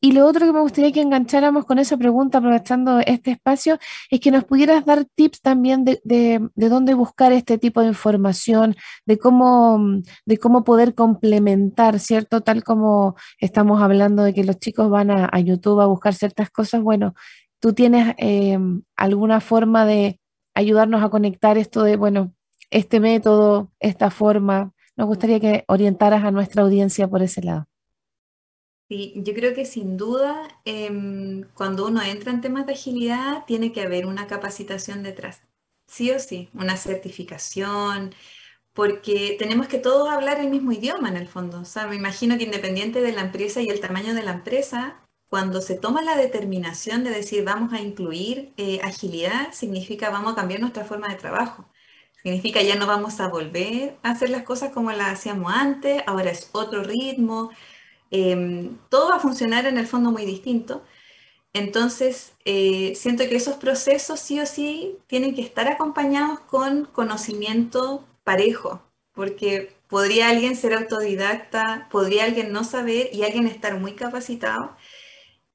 y 0.04 0.12
lo 0.12 0.26
otro 0.26 0.44
que 0.44 0.52
me 0.52 0.60
gustaría 0.60 0.92
que 0.92 1.00
engancháramos 1.00 1.64
con 1.64 1.78
esa 1.78 1.96
pregunta, 1.96 2.36
aprovechando 2.36 3.00
este 3.06 3.30
espacio, 3.30 3.78
es 4.10 4.20
que 4.20 4.30
nos 4.30 4.44
pudieras 4.44 4.84
dar 4.84 5.06
tips 5.06 5.40
también 5.40 5.86
de, 5.86 5.98
de, 6.04 6.68
dónde 6.68 6.92
buscar 6.92 7.32
este 7.32 7.56
tipo 7.56 7.80
de 7.80 7.86
información, 7.88 8.76
de 9.06 9.16
cómo, 9.16 10.02
de 10.26 10.36
cómo 10.36 10.62
poder 10.62 10.94
complementar, 10.94 12.00
¿cierto? 12.00 12.42
Tal 12.42 12.62
como 12.64 13.16
estamos 13.38 13.80
hablando 13.80 14.24
de 14.24 14.34
que 14.34 14.44
los 14.44 14.58
chicos 14.58 14.90
van 14.90 15.10
a, 15.10 15.40
YouTube 15.40 15.80
a 15.80 15.86
buscar 15.86 16.12
ciertas 16.12 16.50
cosas, 16.50 16.82
bueno, 16.82 17.14
tú 17.58 17.72
tienes 17.72 18.14
eh, 18.18 18.58
alguna 18.96 19.40
forma 19.40 19.86
de 19.86 20.20
ayudarnos 20.54 21.02
a 21.02 21.08
conectar 21.08 21.56
esto 21.56 21.82
de, 21.82 21.96
bueno, 21.96 22.34
este 22.70 23.00
método, 23.00 23.72
esta 23.80 24.10
forma. 24.10 24.74
Nos 24.96 25.06
gustaría 25.06 25.40
que 25.40 25.64
orientaras 25.66 26.24
a 26.24 26.30
nuestra 26.30 26.62
audiencia 26.62 27.08
por 27.08 27.22
ese 27.22 27.42
lado. 27.42 27.68
Sí, 28.94 29.12
yo 29.16 29.34
creo 29.34 29.54
que 29.54 29.64
sin 29.64 29.96
duda, 29.96 30.60
em, 30.64 31.42
cuando 31.54 31.84
uno 31.88 32.00
entra 32.00 32.30
en 32.30 32.40
temas 32.40 32.64
de 32.64 32.74
agilidad, 32.74 33.44
tiene 33.44 33.72
que 33.72 33.82
haber 33.82 34.06
una 34.06 34.28
capacitación 34.28 35.02
detrás, 35.02 35.42
sí 35.84 36.12
o 36.12 36.20
sí, 36.20 36.48
una 36.54 36.76
certificación, 36.76 38.14
porque 38.74 39.36
tenemos 39.38 39.68
que 39.68 39.78
todos 39.78 40.08
hablar 40.10 40.40
el 40.40 40.50
mismo 40.50 40.72
idioma 40.72 41.08
en 41.08 41.16
el 41.16 41.28
fondo. 41.28 41.60
O 41.60 41.64
sea, 41.64 41.88
me 41.88 41.96
imagino 41.96 42.38
que 42.38 42.44
independiente 42.44 43.00
de 43.02 43.12
la 43.12 43.22
empresa 43.22 43.62
y 43.62 43.70
el 43.70 43.80
tamaño 43.80 44.14
de 44.14 44.22
la 44.22 44.32
empresa, 44.32 45.02
cuando 45.28 45.60
se 45.60 45.76
toma 45.76 46.02
la 46.02 46.16
determinación 46.16 47.04
de 47.04 47.10
decir 47.10 47.44
vamos 47.44 47.72
a 47.72 47.80
incluir 47.80 48.52
eh, 48.56 48.80
agilidad, 48.84 49.52
significa 49.52 50.10
vamos 50.10 50.34
a 50.34 50.36
cambiar 50.36 50.60
nuestra 50.60 50.84
forma 50.84 51.08
de 51.08 51.16
trabajo. 51.16 51.68
Significa 52.22 52.62
ya 52.62 52.76
no 52.76 52.86
vamos 52.86 53.20
a 53.20 53.28
volver 53.28 53.98
a 54.02 54.10
hacer 54.12 54.30
las 54.30 54.44
cosas 54.44 54.72
como 54.72 54.92
las 54.92 55.12
hacíamos 55.12 55.52
antes, 55.52 56.02
ahora 56.06 56.30
es 56.30 56.48
otro 56.52 56.82
ritmo, 56.82 57.50
Em, 58.16 58.78
todo 58.90 59.08
va 59.10 59.16
a 59.16 59.20
funcionar 59.20 59.66
en 59.66 59.76
el 59.76 59.88
fondo 59.88 60.12
muy 60.12 60.24
distinto. 60.24 60.84
Entonces, 61.54 62.34
eh, 62.44 62.94
siento 62.96 63.24
que 63.28 63.36
esos 63.36 63.56
procesos 63.56 64.20
sí 64.20 64.40
o 64.40 64.46
sí 64.46 64.98
tienen 65.08 65.34
que 65.34 65.42
estar 65.42 65.68
acompañados 65.68 66.40
con 66.40 66.86
conocimiento 66.86 68.06
parejo, 68.24 68.82
porque 69.14 69.74
podría 69.88 70.28
alguien 70.30 70.56
ser 70.56 70.74
autodidacta, 70.74 71.88
podría 71.90 72.24
alguien 72.24 72.52
no 72.52 72.64
saber 72.64 73.10
y 73.12 73.24
alguien 73.24 73.46
estar 73.48 73.80
muy 73.80 73.94
capacitado 73.94 74.76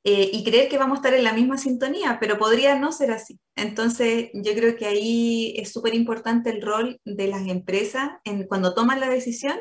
eh, 0.03 0.30
y 0.34 0.43
creer 0.43 0.70
que 0.70 0.78
vamos 0.78 0.97
a 0.97 1.01
estar 1.01 1.14
en 1.14 1.24
la 1.26 1.34
misma 1.34 1.57
sintonía, 1.57 2.18
pero 2.20 2.38
podría 2.38 2.76
no 2.80 2.91
ser 2.91 3.12
así. 3.12 3.39
Entonces, 3.55 4.32
yo 4.34 4.53
creo 4.53 4.76
que 4.78 4.86
ahí 4.88 5.53
es 5.57 5.72
súper 5.74 5.95
importante 5.95 6.49
el 6.49 6.62
rol 6.62 6.99
de 7.05 7.28
las 7.28 7.47
empresas 7.47 8.12
en, 8.26 8.47
cuando 8.47 8.74
toman 8.74 8.99
la 8.99 9.10
decisión, 9.10 9.60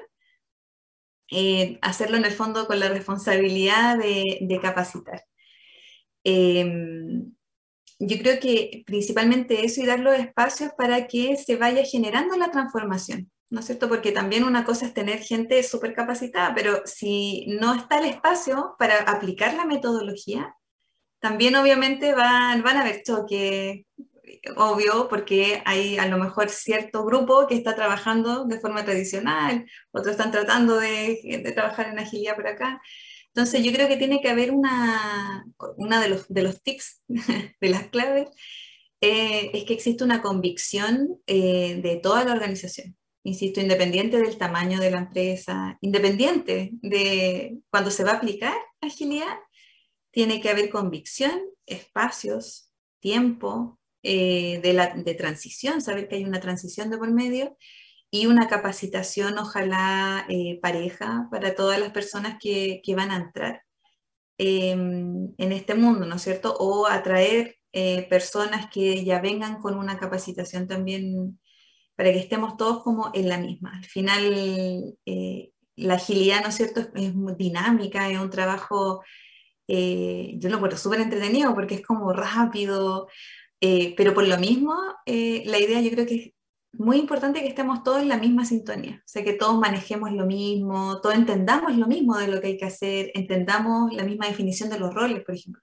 eh, 1.31 1.79
hacerlo 1.83 2.17
en 2.17 2.25
el 2.25 2.33
fondo 2.33 2.67
con 2.67 2.81
la 2.81 2.89
responsabilidad 2.89 3.99
de, 3.99 4.59
capacitar. 4.63 5.25
Em, 6.25 7.33
yo 7.99 8.19
creo 8.19 8.41
que 8.41 8.83
principalmente 8.87 9.65
eso 9.65 9.81
y 9.83 9.87
dar 9.87 10.01
los 10.01 10.19
espacios 10.19 10.73
para 10.77 11.07
que 11.09 11.37
se 11.37 11.57
vaya 11.57 11.85
generando 11.85 12.37
la 12.37 12.51
transformación. 12.51 13.31
¿no 13.51 13.61
es 13.61 13.67
cierto? 13.67 13.89
Porque 13.89 14.13
también 14.13 14.45
una 14.45 14.65
cosa 14.65 14.87
es 14.87 14.95
tener 14.95 15.21
gente 15.21 15.63
súper 15.63 15.95
capacitada, 15.95 16.55
pero 16.55 16.83
si 16.85 17.47
no 17.49 17.75
está 17.75 17.99
el 17.99 18.07
espacio 18.07 18.75
para 18.79 18.99
aplicar 19.03 19.55
la 19.55 19.65
metodología, 19.65 20.55
también 21.21 21.57
obviamente 21.57 22.15
van, 22.15 22.63
van 22.63 22.77
a 22.77 22.83
haber 22.83 23.03
choques, 23.03 23.85
obvio, 24.57 25.09
porque 25.09 25.63
hay 25.65 25.99
a 25.99 26.07
lo 26.07 26.19
mejor 26.19 26.51
cierto 26.51 27.05
grupo 27.05 27.47
que 27.47 27.55
está 27.55 27.75
trabajando 27.75 28.45
de 28.45 28.61
forma 28.61 28.85
tradicional, 28.85 29.67
otros 29.93 30.13
están 30.13 30.31
tratando 30.31 30.77
de, 30.79 31.43
trabajar 31.55 31.89
en 31.89 31.99
agilidad 31.99 32.37
por 32.37 32.47
acá. 32.47 32.81
Entonces 33.29 33.63
yo 33.63 33.73
creo 33.73 33.89
que 33.89 33.97
tiene 33.97 34.21
que 34.21 34.29
haber 34.29 34.51
una, 34.51 35.45
una 35.77 36.01
de, 36.01 36.09
los, 36.09 36.29
de 36.29 36.43
los 36.43 36.63
tips, 36.63 37.03
de 37.09 37.69
las 37.69 37.89
claves, 37.89 38.29
eh, 39.01 39.51
es 39.55 39.65
que 39.65 39.75
existe 39.75 40.05
una 40.05 40.23
convicción 40.23 41.21
eh, 41.27 41.81
de 41.83 41.97
toda 41.97 42.25
la 42.25 42.33
organización 42.33 42.97
insisto, 43.29 43.61
independiente 43.61 44.19
del 44.19 44.39
tamaño 44.39 44.81
de 44.81 44.91
la 44.91 44.99
empresa, 44.99 45.79
independiente 45.81 46.71
de 46.83 47.59
cuando 47.71 47.91
se 47.91 48.05
va 48.05 48.13
a 48.13 48.17
aplicar 48.17 48.57
agilidad, 48.81 49.39
tiene 50.11 50.41
que 50.41 50.49
haber 50.49 50.71
convicción, 50.71 51.41
espacios, 51.67 52.73
tiempo 53.01 53.78
eh, 54.11 54.61
de, 54.63 54.73
la, 54.73 54.95
de 54.95 55.15
transición, 55.15 55.83
saber 55.83 56.09
que 56.09 56.17
hay 56.17 56.25
una 56.25 56.41
transición 56.41 56.89
de 56.89 56.97
por 56.97 57.13
medio 57.13 57.59
y 58.11 58.25
una 58.25 58.49
capacitación, 58.49 59.37
ojalá 59.37 60.25
eh, 60.31 60.59
pareja, 60.63 61.29
para 61.31 61.55
todas 61.55 61.79
las 61.79 61.91
personas 61.93 62.39
que, 62.41 62.81
que 62.83 62.95
van 62.95 63.11
a 63.11 63.17
entrar 63.17 63.65
em, 64.39 65.35
en 65.37 65.53
este 65.53 65.75
mundo, 65.75 66.07
¿no 66.07 66.17
es 66.17 66.23
cierto? 66.23 66.57
O 66.59 66.87
atraer 66.87 67.59
eh, 67.73 68.07
personas 68.09 68.71
que 68.71 69.05
ya 69.05 69.21
vengan 69.21 69.61
con 69.61 69.77
una 69.77 69.99
capacitación 69.99 70.67
también 70.67 71.39
para 71.95 72.11
que 72.11 72.19
estemos 72.21 72.57
todos 72.57 72.83
como 72.83 73.11
en 73.13 73.29
la 73.29 73.37
misma. 73.37 73.77
Al 73.77 73.85
final, 73.85 74.97
la 75.77 75.95
agilidad, 75.97 76.43
¿no 76.43 76.49
es 76.49 76.55
cierto?, 76.55 76.81
es, 76.95 77.13
dinámica, 77.37 78.09
es 78.11 78.19
un 78.19 78.31
trabajo, 78.31 79.03
yo 79.69 80.49
lo 80.49 80.57
encuentro 80.57 80.79
súper 80.79 81.01
entretenido 81.01 81.55
porque 81.55 81.75
es 81.75 81.83
como 81.83 82.11
rápido, 82.15 83.09
eh, 83.61 83.95
pero 83.97 84.15
por 84.15 84.27
lo 84.27 84.39
mismo, 84.39 84.75
la 85.07 85.59
idea 85.59 85.81
yo 85.81 85.91
creo 85.91 86.07
que 86.07 86.15
es 86.15 86.33
muy 86.73 86.99
importante 86.99 87.41
que 87.41 87.49
estemos 87.49 87.83
todos 87.83 88.01
en 88.03 88.09
la 88.09 88.19
misma 88.19 88.45
sintonía, 88.45 89.03
o 89.05 89.09
sea, 89.09 89.25
que 89.25 89.33
todos 89.33 89.59
manejemos 89.59 90.13
lo 90.13 90.27
mismo, 90.27 91.01
todos 91.01 91.15
entendamos 91.15 91.77
lo 91.77 91.87
mismo 91.87 92.17
de 92.19 92.29
lo 92.29 92.41
que 92.41 92.49
hay 92.49 92.59
que 92.59 92.67
hacer, 92.67 93.11
entendamos 93.15 93.93
la 93.93 94.05
misma 94.05 94.27
definición 94.27 94.69
de 94.69 94.79
los 94.79 94.95
roles, 94.95 95.25
por 95.25 95.35
ejemplo, 95.35 95.63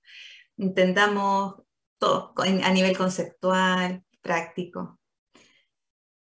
entendamos 0.57 1.61
todo 1.97 2.33
a 2.37 2.73
nivel 2.73 2.97
conceptual, 2.97 4.03
práctico. 4.21 4.99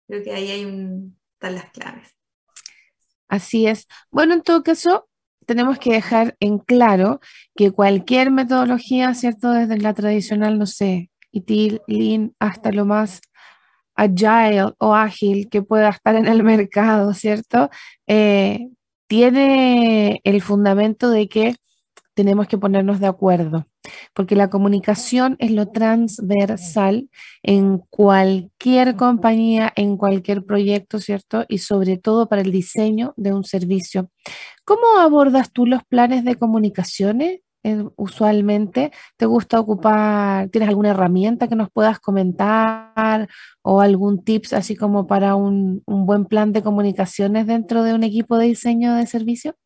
Creo 0.06 0.22
que 0.22 0.32
ahí 0.32 0.50
hay 0.50 0.62
están 1.34 1.54
las 1.54 1.70
claves. 1.70 2.16
Así 3.28 3.66
es. 3.66 3.86
Bueno, 4.10 4.34
en 4.34 4.42
todo 4.42 4.62
caso, 4.62 5.08
tenemos 5.46 5.78
que 5.78 5.92
dejar 5.92 6.36
en 6.40 6.58
claro 6.58 7.20
que 7.54 7.70
cualquier 7.70 8.30
metodología, 8.30 9.14
¿cierto? 9.14 9.50
Desde 9.50 9.78
la 9.78 9.94
tradicional, 9.94 10.58
no 10.58 10.66
sé, 10.66 11.10
ITIL, 11.34 11.82
Lean, 11.86 12.34
hasta 12.38 12.72
lo 12.72 12.86
más 12.86 13.20
agile 13.94 14.72
o 14.78 14.94
ágil 14.94 15.48
que 15.50 15.62
pueda 15.62 15.90
estar 15.90 16.14
en 16.16 16.26
el 16.26 16.42
mercado, 16.42 17.14
¿cierto? 17.14 17.70
Eh, 18.06 18.68
tiene 19.06 20.20
el 20.24 20.42
fundamento 20.42 21.10
de 21.10 21.28
que 21.28 21.56
tenemos 22.14 22.46
que 22.46 22.58
ponernos 22.58 23.00
de 23.00 23.08
acuerdo, 23.08 23.66
porque 24.14 24.36
la 24.36 24.48
comunicación 24.48 25.36
es 25.40 25.50
lo 25.50 25.68
transversal 25.70 27.10
en 27.42 27.78
cualquier 27.90 28.96
compañía, 28.96 29.72
en 29.76 29.96
cualquier 29.96 30.44
proyecto, 30.44 31.00
¿cierto? 31.00 31.44
Y 31.48 31.58
sobre 31.58 31.98
todo 31.98 32.28
para 32.28 32.42
el 32.42 32.52
diseño 32.52 33.14
de 33.16 33.32
un 33.32 33.44
servicio. 33.44 34.10
¿Cómo 34.64 34.98
abordas 35.00 35.52
tú 35.52 35.66
los 35.66 35.82
planes 35.84 36.24
de 36.24 36.36
comunicaciones? 36.36 37.40
Usualmente 37.96 38.92
te 39.16 39.26
gusta 39.26 39.58
ocupar, 39.58 40.48
¿tienes 40.50 40.68
alguna 40.68 40.90
herramienta 40.90 41.48
que 41.48 41.56
nos 41.56 41.70
puedas 41.70 41.98
comentar 41.98 43.28
o 43.62 43.80
algún 43.80 44.22
tips 44.22 44.52
así 44.52 44.76
como 44.76 45.06
para 45.06 45.34
un, 45.34 45.82
un 45.86 46.04
buen 46.04 46.26
plan 46.26 46.52
de 46.52 46.62
comunicaciones 46.62 47.46
dentro 47.46 47.82
de 47.82 47.94
un 47.94 48.04
equipo 48.04 48.36
de 48.36 48.46
diseño 48.46 48.94
de 48.94 49.06
servicio 49.06 49.56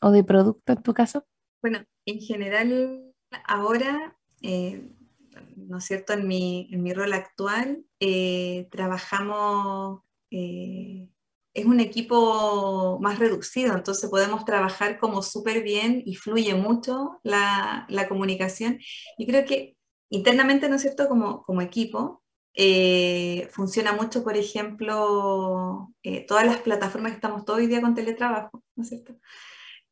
o 0.00 0.10
de 0.10 0.24
producto 0.24 0.72
en 0.72 0.82
tu 0.82 0.94
caso? 0.94 1.24
Bueno, 1.62 1.80
en 2.06 2.20
general, 2.20 3.12
ahora, 3.44 4.16
eh, 4.42 4.88
¿no 5.56 5.78
es 5.78 5.84
cierto? 5.84 6.12
En 6.12 6.26
mi, 6.26 6.68
en 6.72 6.82
mi 6.82 6.92
rol 6.94 7.12
actual, 7.12 7.84
eh, 8.00 8.68
trabajamos, 8.70 10.02
eh, 10.30 11.08
es 11.54 11.66
un 11.66 11.80
equipo 11.80 12.98
más 13.00 13.18
reducido, 13.18 13.74
entonces 13.74 14.08
podemos 14.10 14.44
trabajar 14.44 14.98
como 14.98 15.22
súper 15.22 15.62
bien 15.62 16.02
y 16.04 16.14
fluye 16.14 16.54
mucho 16.54 17.20
la, 17.22 17.86
la, 17.88 18.08
comunicación. 18.08 18.78
Y 19.18 19.26
creo 19.26 19.44
que 19.44 19.76
internamente, 20.10 20.68
¿no 20.68 20.76
es 20.76 20.82
cierto? 20.82 21.08
Como, 21.08 21.42
como 21.42 21.60
equipo, 21.60 22.22
funciona 23.50 23.92
mucho, 23.92 24.22
por 24.22 24.36
ejemplo, 24.36 25.92
todas 26.28 26.46
las 26.46 26.58
plataformas 26.58 27.12
que 27.12 27.16
estamos 27.16 27.44
todo 27.44 27.58
el 27.58 27.68
día 27.68 27.80
con 27.80 27.94
teletrabajo, 27.94 28.62
¿no 28.76 28.82
es 28.82 28.88
cierto? 28.88 29.16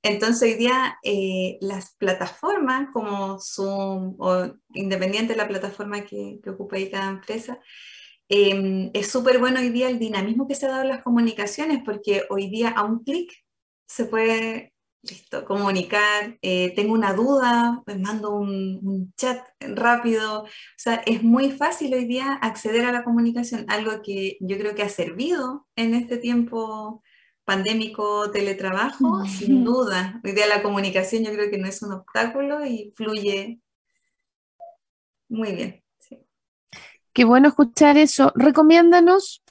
Entonces 0.02 0.42
hoy 0.42 0.54
día 0.54 0.98
eh, 1.02 1.58
las 1.60 1.94
plataformas 1.96 2.88
como 2.92 3.38
Zoom 3.40 4.14
o 4.18 4.54
independiente 4.72 5.32
de 5.32 5.38
la 5.38 5.48
plataforma 5.48 6.02
que, 6.02 6.40
que 6.42 6.50
ocupa 6.50 6.76
ahí 6.76 6.90
cada 6.90 7.10
empresa, 7.10 7.60
em, 8.28 8.90
es 8.94 9.10
súper 9.10 9.38
bueno 9.38 9.60
hoy 9.60 9.70
día 9.70 9.88
el 9.88 9.98
dinamismo 9.98 10.46
que 10.46 10.54
se 10.54 10.66
ha 10.66 10.70
dado 10.70 10.82
en 10.82 10.88
las 10.88 11.02
comunicaciones 11.02 11.82
porque 11.84 12.24
hoy 12.30 12.48
día 12.50 12.70
a 12.70 12.84
un 12.84 13.04
clic 13.04 13.32
se 13.86 14.04
puede 14.06 14.74
listo, 15.02 15.44
comunicar, 15.44 16.38
eh, 16.42 16.74
tengo 16.74 16.92
una 16.92 17.14
duda, 17.14 17.82
pues 17.84 17.98
mando 18.00 18.32
un, 18.34 18.80
un, 18.82 19.12
chat 19.16 19.46
rápido, 19.60 20.42
o 20.42 20.48
sea, 20.76 20.96
es 21.06 21.22
muy 21.22 21.52
fácil 21.52 21.94
hoy 21.94 22.04
día 22.06 22.34
acceder 22.34 22.84
a 22.84 22.92
la 22.92 23.04
comunicación, 23.04 23.64
algo 23.68 24.02
que 24.02 24.36
yo 24.40 24.58
creo 24.58 24.74
que 24.74 24.82
ha 24.82 24.88
servido 24.88 25.66
en 25.76 25.94
este 25.94 26.18
tiempo 26.18 27.02
pandémico 27.48 28.30
teletrabajo, 28.30 29.24
sin 29.24 29.64
duda. 29.64 30.20
Hoy 30.22 30.32
día 30.32 30.46
la 30.46 30.62
comunicación 30.62 31.24
yo 31.24 31.32
creo 31.32 31.50
que 31.50 31.56
no 31.56 31.66
es 31.66 31.82
un 31.82 31.92
obstáculo 31.92 32.66
y 32.66 32.92
fluye 32.94 33.62
muy 35.30 35.52
bien. 35.52 35.82
Qué 37.18 37.24
bueno 37.24 37.48
escuchar 37.48 37.96
eso. 37.96 38.30
Recomiéndanos 38.36 39.42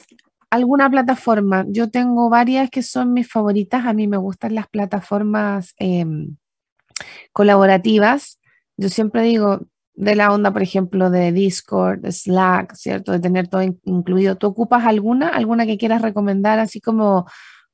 alguna 0.49 0.89
plataforma. 0.89 1.65
Yo 1.68 1.91
tengo 1.91 2.30
varias 2.30 2.70
que 2.70 2.82
son 2.82 3.11
mis 3.11 3.30
favoritas. 3.30 3.86
A 3.86 3.91
mí 3.91 4.07
me 4.07 4.15
gustan 4.15 4.55
las 4.55 4.70
plataformas 4.70 5.76
em, 5.78 6.38
colaborativas. 7.34 8.39
Yo 8.78 8.88
siempre 8.88 9.22
digo 9.24 9.68
de 9.95 10.15
la 10.15 10.32
onda, 10.32 10.53
por 10.53 10.61
ejemplo, 10.61 11.09
de 11.09 11.34
Discord, 11.34 11.99
de 11.99 12.13
Slack, 12.13 12.74
¿cierto? 12.76 13.11
De 13.11 13.20
tener 13.20 13.49
todo 13.49 13.63
incluido. 13.84 14.38
¿Tú 14.38 14.47
ocupas 14.47 14.86
alguna? 14.86 15.28
¿Alguna 15.28 15.65
que 15.65 15.78
quieras 15.78 16.01
recomendar? 16.01 16.59
Así 16.59 16.80
como 16.80 17.26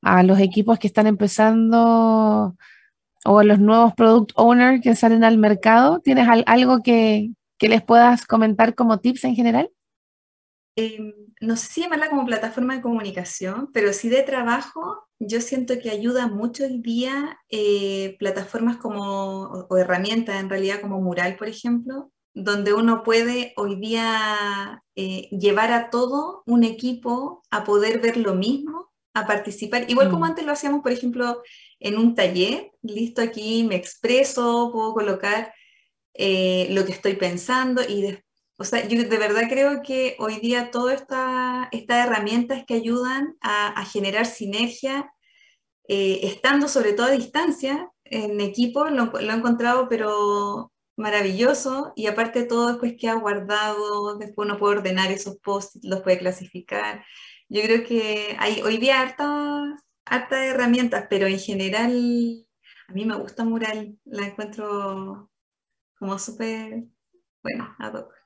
a 0.01 0.23
los 0.23 0.39
equipos 0.39 0.79
que 0.79 0.87
están 0.87 1.05
empezando 1.05 2.55
o 3.25 3.39
a 3.39 3.43
los 3.43 3.59
nuevos 3.59 3.93
product 3.93 4.31
owners 4.37 4.81
que 4.81 4.95
salen 4.95 5.23
al 5.23 5.37
mercado? 5.37 5.99
¿Tienes 5.99 6.27
algo 6.47 6.81
que, 6.81 7.29
les 7.59 7.83
puedas 7.83 8.25
comentar 8.25 8.73
como 8.73 8.97
tips 8.99 9.25
en 9.25 9.35
general? 9.35 9.69
Em, 10.75 11.13
no 11.39 11.55
sé 11.55 11.67
si 11.67 11.81
llamarla 11.81 12.09
como 12.09 12.25
plataforma 12.25 12.75
de 12.75 12.81
comunicación, 12.81 13.69
pero 13.73 13.93
sí 13.93 14.09
de 14.09 14.23
trabajo. 14.23 15.07
Yo 15.19 15.39
siento 15.41 15.79
que 15.79 15.91
ayuda 15.91 16.27
mucho 16.27 16.63
hoy 16.63 16.79
día 16.81 17.39
eh, 17.49 18.15
plataformas 18.19 18.77
como, 18.77 19.67
o, 19.69 19.77
herramientas 19.77 20.39
en 20.39 20.49
realidad 20.49 20.81
como 20.81 20.99
Mural, 21.01 21.35
por 21.37 21.47
ejemplo, 21.47 22.11
donde 22.33 22.73
uno 22.73 23.03
puede 23.03 23.53
hoy 23.57 23.75
día 23.75 24.81
eh, 24.95 25.29
llevar 25.31 25.71
a 25.71 25.89
todo 25.91 26.43
un 26.47 26.63
equipo 26.63 27.43
a 27.51 27.63
poder 27.63 27.99
ver 27.99 28.17
lo 28.17 28.33
mismo 28.33 28.91
a 29.13 29.27
participar, 29.27 29.89
igual 29.89 30.09
como 30.09 30.21
mm. 30.21 30.29
antes 30.29 30.45
lo 30.45 30.53
hacíamos, 30.53 30.81
por 30.81 30.91
ejemplo, 30.91 31.43
en 31.79 31.97
un 31.99 32.15
taller, 32.15 32.71
listo 32.81 33.21
aquí, 33.21 33.63
me 33.63 33.75
expreso, 33.75 34.71
puedo 34.73 34.93
colocar 34.95 35.53
eh, 36.15 36.67
lo 36.71 36.85
que 36.85 36.93
estoy 36.93 37.13
pensando 37.15 37.81
y 37.87 38.17
o 38.57 38.63
sea, 38.63 38.87
yo 38.87 39.03
de 39.03 39.17
verdad 39.17 39.43
creo 39.49 39.81
que 39.83 40.15
hoy 40.19 40.39
día 40.39 40.71
todas 40.71 41.01
esta, 41.01 41.69
estas 41.71 42.07
herramientas 42.07 42.63
que 42.67 42.75
ayudan 42.75 43.35
a, 43.41 43.85
generar 43.85 44.25
sinergia, 44.25 45.13
eh, 45.87 46.21
estando 46.23 46.67
sobre 46.67 46.93
todo 46.93 47.07
a 47.07 47.11
distancia, 47.11 47.91
en 48.05 48.39
equipo, 48.41 48.85
lo, 48.85 49.19
he 49.19 49.25
encontrado, 49.33 49.89
pero 49.89 50.71
maravilloso. 50.97 51.93
Y 51.95 52.07
aparte 52.07 52.43
todo, 52.43 52.69
después 52.69 52.95
que 52.99 53.09
ha 53.09 53.15
guardado, 53.15 54.17
después 54.17 54.47
uno 54.47 54.59
puede 54.59 54.77
ordenar 54.77 55.11
esos 55.11 55.37
posts, 55.39 55.79
los 55.83 56.01
puede 56.01 56.19
clasificar. 56.19 57.03
Yo 57.49 57.61
creo 57.63 57.83
que 57.85 58.35
hay 58.39 58.61
hoy 58.61 58.77
día 58.77 59.01
hartas 59.01 59.83
harta 60.05 60.45
herramientas, 60.45 61.07
pero 61.09 61.27
en 61.27 61.39
general 61.39 61.91
a 62.87 62.93
mí 62.93 63.05
me 63.05 63.15
gusta 63.15 63.43
Mural, 63.45 63.97
la 64.05 64.27
encuentro 64.27 65.31
como 65.97 66.19
súper, 66.19 66.85
bueno, 67.43 67.75
ad 67.79 67.95
hoc. 67.95 68.22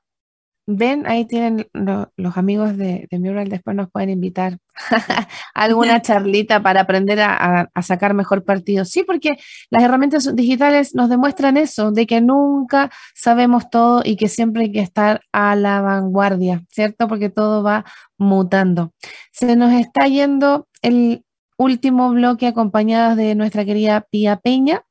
Ven, 0.70 1.06
ahí 1.06 1.24
tienen 1.24 1.66
los 1.72 2.36
amigos 2.36 2.76
de, 2.76 3.08
Mural, 3.12 3.48
después 3.48 3.74
nos 3.74 3.90
pueden 3.90 4.10
invitar 4.10 4.58
a 4.90 5.26
alguna 5.54 6.02
charlita 6.02 6.62
para 6.62 6.82
aprender 6.82 7.20
a, 7.22 7.70
sacar 7.80 8.12
mejor 8.12 8.44
partido. 8.44 8.84
Sí, 8.84 9.02
porque 9.02 9.38
las 9.70 9.82
herramientas 9.82 10.36
digitales 10.36 10.94
nos 10.94 11.08
demuestran 11.08 11.56
eso, 11.56 11.90
de 11.90 12.06
que 12.06 12.20
nunca 12.20 12.90
sabemos 13.14 13.70
todo 13.70 14.02
y 14.04 14.16
que 14.16 14.28
siempre 14.28 14.64
hay 14.64 14.72
que 14.72 14.82
estar 14.82 15.22
a 15.32 15.56
la 15.56 15.80
vanguardia, 15.80 16.62
¿cierto? 16.68 17.08
Porque 17.08 17.30
todo 17.30 17.62
va 17.62 17.86
mutando. 18.18 18.92
Se 19.32 19.56
nos 19.56 19.72
está 19.72 20.06
yendo 20.06 20.68
el 20.82 21.24
último 21.56 22.10
bloque 22.10 22.46
acompañadas 22.46 23.16
de 23.16 23.34
nuestra 23.34 23.64
querida 23.64 24.02
Pía 24.10 24.36
Peña. 24.36 24.82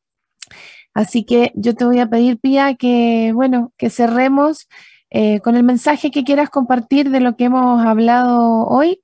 Así 0.96 1.24
que 1.24 1.52
yo 1.54 1.76
te 1.76 1.86
voy 1.86 2.00
a 2.00 2.10
pedir, 2.10 2.40
Pía, 2.40 2.74
que, 2.74 3.32
bueno, 3.36 3.72
que 3.78 3.92
cerremos 3.92 4.68
eh, 5.10 5.40
con 5.40 5.56
el 5.56 5.64
mensaje 5.64 6.12
que 6.12 6.24
quieras 6.24 6.50
compartir 6.50 7.10
de 7.10 7.20
lo 7.20 7.36
que 7.36 7.46
hemos 7.46 7.86
hablado 7.86 8.68
hoy. 8.68 9.02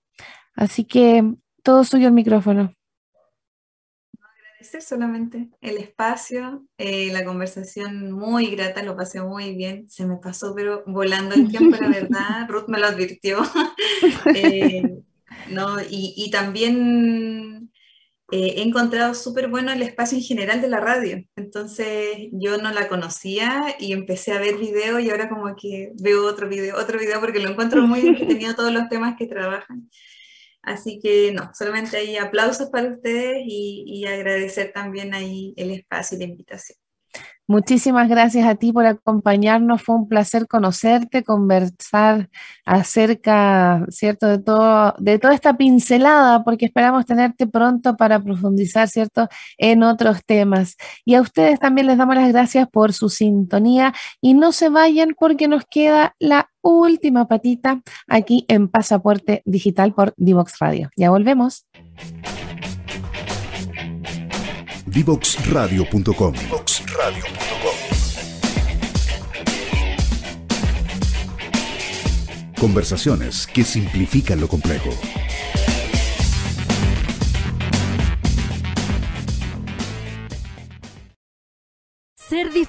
Así 0.55 0.83
que 0.83 1.23
todo 1.63 1.83
suyo 1.83 2.07
el 2.07 2.13
micrófono. 2.13 2.73
Agradecer 4.19 4.81
solamente 4.81 5.49
el 5.61 5.77
espacio, 5.77 6.65
eh, 6.77 7.11
la 7.11 7.25
conversación 7.25 8.11
muy 8.11 8.47
grata, 8.47 8.83
lo 8.83 8.95
pasé 8.95 9.21
muy 9.21 9.55
bien, 9.55 9.89
se 9.89 10.05
me 10.05 10.17
pasó 10.17 10.53
pero 10.55 10.83
volando 10.85 11.35
el 11.35 11.49
tiempo, 11.49 11.77
la 11.79 11.89
verdad, 11.89 12.47
Ruth 12.47 12.67
me 12.67 12.79
lo 12.79 12.87
advirtió. 12.87 13.39
Eh, 14.35 15.03
¿no? 15.49 15.81
Y, 15.81 16.13
y 16.15 16.31
también 16.31 17.72
eh, 18.35 18.55
he 18.57 18.63
encontrado 18.63 19.13
súper 19.13 19.47
bueno 19.47 19.71
el 19.71 19.83
espacio 19.83 20.17
en 20.17 20.23
general 20.23 20.59
de 20.59 20.67
la 20.67 20.79
radio. 20.79 21.23
Entonces 21.35 22.29
yo 22.31 22.57
no 22.57 22.71
la 22.71 22.87
conocía 22.87 23.75
y 23.79 23.93
empecé 23.93 24.31
a 24.31 24.39
ver 24.39 24.57
video 24.57 24.99
y 24.99 25.11
ahora 25.11 25.29
como 25.29 25.55
que 25.55 25.91
veo 26.01 26.25
otro 26.25 26.49
video, 26.49 26.75
otro 26.77 26.97
video 26.97 27.19
porque 27.19 27.39
lo 27.39 27.51
encuentro 27.51 27.83
muy 27.83 27.99
entretenido 28.07 28.55
todos 28.55 28.73
los 28.73 28.89
temas 28.89 29.15
que 29.19 29.27
trabajan. 29.27 29.87
Así 30.63 30.99
que 30.99 31.31
no, 31.31 31.51
solamente 31.53 31.97
hay 31.97 32.17
aplausos 32.17 32.69
para 32.71 32.89
ustedes 32.89 33.43
y, 33.45 33.83
y 33.85 34.05
agradecer 34.07 34.71
también 34.73 35.13
ahí 35.13 35.53
el 35.55 35.69
espacio 35.69 36.17
y 36.17 36.21
la 36.21 36.25
invitación. 36.25 36.82
Muchísimas 37.45 38.07
gracias 38.07 38.47
a 38.47 38.55
ti 38.55 38.71
por 38.71 38.85
acompañarnos. 38.85 39.81
Fue 39.81 39.95
un 39.95 40.07
placer 40.07 40.47
conocerte, 40.47 41.23
conversar 41.23 42.29
acerca, 42.65 43.85
¿cierto?, 43.89 44.27
de 44.27 44.39
todo, 44.39 44.95
de 44.97 45.19
toda 45.19 45.33
esta 45.33 45.57
pincelada, 45.57 46.43
porque 46.45 46.65
esperamos 46.65 47.05
tenerte 47.05 47.45
pronto 47.45 47.97
para 47.97 48.21
profundizar, 48.21 48.87
¿cierto?, 48.87 49.27
en 49.57 49.83
otros 49.83 50.23
temas. 50.25 50.77
Y 51.03 51.15
a 51.15 51.21
ustedes 51.21 51.59
también 51.59 51.87
les 51.87 51.97
damos 51.97 52.15
las 52.15 52.31
gracias 52.31 52.67
por 52.69 52.93
su 52.93 53.09
sintonía 53.09 53.93
y 54.21 54.35
no 54.35 54.53
se 54.53 54.69
vayan 54.69 55.09
porque 55.19 55.49
nos 55.49 55.65
queda 55.65 56.15
la 56.19 56.49
última 56.61 57.27
patita 57.27 57.81
aquí 58.07 58.45
en 58.47 58.69
Pasaporte 58.69 59.41
Digital 59.45 59.93
por 59.93 60.13
Divox 60.15 60.59
Radio. 60.59 60.89
Ya 60.95 61.09
volvemos. 61.09 61.65
Divoxradio.com. 64.85 66.33
Conversaciones 72.59 73.47
que 73.47 73.63
simplifican 73.63 74.39
lo 74.39 74.47
complejo. 74.47 74.89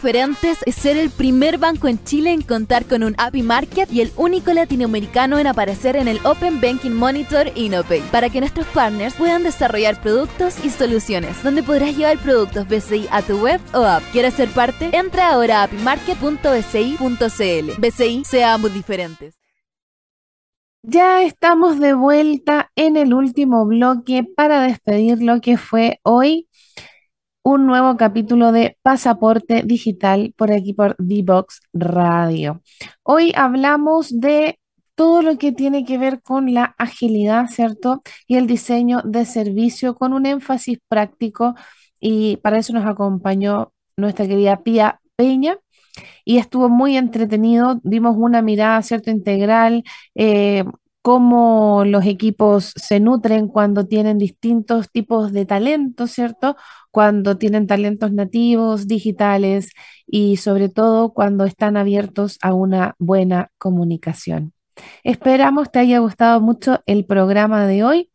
Diferentes 0.05 0.59
es 0.67 0.75
ser 0.75 0.99
el 0.99 1.09
primer 1.09 1.57
banco 1.57 1.89
en 1.89 2.05
Chile 2.05 2.31
en 2.31 2.43
contar 2.43 2.85
con 2.85 3.03
un 3.03 3.15
API 3.17 3.43
Market 3.43 3.91
y 3.91 4.03
el 4.03 4.13
único 4.17 4.53
latinoamericano 4.53 5.39
en 5.39 5.47
aparecer 5.47 5.97
en 5.97 6.09
el 6.09 6.19
Open 6.27 6.61
Banking 6.61 6.91
Monitor 6.91 7.51
InnoPay, 7.55 8.03
para 8.13 8.29
que 8.29 8.41
nuestros 8.41 8.67
partners 8.67 9.15
puedan 9.15 9.45
desarrollar 9.45 9.99
productos 10.03 10.63
y 10.63 10.69
soluciones, 10.69 11.43
donde 11.43 11.63
podrás 11.63 11.97
llevar 11.97 12.19
productos 12.19 12.69
BCI 12.69 13.09
a 13.11 13.23
tu 13.23 13.39
web 13.39 13.63
o 13.73 13.79
app. 13.79 14.03
¿Quieres 14.13 14.35
ser 14.35 14.51
parte? 14.51 14.91
Entra 14.93 15.33
ahora 15.33 15.63
a 15.63 15.63
apimarket.bci.cl. 15.63 17.81
BCI, 17.81 18.25
seamos 18.27 18.75
diferentes. 18.75 19.39
Ya 20.83 21.23
estamos 21.23 21.81
de 21.81 21.95
vuelta 21.95 22.71
en 22.77 22.99
el 22.99 23.15
último 23.15 23.65
bloque 23.65 24.27
para 24.37 24.65
despedir 24.65 25.23
lo 25.23 25.41
que 25.41 25.57
fue 25.57 25.99
hoy 26.03 26.47
un 27.45 27.67
nuevo 27.67 27.99
capítulo 27.99 28.53
de 28.53 28.79
Pasaporte 28.81 29.63
Digital 29.65 30.33
por 30.35 30.51
aquí 30.51 30.73
por 30.73 30.97
D-Box 30.99 31.61
Radio. 31.75 32.63
Hoy 33.03 33.33
hablamos 33.37 34.19
de 34.19 34.59
todo 34.95 35.21
lo 35.21 35.37
que 35.37 35.53
tiene 35.53 35.85
que 35.85 35.99
ver 35.99 36.23
con 36.23 36.55
la 36.55 36.75
agilidad, 36.79 37.49
¿cierto? 37.49 38.03
Y 38.27 38.37
el 38.37 38.47
diseño 38.47 39.03
de 39.05 39.27
servicio 39.27 39.95
con 39.95 40.15
un 40.15 40.25
énfasis 40.25 40.79
práctico 40.89 41.55
y 42.01 42.39
para 42.39 42.57
eso 42.57 42.73
nos 42.73 42.87
acompañó 42.87 43.75
nuestra 43.99 44.27
querida 44.27 44.63
Pía 44.63 45.01
Peña 45.15 45.59
y 46.25 46.39
estuvo 46.39 46.71
muy 46.71 46.97
entretenido, 46.97 47.79
dimos 47.85 48.17
una 48.19 48.41
mirada, 48.41 48.81
¿cierto? 48.81 49.11
Integral. 49.11 49.85
Eh, 50.15 50.65
cómo 51.05 51.85
los 51.85 52.07
equipos 52.07 52.73
se 52.77 52.99
nutren 52.99 53.49
cuando 53.49 53.87
tienen 53.87 54.17
distintos 54.17 54.91
tipos 54.91 55.35
de 55.35 55.45
talentos, 55.45 56.13
¿cierto? 56.13 56.57
Cuando 56.91 57.37
tienen 57.37 57.67
talentos 57.67 58.11
nativos, 58.13 58.89
digitales 58.89 59.69
y 60.07 60.39
sobre 60.39 60.71
todo 60.71 61.13
cuando 61.13 61.45
están 61.45 61.77
abiertos 61.77 62.39
a 62.41 62.55
una 62.55 62.95
buena 62.99 63.51
comunicación. 63.59 64.55
Esperamos 65.03 65.71
te 65.71 65.81
haya 65.81 65.99
gustado 65.99 66.41
mucho 66.41 66.83
el 66.87 67.05
programa 67.05 67.67
de 67.67 67.85
hoy. 67.85 68.11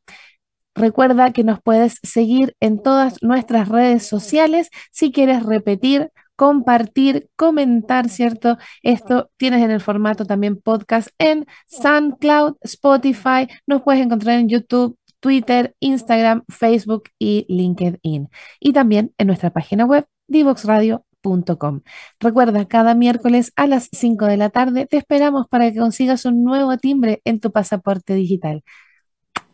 Recuerda 0.74 1.32
que 1.32 1.44
nos 1.44 1.62
puedes 1.62 2.00
seguir 2.02 2.56
en 2.60 2.82
todas 2.82 3.22
nuestras 3.22 3.70
redes 3.70 4.08
sociales 4.08 4.72
si 4.90 5.12
quieres 5.12 5.44
repetir 5.44 6.12
compartir, 6.40 7.30
comentar, 7.36 8.08
¿cierto? 8.08 8.58
Esto 8.82 9.30
tienes 9.36 9.62
en 9.62 9.72
el 9.72 9.82
formato 9.82 10.24
también 10.24 10.56
podcast 10.56 11.10
en 11.18 11.46
SoundCloud, 11.68 12.56
Spotify, 12.62 13.50
nos 13.68 13.82
puedes 13.82 14.02
encontrar 14.02 14.40
en 14.40 14.48
YouTube, 14.48 14.98
Twitter, 15.20 15.76
Instagram, 15.82 16.46
Facebook 16.48 17.10
y 17.20 17.46
LinkedIn. 17.50 18.30
Y 18.62 18.72
también 18.72 19.14
en 19.18 19.28
nuestra 19.28 19.50
página 19.50 19.84
web, 19.84 20.06
divoxradio.com. 20.30 21.82
Recuerda, 22.22 22.66
cada 22.70 22.96
miércoles 22.96 23.52
a 23.58 23.68
las 23.68 23.90
5 23.92 24.26
de 24.26 24.38
la 24.38 24.50
tarde 24.50 24.86
te 24.86 24.96
esperamos 24.96 25.46
para 25.50 25.70
que 25.70 25.78
consigas 25.78 26.24
un 26.24 26.46
nuevo 26.46 26.78
timbre 26.78 27.22
en 27.26 27.42
tu 27.42 27.52
pasaporte 27.52 28.14
digital. 28.14 28.64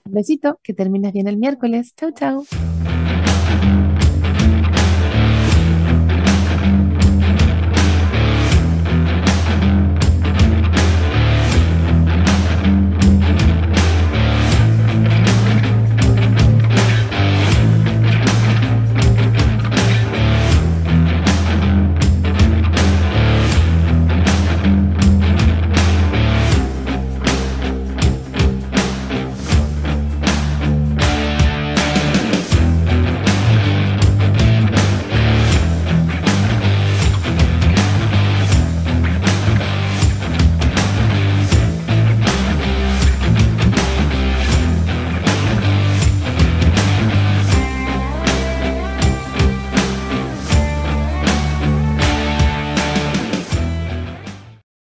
Un 0.03 0.11
besito, 0.11 0.59
que 0.61 0.75
termines 0.75 1.13
bien 1.13 1.27
el 1.27 1.37
miércoles. 1.37 1.95
Chau, 1.95 2.11
chau. 2.11 2.45